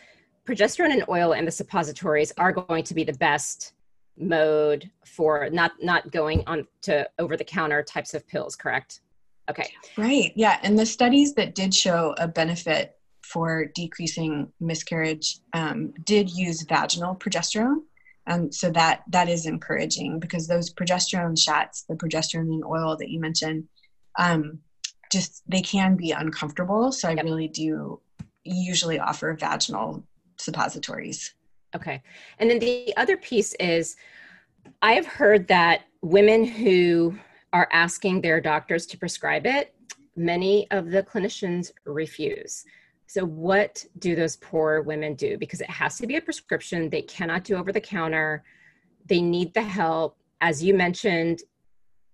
progesterone 0.46 0.92
and 0.92 1.04
oil 1.08 1.32
and 1.32 1.46
the 1.46 1.52
suppositories 1.52 2.32
are 2.38 2.52
going 2.52 2.82
to 2.84 2.94
be 2.94 3.04
the 3.04 3.12
best 3.14 3.74
mode 4.18 4.90
for 5.04 5.48
not 5.50 5.72
not 5.80 6.10
going 6.10 6.42
on 6.46 6.66
to 6.82 7.08
over 7.18 7.36
the 7.36 7.44
counter 7.44 7.84
types 7.84 8.14
of 8.14 8.26
pills 8.26 8.56
correct 8.56 9.00
okay 9.48 9.70
right 9.96 10.32
yeah 10.34 10.58
and 10.64 10.76
the 10.76 10.84
studies 10.84 11.34
that 11.34 11.54
did 11.54 11.72
show 11.72 12.16
a 12.18 12.26
benefit 12.26 12.97
for 13.32 13.66
decreasing 13.74 14.50
miscarriage 14.60 15.38
um, 15.52 15.92
did 16.04 16.30
use 16.30 16.62
vaginal 16.62 17.14
progesterone 17.14 17.82
um, 18.26 18.52
so 18.52 18.70
that 18.70 19.02
that 19.10 19.28
is 19.28 19.46
encouraging 19.46 20.18
because 20.18 20.46
those 20.46 20.72
progesterone 20.72 21.38
shots 21.38 21.84
the 21.88 21.94
progesterone 21.94 22.52
and 22.52 22.64
oil 22.64 22.96
that 22.96 23.10
you 23.10 23.20
mentioned 23.20 23.64
um, 24.18 24.58
just 25.10 25.42
they 25.48 25.60
can 25.60 25.96
be 25.96 26.12
uncomfortable. 26.12 26.92
So 26.92 27.08
I 27.08 27.12
yep. 27.12 27.24
really 27.24 27.48
do 27.48 28.00
usually 28.44 28.98
offer 28.98 29.34
vaginal 29.34 30.04
suppositories. 30.36 31.34
Okay. 31.74 32.02
And 32.38 32.50
then 32.50 32.58
the 32.58 32.94
other 32.96 33.16
piece 33.16 33.54
is 33.54 33.96
I 34.82 34.92
have 34.92 35.06
heard 35.06 35.48
that 35.48 35.82
women 36.02 36.44
who 36.44 37.18
are 37.52 37.68
asking 37.72 38.20
their 38.20 38.40
doctors 38.40 38.86
to 38.86 38.98
prescribe 38.98 39.46
it, 39.46 39.74
many 40.16 40.70
of 40.70 40.90
the 40.90 41.02
clinicians 41.02 41.72
refuse. 41.84 42.64
So, 43.08 43.24
what 43.24 43.84
do 43.98 44.14
those 44.14 44.36
poor 44.36 44.82
women 44.82 45.14
do? 45.14 45.38
Because 45.38 45.62
it 45.62 45.70
has 45.70 45.96
to 45.96 46.06
be 46.06 46.16
a 46.16 46.20
prescription, 46.20 46.90
they 46.90 47.02
cannot 47.02 47.42
do 47.42 47.56
over 47.56 47.72
the 47.72 47.80
counter, 47.80 48.44
they 49.06 49.22
need 49.22 49.54
the 49.54 49.62
help. 49.62 50.18
As 50.42 50.62
you 50.62 50.74
mentioned, 50.74 51.40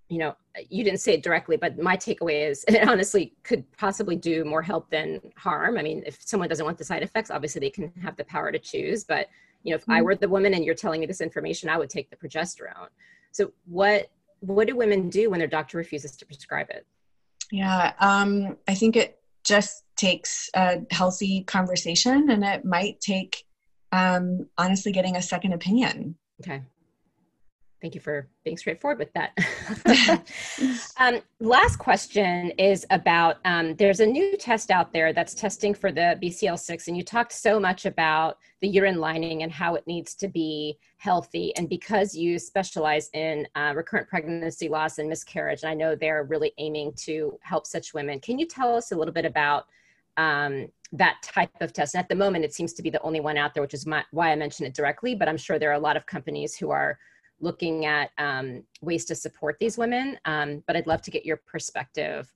you 0.08 0.18
know, 0.18 0.36
you 0.70 0.84
didn't 0.84 1.00
say 1.00 1.14
it 1.14 1.24
directly, 1.24 1.56
but 1.56 1.78
my 1.78 1.96
takeaway 1.96 2.48
is 2.48 2.64
it 2.68 2.88
honestly 2.88 3.34
could 3.42 3.70
possibly 3.76 4.14
do 4.14 4.44
more 4.44 4.62
help 4.62 4.88
than 4.88 5.20
harm. 5.36 5.76
I 5.76 5.82
mean, 5.82 6.04
if 6.06 6.22
someone 6.22 6.48
doesn't 6.48 6.64
want 6.64 6.78
the 6.78 6.84
side 6.84 7.02
effects, 7.02 7.28
obviously 7.28 7.60
they 7.60 7.70
can 7.70 7.92
have 8.00 8.16
the 8.16 8.24
power 8.24 8.52
to 8.52 8.58
choose. 8.60 9.02
But 9.02 9.28
you 9.64 9.70
know, 9.70 9.76
if 9.76 9.82
mm-hmm. 9.82 9.92
I 9.92 10.02
were 10.02 10.14
the 10.14 10.28
woman 10.28 10.54
and 10.54 10.64
you're 10.64 10.76
telling 10.76 11.00
me 11.00 11.06
this 11.06 11.20
information, 11.20 11.68
I 11.68 11.76
would 11.76 11.90
take 11.90 12.08
the 12.08 12.16
progesterone. 12.16 12.88
So 13.32 13.52
what 13.66 14.12
what 14.38 14.68
do 14.68 14.76
women 14.76 15.08
do 15.08 15.30
when 15.30 15.40
their 15.40 15.48
doctor 15.48 15.78
refuses 15.78 16.16
to 16.18 16.26
prescribe 16.26 16.70
it? 16.70 16.86
Yeah, 17.50 17.94
um, 17.98 18.58
I 18.68 18.74
think 18.74 18.94
it 18.94 19.18
just 19.42 19.83
takes 19.96 20.50
a 20.54 20.82
healthy 20.90 21.42
conversation, 21.44 22.30
and 22.30 22.44
it 22.44 22.64
might 22.64 23.00
take 23.00 23.44
um, 23.92 24.48
honestly 24.58 24.92
getting 24.92 25.16
a 25.16 25.22
second 25.22 25.52
opinion. 25.52 26.16
Okay 26.40 26.62
thank 27.84 27.94
you 27.94 28.00
for 28.00 28.26
being 28.44 28.56
straightforward 28.56 28.98
with 28.98 29.12
that. 29.12 29.36
um, 30.96 31.20
last 31.38 31.76
question 31.76 32.50
is 32.52 32.86
about 32.88 33.36
um, 33.44 33.76
there's 33.76 34.00
a 34.00 34.06
new 34.06 34.38
test 34.38 34.70
out 34.70 34.90
there 34.90 35.12
that's 35.12 35.34
testing 35.34 35.74
for 35.74 35.92
the 35.92 36.18
BCL6, 36.22 36.88
and 36.88 36.96
you 36.96 37.02
talked 37.02 37.32
so 37.32 37.60
much 37.60 37.84
about 37.84 38.38
the 38.62 38.68
urine 38.68 39.00
lining 39.00 39.42
and 39.42 39.52
how 39.52 39.74
it 39.74 39.86
needs 39.86 40.14
to 40.14 40.28
be 40.28 40.78
healthy. 40.96 41.54
And 41.56 41.68
because 41.68 42.14
you 42.14 42.38
specialize 42.38 43.10
in 43.12 43.46
uh, 43.54 43.74
recurrent 43.76 44.08
pregnancy 44.08 44.70
loss 44.70 44.96
and 44.96 45.06
miscarriage, 45.06 45.62
and 45.62 45.70
I 45.70 45.74
know 45.74 45.94
they're 45.94 46.24
really 46.24 46.54
aiming 46.56 46.94
to 47.00 47.38
help 47.42 47.66
such 47.66 47.92
women, 47.92 48.18
can 48.18 48.38
you 48.38 48.46
tell 48.46 48.74
us 48.74 48.92
a 48.92 48.96
little 48.96 49.12
bit 49.12 49.26
about? 49.26 49.66
Um, 50.16 50.68
that 50.92 51.16
type 51.22 51.50
of 51.60 51.72
test. 51.72 51.94
And 51.94 52.00
at 52.02 52.08
the 52.08 52.14
moment, 52.14 52.44
it 52.44 52.54
seems 52.54 52.72
to 52.74 52.82
be 52.82 52.88
the 52.90 53.02
only 53.02 53.20
one 53.20 53.36
out 53.36 53.52
there, 53.52 53.62
which 53.62 53.74
is 53.74 53.84
my, 53.84 54.04
why 54.12 54.30
I 54.30 54.36
mention 54.36 54.64
it 54.64 54.74
directly. 54.74 55.14
But 55.14 55.28
I'm 55.28 55.36
sure 55.36 55.58
there 55.58 55.70
are 55.70 55.74
a 55.74 55.78
lot 55.78 55.96
of 55.96 56.06
companies 56.06 56.56
who 56.56 56.70
are 56.70 56.98
looking 57.40 57.84
at 57.84 58.10
um, 58.18 58.62
ways 58.80 59.04
to 59.06 59.14
support 59.14 59.56
these 59.58 59.76
women. 59.76 60.18
Um, 60.24 60.62
but 60.66 60.76
I'd 60.76 60.86
love 60.86 61.02
to 61.02 61.10
get 61.10 61.26
your 61.26 61.36
perspective. 61.36 62.32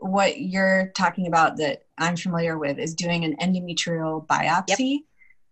What 0.00 0.40
you're 0.40 0.92
talking 0.96 1.26
about 1.26 1.56
that 1.58 1.82
I'm 1.98 2.16
familiar 2.16 2.58
with 2.58 2.78
is 2.78 2.94
doing 2.94 3.24
an 3.24 3.36
endometrial 3.36 4.26
biopsy 4.26 4.92
yep. 4.92 5.00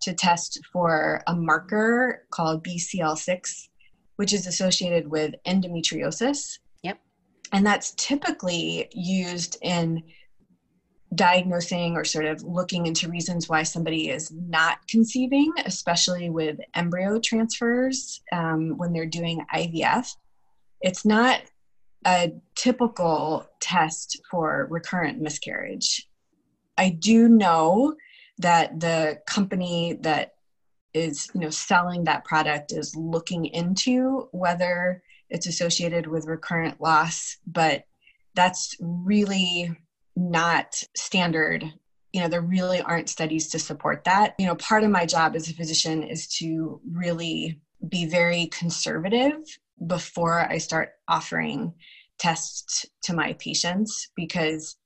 to 0.02 0.14
test 0.14 0.60
for 0.72 1.22
a 1.26 1.34
marker 1.34 2.26
called 2.30 2.64
BCL6, 2.64 3.68
which 4.16 4.32
is 4.32 4.46
associated 4.46 5.08
with 5.08 5.34
endometriosis. 5.46 6.58
Yep. 6.82 6.98
And 7.52 7.66
that's 7.66 7.92
typically 7.92 8.88
used 8.92 9.58
in 9.62 10.02
diagnosing 11.14 11.96
or 11.96 12.04
sort 12.04 12.26
of 12.26 12.42
looking 12.42 12.86
into 12.86 13.08
reasons 13.08 13.48
why 13.48 13.62
somebody 13.62 14.10
is 14.10 14.30
not 14.32 14.78
conceiving, 14.88 15.52
especially 15.64 16.30
with 16.30 16.58
embryo 16.74 17.18
transfers 17.20 18.22
um, 18.32 18.76
when 18.76 18.92
they're 18.92 19.06
doing 19.06 19.44
IVF. 19.54 20.08
It's 20.80 21.04
not 21.04 21.40
a 22.06 22.32
typical 22.54 23.46
test 23.60 24.20
for 24.30 24.66
recurrent 24.70 25.20
miscarriage. 25.20 26.06
I 26.76 26.90
do 26.90 27.28
know 27.28 27.94
that 28.38 28.80
the 28.80 29.18
company 29.26 29.98
that 30.02 30.32
is 30.92 31.28
you 31.34 31.40
know 31.40 31.50
selling 31.50 32.04
that 32.04 32.24
product 32.24 32.72
is 32.72 32.96
looking 32.96 33.46
into 33.46 34.28
whether 34.32 35.02
it's 35.28 35.46
associated 35.46 36.06
with 36.06 36.26
recurrent 36.26 36.80
loss 36.80 37.36
but 37.46 37.84
that's 38.34 38.76
really 38.80 39.76
not 40.16 40.82
standard 40.96 41.64
you 42.12 42.22
know 42.22 42.28
there 42.28 42.40
really 42.40 42.80
aren't 42.80 43.10
studies 43.10 43.48
to 43.50 43.58
support 43.58 44.04
that 44.04 44.34
you 44.38 44.46
know 44.46 44.54
part 44.56 44.82
of 44.82 44.90
my 44.90 45.04
job 45.04 45.36
as 45.36 45.50
a 45.50 45.54
physician 45.54 46.02
is 46.02 46.26
to 46.26 46.80
really 46.90 47.60
be 47.88 48.06
very 48.06 48.46
conservative 48.46 49.34
before 49.86 50.40
i 50.50 50.56
start 50.56 50.90
offering 51.08 51.74
tests 52.18 52.86
to 53.02 53.14
my 53.14 53.34
patients 53.34 54.08
because 54.16 54.76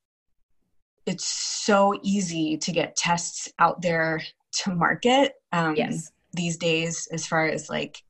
it's 1.06 1.26
so 1.26 1.98
easy 2.02 2.56
to 2.56 2.72
get 2.72 2.96
tests 2.96 3.48
out 3.58 3.80
there 3.82 4.20
to 4.52 4.74
market 4.74 5.32
um, 5.52 5.76
yes. 5.76 6.10
these 6.32 6.56
days 6.56 7.08
as 7.12 7.26
far 7.26 7.46
as 7.46 7.68
like 7.68 8.02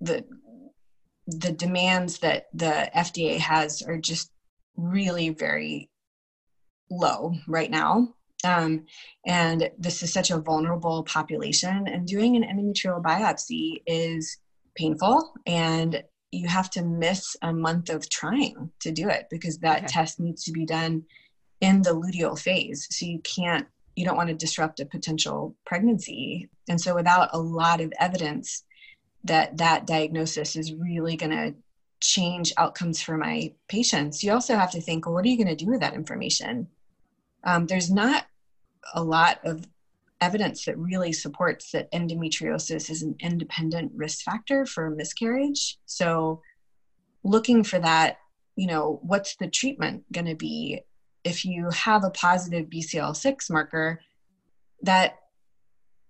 the 0.00 0.24
the 1.26 1.52
demands 1.52 2.18
that 2.18 2.44
the 2.52 2.90
FDA 2.94 3.38
has 3.38 3.80
are 3.80 3.96
just 3.96 4.30
really 4.76 5.30
very 5.30 5.90
low 6.90 7.34
right 7.46 7.70
now. 7.70 8.14
Um, 8.44 8.84
and 9.26 9.70
this 9.78 10.02
is 10.02 10.12
such 10.12 10.30
a 10.30 10.38
vulnerable 10.38 11.02
population, 11.04 11.88
and 11.88 12.06
doing 12.06 12.36
an 12.36 12.42
endometrial 12.42 13.02
biopsy 13.02 13.82
is 13.86 14.38
painful, 14.76 15.32
and 15.46 16.02
you 16.30 16.48
have 16.48 16.68
to 16.70 16.82
miss 16.82 17.36
a 17.42 17.52
month 17.52 17.88
of 17.88 18.08
trying 18.10 18.70
to 18.80 18.92
do 18.92 19.08
it 19.08 19.26
because 19.30 19.58
that 19.58 19.78
okay. 19.78 19.86
test 19.86 20.20
needs 20.20 20.44
to 20.44 20.52
be 20.52 20.66
done 20.66 21.04
in 21.60 21.80
the 21.80 21.90
luteal 21.90 22.38
phase. 22.38 22.86
So 22.90 23.06
you 23.06 23.20
can't, 23.20 23.66
you 23.96 24.04
don't 24.04 24.16
want 24.16 24.28
to 24.28 24.34
disrupt 24.34 24.80
a 24.80 24.86
potential 24.86 25.56
pregnancy. 25.64 26.50
And 26.68 26.80
so, 26.80 26.94
without 26.94 27.30
a 27.32 27.38
lot 27.38 27.80
of 27.80 27.92
evidence 27.98 28.64
that 29.24 29.56
that 29.56 29.86
diagnosis 29.86 30.54
is 30.54 30.74
really 30.74 31.16
going 31.16 31.30
to 31.30 31.54
change 32.04 32.52
outcomes 32.58 33.00
for 33.00 33.16
my 33.16 33.52
patients, 33.68 34.22
you 34.22 34.30
also 34.30 34.54
have 34.56 34.70
to 34.70 34.80
think, 34.80 35.06
well, 35.06 35.14
what 35.14 35.24
are 35.24 35.28
you 35.28 35.42
going 35.42 35.56
to 35.56 35.64
do 35.64 35.70
with 35.70 35.80
that 35.80 35.94
information? 35.94 36.68
Um, 37.44 37.66
there's 37.66 37.90
not 37.90 38.26
a 38.94 39.02
lot 39.02 39.40
of 39.44 39.66
evidence 40.20 40.66
that 40.66 40.76
really 40.76 41.12
supports 41.12 41.70
that 41.72 41.90
endometriosis 41.92 42.90
is 42.90 43.02
an 43.02 43.16
independent 43.20 43.92
risk 43.94 44.22
factor 44.22 44.66
for 44.66 44.90
miscarriage. 44.90 45.78
So, 45.86 46.42
looking 47.22 47.64
for 47.64 47.78
that, 47.78 48.18
you 48.54 48.66
know, 48.66 49.00
what's 49.02 49.36
the 49.36 49.48
treatment 49.48 50.04
going 50.12 50.26
to 50.26 50.34
be 50.34 50.82
if 51.24 51.44
you 51.46 51.70
have 51.70 52.04
a 52.04 52.10
positive 52.10 52.66
BCL6 52.66 53.50
marker 53.50 54.00
that 54.82 55.16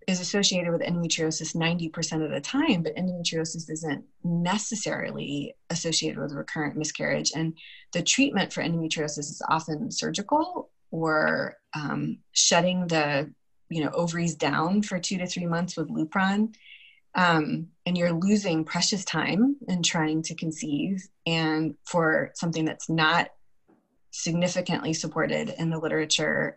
is 0.07 0.21
associated 0.21 0.73
with 0.73 0.83
endometriosis 0.83 1.57
90% 1.57 2.25
of 2.25 2.31
the 2.31 2.41
time, 2.41 2.83
but 2.83 2.97
endometriosis 2.97 3.71
isn't 3.71 4.05
necessarily 4.23 5.55
associated 5.71 6.19
with 6.19 6.33
recurrent 6.33 6.77
miscarriage. 6.77 7.33
And 7.35 7.57
the 7.93 8.03
treatment 8.03 8.53
for 8.53 8.63
endometriosis 8.63 9.19
is 9.19 9.43
often 9.49 9.91
surgical 9.91 10.71
or 10.91 11.57
um, 11.75 12.19
shutting 12.33 12.87
the 12.87 13.33
you 13.69 13.83
know 13.83 13.91
ovaries 13.91 14.35
down 14.35 14.83
for 14.83 14.99
two 14.99 15.19
to 15.19 15.27
three 15.27 15.47
months 15.47 15.77
with 15.77 15.89
Lupron. 15.89 16.55
Um, 17.17 17.69
and 17.87 17.97
you're 17.97 18.13
losing 18.13 18.65
precious 18.65 19.05
time 19.05 19.57
in 19.69 19.83
trying 19.83 20.23
to 20.23 20.35
conceive 20.35 21.07
and 21.27 21.75
for 21.85 22.33
something 22.35 22.65
that's 22.65 22.89
not 22.89 23.29
significantly 24.11 24.93
supported 24.93 25.55
in 25.59 25.71
the 25.71 25.79
literature 25.79 26.57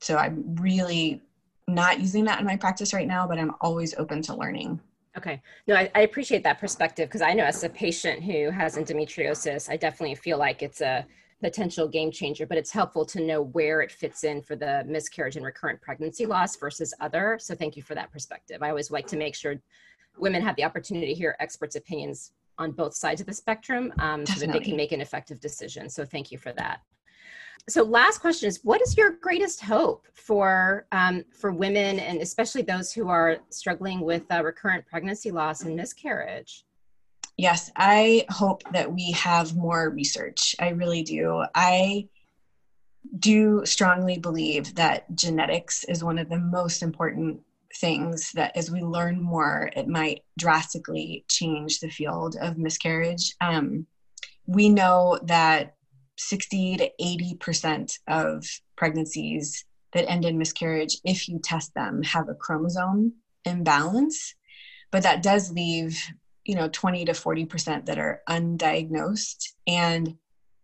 so 0.00 0.16
i'm 0.16 0.56
really 0.56 1.20
not 1.74 2.00
using 2.00 2.24
that 2.24 2.40
in 2.40 2.46
my 2.46 2.56
practice 2.56 2.92
right 2.92 3.06
now, 3.06 3.26
but 3.26 3.38
I'm 3.38 3.54
always 3.60 3.94
open 3.96 4.22
to 4.22 4.34
learning. 4.34 4.80
Okay. 5.16 5.42
No, 5.66 5.74
I, 5.74 5.90
I 5.94 6.00
appreciate 6.02 6.42
that 6.44 6.60
perspective 6.60 7.08
because 7.08 7.22
I 7.22 7.32
know 7.32 7.44
as 7.44 7.64
a 7.64 7.68
patient 7.68 8.22
who 8.22 8.50
has 8.50 8.76
endometriosis, 8.76 9.68
I 9.68 9.76
definitely 9.76 10.14
feel 10.14 10.38
like 10.38 10.62
it's 10.62 10.80
a 10.80 11.04
potential 11.40 11.88
game 11.88 12.10
changer, 12.10 12.46
but 12.46 12.58
it's 12.58 12.70
helpful 12.70 13.04
to 13.06 13.20
know 13.20 13.42
where 13.42 13.80
it 13.80 13.90
fits 13.90 14.24
in 14.24 14.42
for 14.42 14.56
the 14.56 14.84
miscarriage 14.86 15.36
and 15.36 15.44
recurrent 15.44 15.80
pregnancy 15.80 16.26
loss 16.26 16.56
versus 16.56 16.94
other. 17.00 17.38
So 17.40 17.54
thank 17.54 17.76
you 17.76 17.82
for 17.82 17.94
that 17.94 18.12
perspective. 18.12 18.62
I 18.62 18.68
always 18.68 18.90
like 18.90 19.06
to 19.08 19.16
make 19.16 19.34
sure 19.34 19.56
women 20.16 20.42
have 20.42 20.54
the 20.56 20.64
opportunity 20.64 21.06
to 21.06 21.14
hear 21.14 21.36
experts' 21.40 21.76
opinions 21.76 22.32
on 22.58 22.72
both 22.72 22.94
sides 22.94 23.20
of 23.20 23.26
the 23.26 23.32
spectrum 23.32 23.92
um, 24.00 24.26
so 24.26 24.38
that 24.38 24.52
they 24.52 24.60
can 24.60 24.76
make 24.76 24.92
an 24.92 25.00
effective 25.00 25.40
decision. 25.40 25.88
So 25.88 26.04
thank 26.04 26.30
you 26.30 26.36
for 26.36 26.52
that 26.52 26.82
so 27.68 27.82
last 27.82 28.20
question 28.20 28.48
is 28.48 28.60
what 28.62 28.80
is 28.80 28.96
your 28.96 29.12
greatest 29.12 29.60
hope 29.60 30.06
for 30.14 30.86
um, 30.92 31.24
for 31.32 31.52
women 31.52 31.98
and 31.98 32.20
especially 32.20 32.62
those 32.62 32.92
who 32.92 33.08
are 33.08 33.38
struggling 33.50 34.00
with 34.00 34.22
uh, 34.30 34.42
recurrent 34.42 34.86
pregnancy 34.86 35.30
loss 35.30 35.62
and 35.62 35.76
miscarriage? 35.76 36.64
Yes 37.36 37.70
i 37.76 38.24
hope 38.30 38.62
that 38.72 38.92
we 38.92 39.12
have 39.12 39.56
more 39.56 39.90
research. 39.90 40.54
I 40.58 40.70
really 40.70 41.02
do. 41.02 41.44
I 41.54 42.08
do 43.18 43.62
strongly 43.64 44.18
believe 44.18 44.74
that 44.74 45.14
genetics 45.14 45.84
is 45.84 46.04
one 46.04 46.18
of 46.18 46.28
the 46.28 46.38
most 46.38 46.82
important 46.82 47.40
things 47.76 48.32
that 48.32 48.56
as 48.56 48.70
we 48.70 48.82
learn 48.82 49.22
more 49.22 49.70
it 49.76 49.88
might 49.88 50.22
drastically 50.38 51.24
change 51.28 51.80
the 51.80 51.88
field 51.88 52.36
of 52.40 52.58
miscarriage. 52.58 53.34
Um, 53.40 53.86
we 54.46 54.68
know 54.68 55.18
that 55.24 55.76
60 56.20 56.76
to 56.76 56.90
80% 57.00 57.98
of 58.08 58.46
pregnancies 58.76 59.64
that 59.92 60.08
end 60.08 60.24
in 60.24 60.38
miscarriage, 60.38 60.98
if 61.04 61.28
you 61.28 61.38
test 61.38 61.74
them, 61.74 62.02
have 62.02 62.28
a 62.28 62.34
chromosome 62.34 63.14
imbalance. 63.44 64.34
But 64.90 65.02
that 65.04 65.22
does 65.22 65.52
leave, 65.52 65.98
you 66.44 66.54
know, 66.54 66.68
20 66.68 67.06
to 67.06 67.12
40% 67.12 67.86
that 67.86 67.98
are 67.98 68.22
undiagnosed. 68.28 69.52
And 69.66 70.16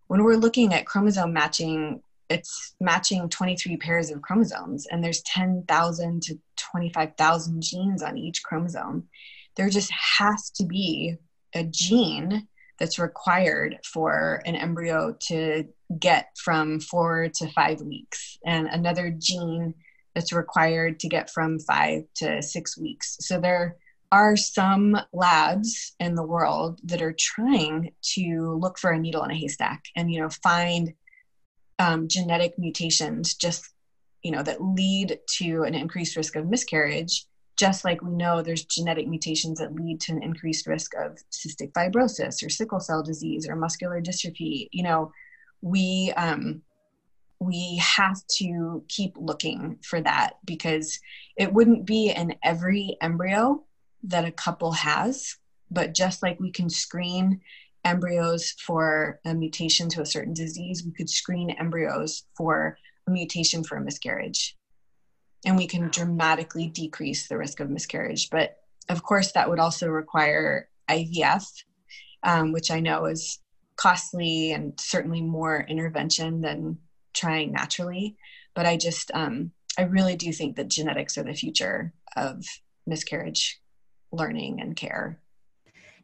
when 0.09 0.23
we're 0.23 0.37
looking 0.37 0.73
at 0.73 0.87
chromosome 0.87 1.33
matching, 1.33 2.03
it's 2.29 2.75
matching 2.81 3.29
23 3.29 3.77
pairs 3.77 4.11
of 4.11 4.23
chromosomes, 4.23 4.87
and 4.87 5.03
there's 5.03 5.23
10,000 5.23 6.23
to 6.23 6.39
25,000 6.57 7.63
genes 7.63 8.03
on 8.03 8.19
each 8.19 8.43
chromosome. 8.43 9.09
There 9.55 9.69
just 9.69 9.91
has 9.91 10.51
to 10.51 10.65
be 10.65 11.17
a 11.55 11.65
gene 11.65 12.49
that's 12.79 12.99
required 12.99 13.79
for 13.85 14.43
an 14.45 14.57
embryo 14.57 15.17
to 15.29 15.65
get 15.99 16.29
from 16.43 16.81
four 16.81 17.29
to 17.37 17.49
five 17.53 17.81
weeks, 17.81 18.39
and 18.45 18.67
another 18.67 19.11
gene 19.11 19.75
that's 20.15 20.33
required 20.33 21.01
to 21.01 21.09
get 21.09 21.31
from 21.31 21.59
five 21.59 22.03
to 22.17 22.43
six 22.43 22.79
weeks. 22.79 23.17
So 23.21 23.41
there 23.41 23.77
are 24.13 24.37
some 24.37 24.97
labs 25.13 25.95
in 25.99 26.15
the 26.15 26.23
world 26.23 26.81
that 26.85 27.03
are 27.03 27.15
trying 27.19 27.93
to 28.15 28.59
look 28.61 28.79
for 28.79 28.91
a 28.91 28.99
needle 28.99 29.25
in 29.25 29.31
a 29.31 29.35
haystack 29.35 29.83
and 29.97 30.13
you 30.13 30.21
know 30.21 30.29
find 30.29 30.93
um, 31.79 32.09
genetic 32.09 32.59
mutations 32.59 33.35
just 33.35 33.69
you 34.23 34.31
know 34.31 34.43
that 34.43 34.63
lead 34.63 35.19
to 35.39 35.63
an 35.65 35.75
increased 35.75 36.17
risk 36.17 36.37
of 36.37 36.47
miscarriage 36.47 37.27
just 37.57 37.85
like 37.85 38.03
we 38.03 38.13
know 38.13 38.43
there's 38.43 38.65
genetic 38.65 39.09
mutations 39.09 39.59
that 39.59 39.75
lead 39.75 40.01
to 40.01 40.13
an 40.13 40.23
increased 40.23 40.67
risk 40.67 40.93
of 40.95 41.19
cystic 41.33 41.73
fibrosis 41.73 42.45
or 42.45 42.51
sickle 42.51 42.81
cell 42.81 43.03
disease 43.03 43.49
or 43.49 43.57
muscular 43.57 44.01
dystrophy 44.01 44.69
you 44.73 44.83
know 44.83 45.11
we 45.63 46.13
um, 46.17 46.63
we 47.39 47.81
have 47.83 48.21
to 48.39 48.85
keep 48.89 49.15
looking 49.17 49.79
for 49.83 50.01
that 50.01 50.35
because 50.45 50.99
it 51.37 51.53
wouldn't 51.53 51.85
be 51.85 52.11
in 52.11 52.35
every 52.43 52.97
embryo 53.01 53.63
that 54.05 54.25
a 54.25 54.33
couple 54.33 54.73
has 54.73 55.37
but 55.71 55.95
just 55.95 56.23
like 56.23 56.39
we 56.39 56.51
can 56.51 56.71
screen 56.71 57.41
embryos 57.85 58.53
for 58.53 59.21
a 59.25 59.35
mutation 59.35 59.89
to 59.89 60.03
a 60.03 60.07
certain 60.07 60.35
disease 60.35 60.85
we 60.85 60.93
could 60.93 61.11
screen 61.11 61.51
embryos 61.51 62.25
for 62.37 62.79
a 63.07 63.11
mutation 63.11 63.63
for 63.63 63.77
a 63.77 63.81
miscarriage 63.81 64.56
and 65.47 65.57
we 65.57 65.67
can 65.67 65.89
dramatically 65.89 66.67
decrease 66.67 67.29
the 67.29 67.39
risk 67.39 67.61
of 67.61 67.71
miscarriage. 67.71 68.29
But 68.31 68.59
of 68.89 69.05
course, 69.05 69.33
that 69.33 69.49
would 69.49 69.61
also 69.61 69.89
require 69.89 70.69
IVF, 70.91 71.47
um, 72.25 72.53
which 72.53 72.71
I 72.71 72.81
know 72.81 73.07
is 73.07 73.39
costly 73.77 74.53
and 74.53 74.79
certainly 74.79 75.23
more 75.23 75.65
intervention 75.69 76.41
than 76.41 76.79
trying 77.15 77.53
naturally. 77.53 78.17
But 78.55 78.67
I 78.67 78.77
just, 78.77 79.13
um, 79.15 79.53
I 79.79 79.83
really 79.83 80.17
do 80.17 80.33
think 80.33 80.57
that 80.57 80.69
genetics 80.69 81.17
are 81.17 81.23
the 81.23 81.35
future 81.35 81.93
of 82.17 82.45
miscarriage 82.87 83.61
learning 84.11 84.61
and 84.61 84.75
care. 84.75 85.21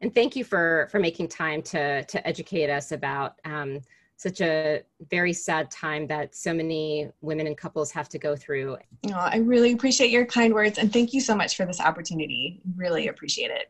And 0.01 0.13
thank 0.13 0.35
you 0.35 0.43
for 0.43 0.87
for 0.91 0.99
making 0.99 1.29
time 1.29 1.61
to 1.63 2.03
to 2.03 2.27
educate 2.27 2.69
us 2.69 2.91
about 2.91 3.35
um, 3.45 3.79
such 4.17 4.41
a 4.41 4.81
very 5.09 5.33
sad 5.33 5.69
time 5.69 6.07
that 6.07 6.33
so 6.35 6.53
many 6.53 7.09
women 7.21 7.47
and 7.47 7.57
couples 7.57 7.91
have 7.91 8.07
to 8.09 8.19
go 8.19 8.35
through. 8.35 8.77
Oh, 9.07 9.13
I 9.13 9.37
really 9.37 9.73
appreciate 9.73 10.11
your 10.11 10.25
kind 10.25 10.53
words 10.53 10.77
and 10.77 10.91
thank 10.93 11.13
you 11.13 11.21
so 11.21 11.35
much 11.35 11.57
for 11.57 11.65
this 11.65 11.81
opportunity. 11.81 12.61
Really 12.75 13.07
appreciate 13.07 13.51
it. 13.51 13.69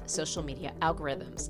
social 0.05 0.43
media 0.43 0.73
algorithms. 0.81 1.49